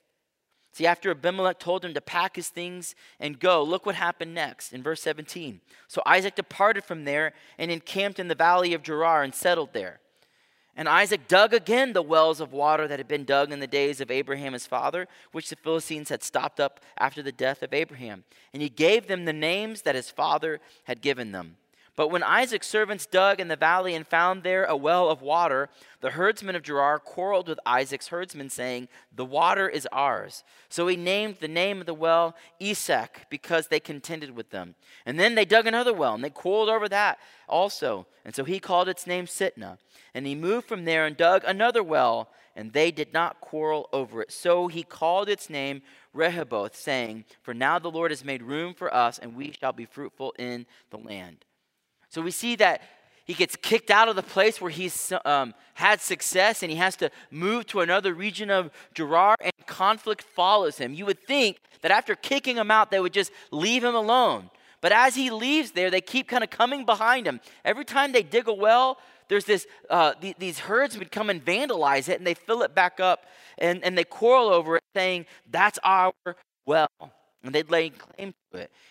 See, 0.73 0.85
after 0.85 1.11
Abimelech 1.11 1.59
told 1.59 1.83
him 1.83 1.93
to 1.95 2.01
pack 2.01 2.35
his 2.35 2.49
things 2.49 2.93
and 3.19 3.39
go, 3.39 3.63
look 3.63 3.85
what 3.85 3.95
happened 3.95 4.35
next 4.35 4.73
in 4.73 4.83
verse 4.83 5.01
17. 5.01 5.59
So 5.87 6.01
Isaac 6.05 6.35
departed 6.35 6.83
from 6.83 7.03
there 7.03 7.33
and 7.57 7.71
encamped 7.71 8.19
in 8.19 8.27
the 8.27 8.35
valley 8.35 8.73
of 8.73 8.83
Gerar 8.83 9.23
and 9.23 9.33
settled 9.33 9.73
there. 9.73 9.99
And 10.77 10.87
Isaac 10.87 11.27
dug 11.27 11.55
again 11.55 11.93
the 11.93 12.03
wells 12.03 12.39
of 12.39 12.53
water 12.53 12.87
that 12.87 12.99
had 12.99 13.07
been 13.07 13.25
dug 13.25 13.51
in 13.51 13.59
the 13.59 13.65
days 13.65 13.99
of 13.99 14.11
Abraham 14.11 14.53
his 14.53 14.67
father, 14.67 15.07
which 15.31 15.49
the 15.49 15.55
Philistines 15.55 16.09
had 16.09 16.21
stopped 16.21 16.59
up 16.59 16.79
after 16.99 17.23
the 17.23 17.31
death 17.31 17.63
of 17.63 17.73
Abraham. 17.73 18.23
And 18.53 18.61
he 18.61 18.69
gave 18.69 19.07
them 19.07 19.25
the 19.25 19.33
names 19.33 19.81
that 19.81 19.95
his 19.95 20.11
father 20.11 20.61
had 20.83 21.01
given 21.01 21.31
them. 21.31 21.57
But 21.97 22.09
when 22.09 22.21
Isaac's 22.21 22.67
servants 22.67 23.07
dug 23.07 23.39
in 23.39 23.47
the 23.47 23.55
valley 23.55 23.95
and 23.95 24.05
found 24.05 24.43
there 24.43 24.65
a 24.65 24.77
well 24.77 25.09
of 25.09 25.23
water, 25.23 25.67
the 25.99 26.11
herdsmen 26.11 26.55
of 26.55 26.61
Gerar 26.61 26.99
quarreled 26.99 27.47
with 27.47 27.59
Isaac's 27.65 28.09
herdsmen, 28.09 28.51
saying, 28.51 28.87
The 29.15 29.25
water 29.25 29.67
is 29.67 29.87
ours. 29.91 30.43
So 30.69 30.87
he 30.87 30.95
named 30.95 31.37
the 31.39 31.47
name 31.47 31.79
of 31.79 31.87
the 31.87 31.95
well 31.95 32.35
Esek, 32.61 33.25
because 33.31 33.67
they 33.67 33.79
contended 33.79 34.35
with 34.35 34.51
them. 34.51 34.75
And 35.07 35.19
then 35.19 35.33
they 35.33 35.43
dug 35.43 35.65
another 35.65 35.91
well, 35.91 36.13
and 36.13 36.23
they 36.23 36.29
quarreled 36.29 36.69
over 36.69 36.87
that 36.87 37.17
also. 37.49 38.05
And 38.23 38.35
so 38.35 38.43
he 38.43 38.59
called 38.59 38.87
its 38.87 39.07
name 39.07 39.25
Sitnah. 39.25 39.79
And 40.13 40.27
he 40.27 40.35
moved 40.35 40.67
from 40.67 40.85
there 40.85 41.07
and 41.07 41.17
dug 41.17 41.43
another 41.47 41.81
well, 41.81 42.29
and 42.55 42.73
they 42.73 42.91
did 42.91 43.11
not 43.11 43.41
quarrel 43.41 43.89
over 43.91 44.21
it. 44.21 44.31
So 44.31 44.67
he 44.67 44.83
called 44.83 45.29
its 45.29 45.49
name 45.49 45.81
Rehoboth, 46.13 46.75
saying, 46.75 47.25
For 47.41 47.55
now 47.55 47.79
the 47.79 47.89
Lord 47.89 48.11
has 48.11 48.23
made 48.23 48.43
room 48.43 48.75
for 48.75 48.93
us, 48.93 49.17
and 49.17 49.35
we 49.35 49.51
shall 49.51 49.73
be 49.73 49.85
fruitful 49.85 50.35
in 50.37 50.67
the 50.91 50.97
land. 50.97 51.46
So 52.09 52.21
we 52.21 52.31
see 52.31 52.55
that 52.57 52.81
he 53.25 53.33
gets 53.33 53.57
kicked 53.57 53.91
out 53.91 54.07
of 54.07 54.15
the 54.15 54.23
place 54.23 54.61
where 54.61 54.71
he's 54.71 55.11
um, 55.25 55.53
had 55.73 55.99
success 55.99 56.63
and 56.63 56.71
he 56.71 56.77
has 56.77 56.95
to 56.97 57.11
move 57.29 57.65
to 57.67 57.81
another 57.81 58.13
region 58.13 58.49
of 58.49 58.71
Gerar 58.93 59.35
and 59.41 59.51
conflict 59.65 60.21
follows 60.21 60.77
him. 60.77 60.93
You 60.93 61.05
would 61.05 61.19
think 61.19 61.59
that 61.81 61.91
after 61.91 62.15
kicking 62.15 62.55
him 62.55 62.71
out, 62.71 62.89
they 62.89 63.01
would 63.01 63.11
just 63.11 63.31
leave 63.51 63.83
him 63.83 63.95
alone. 63.95 64.49
But 64.79 64.93
as 64.93 65.15
he 65.15 65.29
leaves 65.29 65.71
there, 65.71 65.91
they 65.91 65.99
keep 65.99 66.29
kind 66.29 66.43
of 66.43 66.49
coming 66.49 66.85
behind 66.85 67.27
him. 67.27 67.41
Every 67.65 67.83
time 67.83 68.13
they 68.13 68.23
dig 68.23 68.47
a 68.47 68.53
well, 68.53 68.97
there's 69.27 69.43
this, 69.43 69.67
uh, 69.89 70.13
th- 70.13 70.37
these 70.39 70.59
herds 70.59 70.97
would 70.97 71.11
come 71.11 71.29
and 71.29 71.43
vandalize 71.43 72.07
it 72.07 72.19
and 72.19 72.25
they 72.25 72.33
fill 72.33 72.61
it 72.63 72.73
back 72.73 73.01
up 73.01 73.25
and, 73.57 73.83
and 73.83 73.97
they 73.97 74.05
quarrel 74.05 74.47
over 74.47 74.77
it, 74.77 74.83
saying, 74.95 75.25
That's 75.49 75.79
our 75.83 76.13
well. 76.65 76.87
And 77.43 77.53
they'd 77.53 77.69
lay 77.69 77.89
claim 77.89 78.33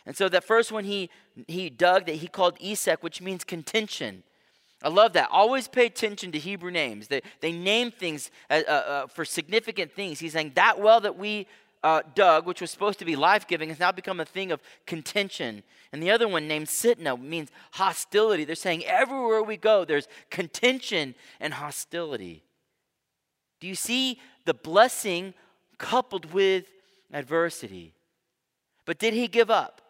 And 0.04 0.16
so 0.16 0.28
that 0.28 0.44
first 0.44 0.72
one 0.72 0.84
he, 0.84 1.10
he 1.48 1.70
dug 1.70 2.06
that 2.06 2.16
he 2.16 2.28
called 2.28 2.56
Esek, 2.60 3.02
which 3.02 3.20
means 3.20 3.44
contention. 3.44 4.22
I 4.82 4.88
love 4.88 5.14
that. 5.14 5.28
Always 5.30 5.68
pay 5.68 5.86
attention 5.86 6.32
to 6.32 6.38
Hebrew 6.38 6.70
names. 6.70 7.08
They, 7.08 7.22
they 7.40 7.52
name 7.52 7.90
things 7.90 8.30
uh, 8.50 8.62
uh, 8.66 8.70
uh, 8.70 9.06
for 9.06 9.24
significant 9.24 9.92
things. 9.92 10.18
He's 10.18 10.32
saying 10.32 10.52
that 10.54 10.80
well 10.80 11.00
that 11.00 11.18
we 11.18 11.46
uh, 11.82 12.02
dug, 12.14 12.46
which 12.46 12.60
was 12.60 12.70
supposed 12.70 12.98
to 12.98 13.04
be 13.04 13.16
life 13.16 13.46
giving, 13.46 13.68
has 13.68 13.78
now 13.78 13.92
become 13.92 14.20
a 14.20 14.24
thing 14.24 14.52
of 14.52 14.60
contention. 14.86 15.62
And 15.92 16.02
the 16.02 16.10
other 16.10 16.28
one, 16.28 16.48
named 16.48 16.66
Sitnah, 16.66 17.20
means 17.20 17.50
hostility. 17.72 18.44
They're 18.44 18.56
saying 18.56 18.84
everywhere 18.84 19.42
we 19.42 19.56
go, 19.56 19.84
there's 19.84 20.08
contention 20.30 21.14
and 21.40 21.54
hostility. 21.54 22.42
Do 23.60 23.66
you 23.66 23.74
see 23.74 24.20
the 24.44 24.54
blessing 24.54 25.32
coupled 25.78 26.32
with 26.32 26.66
adversity? 27.12 27.94
But 28.86 28.98
did 28.98 29.12
he 29.12 29.28
give 29.28 29.50
up? 29.50 29.82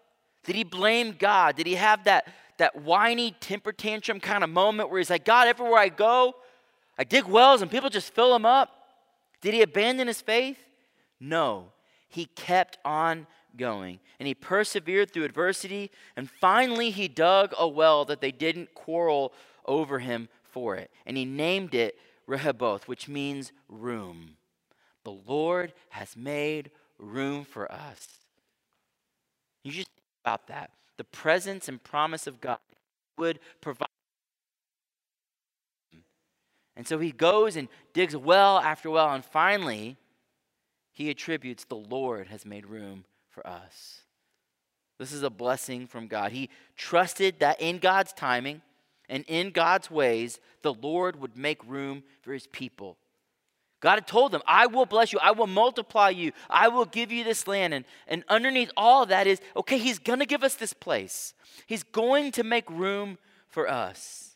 Did 0.44 0.57
he 0.57 0.64
blame 0.64 1.14
God? 1.16 1.57
Did 1.57 1.66
he 1.66 1.74
have 1.74 2.05
that, 2.05 2.26
that 2.59 2.82
whiny 2.82 3.36
temper 3.40 3.72
tantrum 3.72 4.18
kind 4.18 4.42
of 4.42 4.51
moment 4.51 4.90
where 4.90 4.99
he's 4.99 5.11
like, 5.11 5.24
God, 5.24 5.47
everywhere 5.47 5.78
I 5.78 5.88
go, 5.88 6.34
I 6.99 7.05
dig 7.05 7.24
wells 7.24 7.62
and 7.62 7.70
people 7.70 7.90
just 7.90 8.14
fill 8.14 8.32
them 8.32 8.47
up? 8.47 8.70
Did 9.42 9.55
he 9.55 9.62
abandon 9.62 10.07
his 10.09 10.20
faith? 10.20 10.59
No. 11.20 11.72
He 12.09 12.24
kept 12.24 12.78
on 12.84 13.26
going 13.57 14.01
and 14.18 14.26
he 14.26 14.34
persevered 14.34 15.12
through 15.12 15.24
adversity. 15.24 15.90
And 16.16 16.30
finally, 16.30 16.90
he 16.90 17.09
dug 17.09 17.53
a 17.59 17.68
well 17.68 18.05
that 18.07 18.20
they 18.20 18.32
didn't 18.32 18.74
quarrel 18.74 19.32
over 19.66 19.99
him 19.99 20.28
for 20.42 20.76
it. 20.76 20.90
And 21.05 21.16
he 21.16 21.24
named 21.24 21.74
it 21.74 21.99
Rehoboth, 22.26 22.88
which 22.88 23.09
means 23.09 23.53
room. 23.68 24.36
The 25.05 25.12
Lord 25.12 25.72
has 25.90 26.16
made 26.16 26.70
room 26.99 27.44
for 27.44 27.70
us. 27.70 28.09
You 29.66 29.72
just 29.72 29.88
think 29.88 30.06
about 30.24 30.46
that. 30.46 30.70
The 30.96 31.02
presence 31.02 31.68
and 31.68 31.82
promise 31.82 32.28
of 32.28 32.40
God 32.40 32.58
would 33.18 33.40
provide. 33.60 33.88
And 36.76 36.86
so 36.86 37.00
he 37.00 37.10
goes 37.10 37.56
and 37.56 37.66
digs 37.92 38.14
well 38.14 38.58
after 38.58 38.88
well, 38.90 39.12
and 39.12 39.24
finally, 39.24 39.96
he 40.92 41.10
attributes 41.10 41.64
the 41.64 41.74
Lord 41.74 42.28
has 42.28 42.46
made 42.46 42.66
room 42.66 43.06
for 43.28 43.44
us. 43.44 44.02
This 45.00 45.10
is 45.10 45.24
a 45.24 45.30
blessing 45.30 45.88
from 45.88 46.06
God. 46.06 46.30
He 46.30 46.48
trusted 46.76 47.40
that 47.40 47.60
in 47.60 47.78
God's 47.78 48.12
timing 48.12 48.62
and 49.08 49.24
in 49.26 49.50
God's 49.50 49.90
ways, 49.90 50.38
the 50.62 50.74
Lord 50.74 51.20
would 51.20 51.36
make 51.36 51.66
room 51.66 52.04
for 52.22 52.32
his 52.32 52.46
people. 52.46 52.98
God 53.87 53.99
had 53.99 54.09
told 54.09 54.32
them, 54.32 54.43
I 54.49 54.66
will 54.66 54.84
bless 54.84 55.12
you, 55.12 55.20
I 55.22 55.30
will 55.30 55.47
multiply 55.47 56.09
you, 56.09 56.32
I 56.51 56.66
will 56.66 56.87
give 56.87 57.12
you 57.12 57.22
this 57.22 57.47
land. 57.47 57.72
And, 57.72 57.84
and 58.09 58.24
underneath 58.28 58.72
all 58.76 59.05
of 59.05 59.11
that 59.11 59.28
is, 59.28 59.41
okay, 59.57 59.78
He's 59.78 60.01
going 60.01 60.18
to 60.18 60.26
give 60.26 60.43
us 60.43 60.57
this 60.57 60.72
place, 60.72 61.34
He's 61.68 61.84
going 61.84 62.32
to 62.32 62.43
make 62.43 62.68
room 62.68 63.16
for 63.49 63.70
us. 63.70 64.34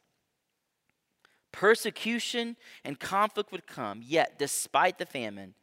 Persecution 1.51 2.55
and 2.85 3.01
conflict 3.01 3.51
would 3.51 3.67
come, 3.67 4.03
yet, 4.07 4.39
despite 4.39 4.99
the 4.99 5.05
famine, 5.05 5.55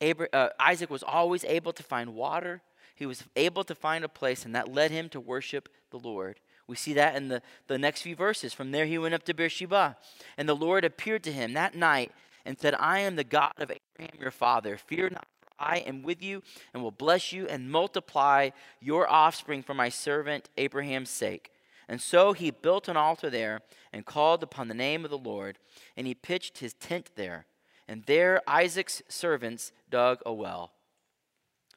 uh, 0.00 0.48
Isaac 0.58 0.88
was 0.88 1.02
always 1.02 1.44
able 1.44 1.74
to 1.74 1.82
find 1.82 2.14
water. 2.14 2.62
He 2.94 3.04
was 3.04 3.22
able 3.36 3.64
to 3.64 3.74
find 3.74 4.02
a 4.02 4.08
place, 4.08 4.46
and 4.46 4.54
that 4.54 4.72
led 4.72 4.90
him 4.90 5.10
to 5.10 5.20
worship 5.20 5.68
the 5.90 5.98
Lord. 5.98 6.40
We 6.66 6.76
see 6.76 6.94
that 6.94 7.16
in 7.16 7.28
the, 7.28 7.42
the 7.66 7.76
next 7.76 8.00
few 8.00 8.16
verses. 8.16 8.54
From 8.54 8.70
there, 8.70 8.86
he 8.86 8.96
went 8.96 9.12
up 9.12 9.24
to 9.24 9.34
Beersheba, 9.34 9.98
and 10.38 10.48
the 10.48 10.56
Lord 10.56 10.86
appeared 10.86 11.22
to 11.24 11.32
him 11.32 11.52
that 11.52 11.74
night 11.74 12.12
and 12.48 12.58
said, 12.58 12.74
I 12.78 13.00
am 13.00 13.16
the 13.16 13.24
God 13.24 13.52
of 13.58 13.70
Abraham 13.70 14.18
your 14.18 14.30
father. 14.30 14.78
Fear 14.78 15.10
not, 15.10 15.26
I 15.58 15.78
am 15.80 16.02
with 16.02 16.22
you, 16.22 16.42
and 16.72 16.82
will 16.82 16.90
bless 16.90 17.30
you 17.30 17.46
and 17.46 17.70
multiply 17.70 18.50
your 18.80 19.06
offspring 19.06 19.62
for 19.62 19.74
my 19.74 19.90
servant 19.90 20.48
Abraham's 20.56 21.10
sake. 21.10 21.52
And 21.90 22.00
so 22.00 22.32
he 22.32 22.50
built 22.50 22.88
an 22.88 22.96
altar 22.96 23.28
there 23.28 23.60
and 23.92 24.06
called 24.06 24.42
upon 24.42 24.68
the 24.68 24.74
name 24.74 25.04
of 25.04 25.10
the 25.10 25.18
Lord, 25.18 25.58
and 25.94 26.06
he 26.06 26.14
pitched 26.14 26.58
his 26.58 26.72
tent 26.72 27.10
there. 27.16 27.44
And 27.86 28.04
there 28.04 28.40
Isaac's 28.48 29.02
servants 29.08 29.70
dug 29.90 30.20
a 30.24 30.32
well. 30.32 30.72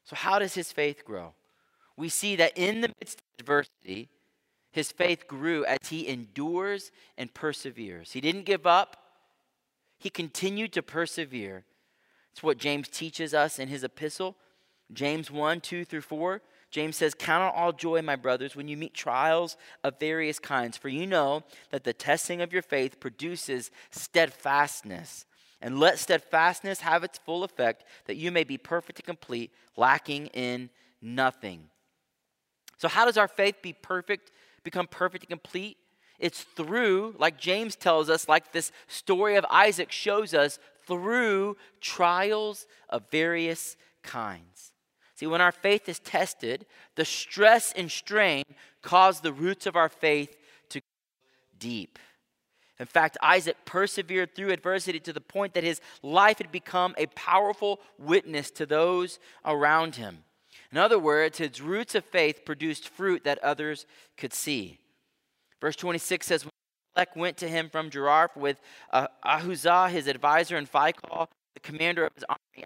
So, 0.05 0.15
how 0.15 0.39
does 0.39 0.53
his 0.53 0.71
faith 0.71 1.03
grow? 1.03 1.33
We 1.97 2.07
see 2.07 2.37
that 2.37 2.57
in 2.57 2.79
the 2.79 2.93
midst 2.99 3.19
of 3.19 3.41
adversity, 3.41 4.07
his 4.71 4.89
faith 4.93 5.27
grew 5.27 5.65
as 5.65 5.89
he 5.89 6.07
endures 6.07 6.91
and 7.17 7.33
perseveres. 7.33 8.13
He 8.13 8.21
didn't 8.21 8.45
give 8.45 8.65
up, 8.65 9.00
he 10.01 10.09
continued 10.09 10.73
to 10.73 10.81
persevere. 10.81 11.63
It's 12.31 12.41
what 12.41 12.57
James 12.57 12.87
teaches 12.87 13.33
us 13.33 13.59
in 13.59 13.67
his 13.67 13.83
epistle. 13.83 14.35
James 14.91 15.29
1 15.29 15.61
2 15.61 15.85
through 15.85 16.01
4. 16.01 16.41
James 16.71 16.95
says, 16.95 17.13
Count 17.13 17.43
on 17.43 17.51
all 17.53 17.71
joy, 17.71 18.01
my 18.01 18.15
brothers, 18.15 18.55
when 18.55 18.67
you 18.67 18.77
meet 18.77 18.93
trials 18.93 19.57
of 19.83 19.99
various 19.99 20.39
kinds, 20.39 20.75
for 20.77 20.89
you 20.89 21.05
know 21.05 21.43
that 21.69 21.83
the 21.83 21.93
testing 21.93 22.41
of 22.41 22.51
your 22.51 22.61
faith 22.61 22.99
produces 22.99 23.69
steadfastness. 23.91 25.25
And 25.61 25.79
let 25.79 25.99
steadfastness 25.99 26.79
have 26.79 27.03
its 27.03 27.19
full 27.19 27.43
effect, 27.43 27.83
that 28.05 28.15
you 28.15 28.31
may 28.31 28.43
be 28.43 28.57
perfect 28.57 28.99
and 28.99 29.05
complete, 29.05 29.51
lacking 29.77 30.27
in 30.27 30.71
nothing. 31.01 31.69
So, 32.77 32.87
how 32.87 33.05
does 33.05 33.17
our 33.17 33.27
faith 33.27 33.57
be 33.61 33.73
perfect, 33.73 34.31
become 34.63 34.87
perfect 34.87 35.25
and 35.25 35.29
complete? 35.29 35.77
It's 36.21 36.43
through, 36.43 37.15
like 37.17 37.37
James 37.37 37.75
tells 37.75 38.09
us, 38.09 38.29
like 38.29 38.53
this 38.53 38.71
story 38.87 39.35
of 39.35 39.45
Isaac 39.49 39.91
shows 39.91 40.33
us, 40.33 40.59
through 40.87 41.57
trials 41.81 42.67
of 42.89 43.03
various 43.11 43.75
kinds. 44.03 44.71
See, 45.15 45.27
when 45.27 45.41
our 45.41 45.51
faith 45.51 45.89
is 45.89 45.99
tested, 45.99 46.65
the 46.95 47.05
stress 47.05 47.73
and 47.75 47.91
strain 47.91 48.43
cause 48.81 49.19
the 49.19 49.33
roots 49.33 49.65
of 49.65 49.75
our 49.75 49.89
faith 49.89 50.37
to 50.69 50.79
go 50.79 50.85
deep. 51.59 51.99
In 52.79 52.87
fact, 52.87 53.17
Isaac 53.21 53.57
persevered 53.65 54.35
through 54.35 54.51
adversity 54.51 54.99
to 55.01 55.13
the 55.13 55.21
point 55.21 55.53
that 55.53 55.63
his 55.63 55.81
life 56.01 56.39
had 56.39 56.51
become 56.51 56.95
a 56.97 57.05
powerful 57.07 57.79
witness 57.99 58.49
to 58.51 58.65
those 58.65 59.19
around 59.45 59.95
him. 59.95 60.23
In 60.71 60.77
other 60.77 60.97
words, 60.97 61.37
his 61.37 61.61
roots 61.61 61.95
of 61.95 62.05
faith 62.05 62.45
produced 62.45 62.89
fruit 62.89 63.23
that 63.23 63.43
others 63.43 63.85
could 64.17 64.33
see. 64.33 64.79
Verse 65.61 65.75
26 65.75 66.25
says, 66.25 66.43
When 66.43 67.05
went 67.15 67.37
to 67.37 67.47
him 67.47 67.69
from 67.69 67.89
Gerar 67.89 68.31
with 68.35 68.59
uh, 68.91 69.07
Ahuzzath, 69.23 69.91
his 69.91 70.07
advisor, 70.07 70.57
and 70.57 70.69
Phicol, 70.69 71.27
the 71.53 71.59
commander 71.61 72.05
of 72.05 72.13
his 72.15 72.25
army. 72.27 72.65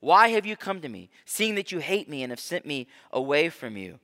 Why 0.00 0.28
have 0.28 0.46
you 0.46 0.56
come 0.56 0.80
to 0.80 0.88
me, 0.88 1.10
seeing 1.24 1.54
that 1.54 1.72
you 1.72 1.78
hate 1.78 2.08
me 2.08 2.22
and 2.22 2.30
have 2.30 2.40
sent 2.40 2.66
me 2.66 2.86
away 3.10 3.48
from 3.48 3.76
you? 3.76 3.98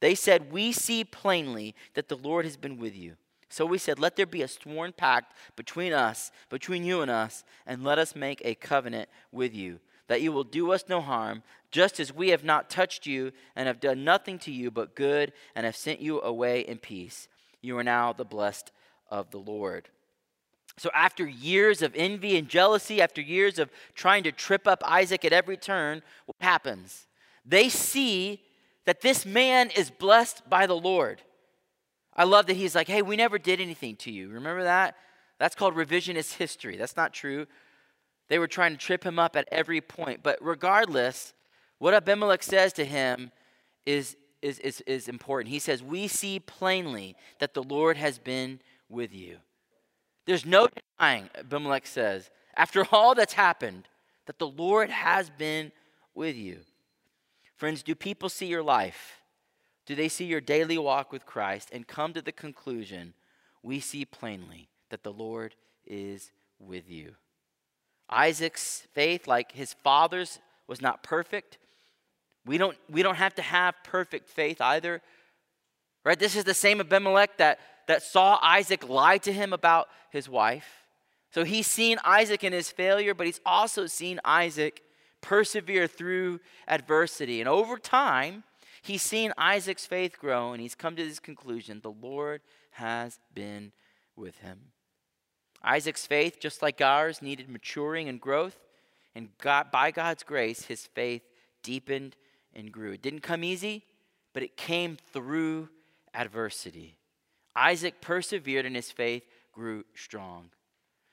They 0.00 0.14
said, 0.14 0.52
We 0.52 0.72
see 0.72 1.02
plainly 1.02 1.74
that 1.94 2.08
the 2.08 2.16
Lord 2.16 2.44
has 2.44 2.56
been 2.56 2.76
with 2.76 2.94
you. 2.94 3.16
So 3.48 3.64
we 3.64 3.78
said, 3.78 3.98
Let 3.98 4.16
there 4.16 4.26
be 4.26 4.42
a 4.42 4.48
sworn 4.48 4.92
pact 4.92 5.34
between 5.56 5.92
us, 5.92 6.30
between 6.50 6.84
you 6.84 7.00
and 7.00 7.10
us, 7.10 7.42
and 7.66 7.84
let 7.84 7.98
us 7.98 8.14
make 8.14 8.42
a 8.44 8.54
covenant 8.54 9.08
with 9.32 9.54
you, 9.54 9.80
that 10.08 10.22
you 10.22 10.32
will 10.32 10.44
do 10.44 10.72
us 10.72 10.84
no 10.88 11.00
harm, 11.00 11.42
just 11.70 11.98
as 12.00 12.12
we 12.12 12.28
have 12.28 12.44
not 12.44 12.70
touched 12.70 13.06
you 13.06 13.32
and 13.54 13.66
have 13.66 13.80
done 13.80 14.04
nothing 14.04 14.38
to 14.40 14.52
you 14.52 14.70
but 14.70 14.94
good, 14.94 15.32
and 15.54 15.66
have 15.66 15.76
sent 15.76 16.00
you 16.00 16.20
away 16.22 16.60
in 16.60 16.78
peace. 16.78 17.28
You 17.60 17.78
are 17.78 17.84
now 17.84 18.12
the 18.12 18.24
blessed 18.24 18.72
of 19.10 19.30
the 19.30 19.38
Lord. 19.38 19.88
So, 20.78 20.90
after 20.94 21.26
years 21.26 21.80
of 21.80 21.94
envy 21.94 22.36
and 22.36 22.48
jealousy, 22.48 23.00
after 23.00 23.20
years 23.20 23.58
of 23.58 23.70
trying 23.94 24.24
to 24.24 24.32
trip 24.32 24.66
up 24.66 24.82
Isaac 24.84 25.24
at 25.24 25.32
every 25.32 25.56
turn, 25.56 26.02
what 26.26 26.36
happens? 26.40 27.06
They 27.46 27.68
see 27.68 28.42
that 28.84 29.00
this 29.00 29.24
man 29.24 29.70
is 29.70 29.90
blessed 29.90 30.48
by 30.50 30.66
the 30.66 30.76
Lord. 30.76 31.22
I 32.14 32.24
love 32.24 32.46
that 32.46 32.56
he's 32.56 32.74
like, 32.74 32.88
hey, 32.88 33.02
we 33.02 33.16
never 33.16 33.38
did 33.38 33.60
anything 33.60 33.96
to 33.96 34.10
you. 34.10 34.28
Remember 34.28 34.64
that? 34.64 34.96
That's 35.38 35.54
called 35.54 35.74
revisionist 35.74 36.34
history. 36.34 36.76
That's 36.76 36.96
not 36.96 37.12
true. 37.12 37.46
They 38.28 38.38
were 38.38 38.48
trying 38.48 38.72
to 38.72 38.78
trip 38.78 39.04
him 39.04 39.18
up 39.18 39.36
at 39.36 39.48
every 39.52 39.80
point. 39.80 40.20
But 40.22 40.38
regardless, 40.40 41.32
what 41.78 41.94
Abimelech 41.94 42.42
says 42.42 42.72
to 42.74 42.84
him 42.84 43.30
is, 43.84 44.16
is, 44.42 44.58
is, 44.60 44.80
is 44.82 45.08
important. 45.08 45.50
He 45.50 45.58
says, 45.58 45.82
We 45.82 46.08
see 46.08 46.40
plainly 46.40 47.16
that 47.38 47.54
the 47.54 47.62
Lord 47.62 47.96
has 47.96 48.18
been 48.18 48.60
with 48.88 49.14
you. 49.14 49.38
There's 50.24 50.44
no 50.44 50.68
denying, 50.98 51.30
Abimelech 51.38 51.86
says, 51.86 52.30
after 52.56 52.84
all 52.92 53.14
that's 53.14 53.34
happened, 53.34 53.88
that 54.26 54.38
the 54.38 54.48
Lord 54.48 54.90
has 54.90 55.30
been 55.30 55.70
with 56.14 56.36
you. 56.36 56.60
Friends, 57.56 57.82
do 57.82 57.94
people 57.94 58.28
see 58.28 58.46
your 58.46 58.62
life? 58.62 59.22
do 59.86 59.94
they 59.94 60.08
see 60.08 60.24
your 60.24 60.40
daily 60.40 60.76
walk 60.76 61.12
with 61.12 61.24
Christ 61.24 61.70
and 61.72 61.86
come 61.86 62.12
to 62.12 62.20
the 62.20 62.32
conclusion 62.32 63.14
we 63.62 63.80
see 63.80 64.04
plainly 64.04 64.68
that 64.90 65.04
the 65.04 65.12
Lord 65.12 65.54
is 65.86 66.32
with 66.58 66.90
you? 66.90 67.14
Isaac's 68.08 68.86
faith, 68.92 69.26
like 69.26 69.52
his 69.52 69.72
father's, 69.72 70.38
was 70.66 70.80
not 70.80 71.02
perfect. 71.02 71.58
We 72.44 72.58
don't, 72.58 72.76
we 72.88 73.02
don't 73.02 73.16
have 73.16 73.34
to 73.36 73.42
have 73.42 73.74
perfect 73.84 74.28
faith 74.28 74.60
either. 74.60 75.02
Right? 76.04 76.18
This 76.18 76.36
is 76.36 76.44
the 76.44 76.54
same 76.54 76.80
Abimelech 76.80 77.38
that, 77.38 77.58
that 77.88 78.02
saw 78.02 78.38
Isaac 78.42 78.88
lie 78.88 79.18
to 79.18 79.32
him 79.32 79.52
about 79.52 79.88
his 80.10 80.28
wife. 80.28 80.84
So 81.32 81.44
he's 81.44 81.66
seen 81.66 81.98
Isaac 82.04 82.44
in 82.44 82.52
his 82.52 82.70
failure, 82.70 83.14
but 83.14 83.26
he's 83.26 83.40
also 83.44 83.86
seen 83.86 84.20
Isaac 84.24 84.82
persevere 85.20 85.88
through 85.88 86.40
adversity. 86.68 87.40
And 87.40 87.48
over 87.48 87.76
time, 87.78 88.44
He's 88.86 89.02
seen 89.02 89.32
Isaac's 89.36 89.84
faith 89.84 90.16
grow 90.16 90.52
and 90.52 90.62
he's 90.62 90.76
come 90.76 90.94
to 90.94 91.04
this 91.04 91.18
conclusion 91.18 91.80
the 91.82 91.90
Lord 91.90 92.40
has 92.70 93.18
been 93.34 93.72
with 94.14 94.38
him. 94.38 94.60
Isaac's 95.66 96.06
faith, 96.06 96.38
just 96.38 96.62
like 96.62 96.80
ours, 96.80 97.20
needed 97.20 97.48
maturing 97.48 98.08
and 98.08 98.20
growth. 98.20 98.56
And 99.16 99.30
God, 99.38 99.72
by 99.72 99.90
God's 99.90 100.22
grace, 100.22 100.66
his 100.66 100.86
faith 100.86 101.22
deepened 101.62 102.14
and 102.54 102.70
grew. 102.70 102.92
It 102.92 103.02
didn't 103.02 103.20
come 103.20 103.42
easy, 103.42 103.84
but 104.32 104.44
it 104.44 104.56
came 104.56 104.96
through 105.12 105.68
adversity. 106.14 106.96
Isaac 107.56 108.00
persevered 108.00 108.64
and 108.64 108.76
his 108.76 108.92
faith 108.92 109.24
grew 109.52 109.84
strong. 109.94 110.50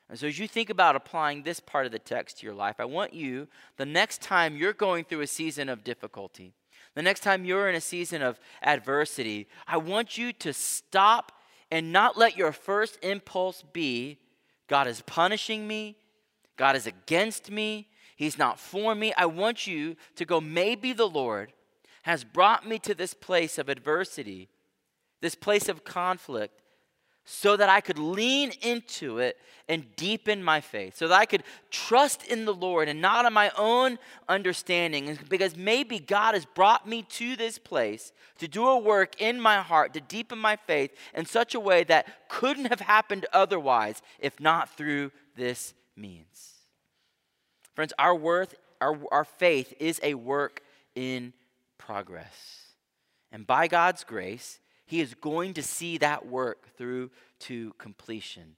And 0.08 0.18
so, 0.18 0.26
as 0.26 0.38
you 0.38 0.46
think 0.46 0.70
about 0.70 0.96
applying 0.96 1.42
this 1.42 1.60
part 1.60 1.86
of 1.86 1.92
the 1.92 1.98
text 1.98 2.38
to 2.38 2.46
your 2.46 2.54
life, 2.54 2.76
I 2.78 2.84
want 2.84 3.14
you, 3.14 3.48
the 3.78 3.86
next 3.86 4.20
time 4.20 4.56
you're 4.56 4.74
going 4.74 5.04
through 5.04 5.22
a 5.22 5.26
season 5.26 5.68
of 5.68 5.82
difficulty, 5.82 6.52
the 6.94 7.02
next 7.02 7.20
time 7.20 7.44
you're 7.44 7.68
in 7.68 7.74
a 7.74 7.80
season 7.80 8.22
of 8.22 8.38
adversity, 8.62 9.48
I 9.66 9.78
want 9.78 10.18
you 10.18 10.32
to 10.34 10.52
stop 10.52 11.32
and 11.70 11.90
not 11.90 12.18
let 12.18 12.36
your 12.36 12.52
first 12.52 12.98
impulse 13.02 13.64
be 13.72 14.18
God 14.68 14.86
is 14.86 15.02
punishing 15.02 15.66
me, 15.66 15.96
God 16.56 16.76
is 16.76 16.86
against 16.86 17.50
me, 17.50 17.88
He's 18.16 18.38
not 18.38 18.60
for 18.60 18.94
me. 18.94 19.12
I 19.16 19.26
want 19.26 19.66
you 19.66 19.96
to 20.16 20.24
go, 20.24 20.40
maybe 20.40 20.92
the 20.92 21.08
Lord 21.08 21.52
has 22.02 22.22
brought 22.22 22.66
me 22.66 22.78
to 22.80 22.94
this 22.94 23.14
place 23.14 23.58
of 23.58 23.68
adversity, 23.68 24.48
this 25.20 25.34
place 25.34 25.68
of 25.68 25.84
conflict, 25.84 26.60
so 27.24 27.56
that 27.56 27.68
I 27.68 27.80
could 27.80 27.98
lean 27.98 28.52
into 28.62 29.18
it 29.18 29.38
and 29.68 29.84
deepen 29.96 30.42
my 30.42 30.60
faith, 30.60 30.96
so 30.96 31.08
that 31.08 31.18
I 31.18 31.24
could 31.24 31.42
trust 31.70 32.26
in 32.26 32.44
the 32.44 32.52
Lord 32.52 32.86
and 32.88 33.00
not 33.00 33.24
on 33.24 33.32
my 33.32 33.50
own 33.56 33.98
understanding. 34.28 35.18
Because 35.28 35.56
maybe 35.56 35.98
God 35.98 36.34
has 36.34 36.44
brought 36.44 36.86
me 36.86 37.02
to 37.10 37.34
this 37.34 37.58
place 37.58 38.12
to 38.38 38.48
do 38.48 38.66
a 38.66 38.78
work 38.78 39.20
in 39.20 39.40
my 39.40 39.62
heart 39.62 39.94
to 39.94 40.00
deepen 40.00 40.38
my 40.38 40.56
faith 40.56 40.90
in 41.14 41.24
such 41.24 41.54
a 41.54 41.60
way 41.60 41.82
that 41.84 42.28
couldn't 42.28 42.66
have 42.66 42.80
happened 42.80 43.24
otherwise 43.32 44.02
if 44.18 44.38
not 44.38 44.76
through 44.76 45.10
this 45.34 45.72
means. 45.96 46.52
Friends, 47.74 47.92
our 47.98 48.14
worth, 48.14 48.54
our, 48.80 48.98
our 49.10 49.24
faith 49.24 49.72
is 49.80 49.98
a 50.02 50.14
work 50.14 50.62
in 50.94 51.32
progress. 51.78 52.66
And 53.32 53.46
by 53.46 53.66
God's 53.66 54.04
grace, 54.04 54.60
he 54.86 55.00
is 55.00 55.14
going 55.14 55.54
to 55.54 55.62
see 55.62 55.98
that 55.98 56.26
work 56.26 56.76
through 56.76 57.10
to 57.40 57.72
completion. 57.78 58.56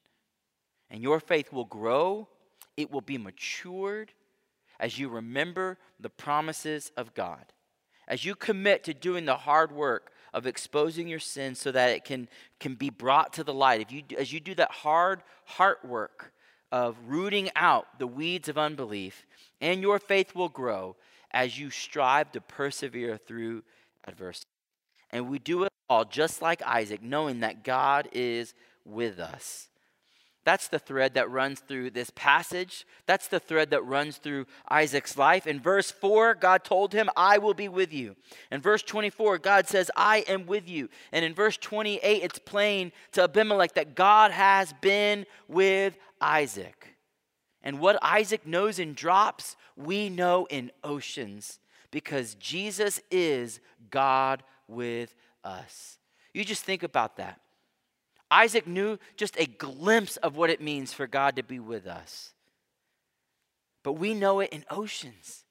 And 0.90 1.02
your 1.02 1.20
faith 1.20 1.52
will 1.52 1.64
grow 1.64 2.28
it 2.76 2.90
will 2.90 3.00
be 3.00 3.18
matured 3.18 4.12
as 4.78 4.98
you 4.98 5.08
remember 5.08 5.78
the 5.98 6.10
promises 6.10 6.92
of 6.96 7.14
God. 7.14 7.44
As 8.06 8.24
you 8.24 8.34
commit 8.34 8.84
to 8.84 8.94
doing 8.94 9.24
the 9.24 9.36
hard 9.36 9.72
work 9.72 10.12
of 10.32 10.46
exposing 10.46 11.08
your 11.08 11.18
sin 11.18 11.54
so 11.54 11.72
that 11.72 11.90
it 11.90 12.04
can, 12.04 12.28
can 12.60 12.74
be 12.74 12.90
brought 12.90 13.32
to 13.34 13.44
the 13.44 13.54
light, 13.54 13.80
if 13.80 13.90
you, 13.90 14.02
as 14.16 14.32
you 14.32 14.38
do 14.38 14.54
that 14.56 14.70
hard 14.70 15.22
heart 15.44 15.84
work 15.84 16.32
of 16.70 16.96
rooting 17.06 17.48
out 17.56 17.98
the 17.98 18.06
weeds 18.06 18.48
of 18.48 18.58
unbelief, 18.58 19.24
and 19.60 19.80
your 19.80 19.98
faith 19.98 20.34
will 20.34 20.48
grow 20.48 20.94
as 21.30 21.58
you 21.58 21.70
strive 21.70 22.30
to 22.32 22.40
persevere 22.40 23.16
through 23.16 23.62
adversity. 24.06 24.46
And 25.10 25.28
we 25.28 25.38
do 25.38 25.64
it 25.64 25.72
all 25.88 26.04
just 26.04 26.42
like 26.42 26.62
Isaac, 26.62 27.02
knowing 27.02 27.40
that 27.40 27.64
God 27.64 28.08
is 28.12 28.54
with 28.84 29.18
us. 29.18 29.68
That's 30.46 30.68
the 30.68 30.78
thread 30.78 31.14
that 31.14 31.28
runs 31.28 31.58
through 31.58 31.90
this 31.90 32.10
passage. 32.14 32.86
That's 33.06 33.26
the 33.26 33.40
thread 33.40 33.70
that 33.70 33.84
runs 33.84 34.18
through 34.18 34.46
Isaac's 34.68 35.18
life. 35.18 35.44
In 35.44 35.58
verse 35.58 35.90
4, 35.90 36.36
God 36.36 36.62
told 36.62 36.92
him, 36.92 37.10
I 37.16 37.38
will 37.38 37.52
be 37.52 37.68
with 37.68 37.92
you. 37.92 38.14
In 38.52 38.60
verse 38.60 38.84
24, 38.84 39.38
God 39.38 39.66
says, 39.66 39.90
I 39.96 40.18
am 40.28 40.46
with 40.46 40.68
you. 40.68 40.88
And 41.10 41.24
in 41.24 41.34
verse 41.34 41.56
28, 41.56 42.22
it's 42.22 42.38
plain 42.38 42.92
to 43.10 43.24
Abimelech 43.24 43.74
that 43.74 43.96
God 43.96 44.30
has 44.30 44.72
been 44.74 45.26
with 45.48 45.98
Isaac. 46.20 46.96
And 47.64 47.80
what 47.80 47.98
Isaac 48.00 48.46
knows 48.46 48.78
in 48.78 48.94
drops, 48.94 49.56
we 49.76 50.08
know 50.08 50.46
in 50.48 50.70
oceans 50.84 51.58
because 51.90 52.36
Jesus 52.36 53.00
is 53.10 53.58
God 53.90 54.44
with 54.68 55.14
us. 55.44 55.98
You 56.32 56.44
just 56.44 56.64
think 56.64 56.82
about 56.82 57.16
that. 57.16 57.40
Isaac 58.30 58.66
knew 58.66 58.98
just 59.16 59.38
a 59.38 59.46
glimpse 59.46 60.16
of 60.18 60.36
what 60.36 60.50
it 60.50 60.60
means 60.60 60.92
for 60.92 61.06
God 61.06 61.36
to 61.36 61.42
be 61.42 61.60
with 61.60 61.86
us. 61.86 62.32
But 63.82 63.94
we 63.94 64.14
know 64.14 64.40
it 64.40 64.50
in 64.52 64.64
oceans. 64.68 65.44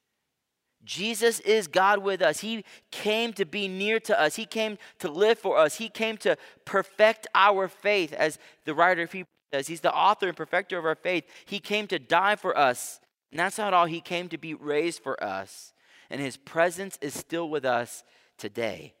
Jesus 0.84 1.40
is 1.40 1.66
God 1.66 1.98
with 1.98 2.22
us. 2.22 2.40
He 2.40 2.64
came 2.90 3.32
to 3.32 3.44
be 3.44 3.66
near 3.66 3.98
to 4.00 4.20
us. 4.20 4.36
He 4.36 4.46
came 4.46 4.78
to 5.00 5.10
live 5.10 5.38
for 5.38 5.58
us. 5.58 5.76
He 5.76 5.88
came 5.88 6.16
to 6.18 6.36
perfect 6.64 7.26
our 7.34 7.66
faith, 7.66 8.12
as 8.12 8.38
the 8.64 8.74
writer 8.74 9.02
of 9.02 9.10
Hebrews 9.10 9.26
says. 9.52 9.66
He's 9.66 9.80
the 9.80 9.92
author 9.92 10.28
and 10.28 10.36
perfecter 10.36 10.78
of 10.78 10.84
our 10.84 10.94
faith. 10.94 11.24
He 11.46 11.58
came 11.58 11.86
to 11.88 11.98
die 11.98 12.36
for 12.36 12.56
us. 12.56 13.00
And 13.32 13.40
that's 13.40 13.58
not 13.58 13.74
all. 13.74 13.86
He 13.86 14.00
came 14.00 14.28
to 14.28 14.38
be 14.38 14.54
raised 14.54 15.02
for 15.02 15.20
us. 15.22 15.72
And 16.08 16.20
his 16.20 16.36
presence 16.36 16.98
is 17.00 17.14
still 17.14 17.48
with 17.48 17.64
us 17.64 18.04
today. 18.38 18.94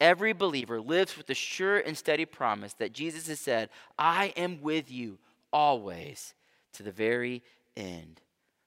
Every 0.00 0.32
believer 0.32 0.80
lives 0.80 1.16
with 1.16 1.26
the 1.26 1.34
sure 1.34 1.78
and 1.78 1.96
steady 1.96 2.24
promise 2.24 2.74
that 2.74 2.92
Jesus 2.92 3.28
has 3.28 3.40
said, 3.40 3.70
I 3.98 4.32
am 4.36 4.60
with 4.60 4.90
you 4.90 5.18
always 5.52 6.34
to 6.74 6.82
the 6.82 6.90
very 6.90 7.42
end. 7.76 8.20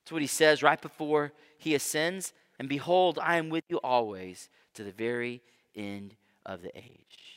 That's 0.03 0.11
what 0.11 0.21
he 0.21 0.27
says 0.27 0.63
right 0.63 0.81
before 0.81 1.33
he 1.57 1.75
ascends. 1.75 2.33
And 2.59 2.69
behold, 2.69 3.19
I 3.21 3.37
am 3.37 3.49
with 3.49 3.65
you 3.69 3.77
always 3.83 4.49
to 4.75 4.83
the 4.83 4.91
very 4.91 5.41
end 5.75 6.15
of 6.45 6.61
the 6.61 6.75
age. 6.77 7.36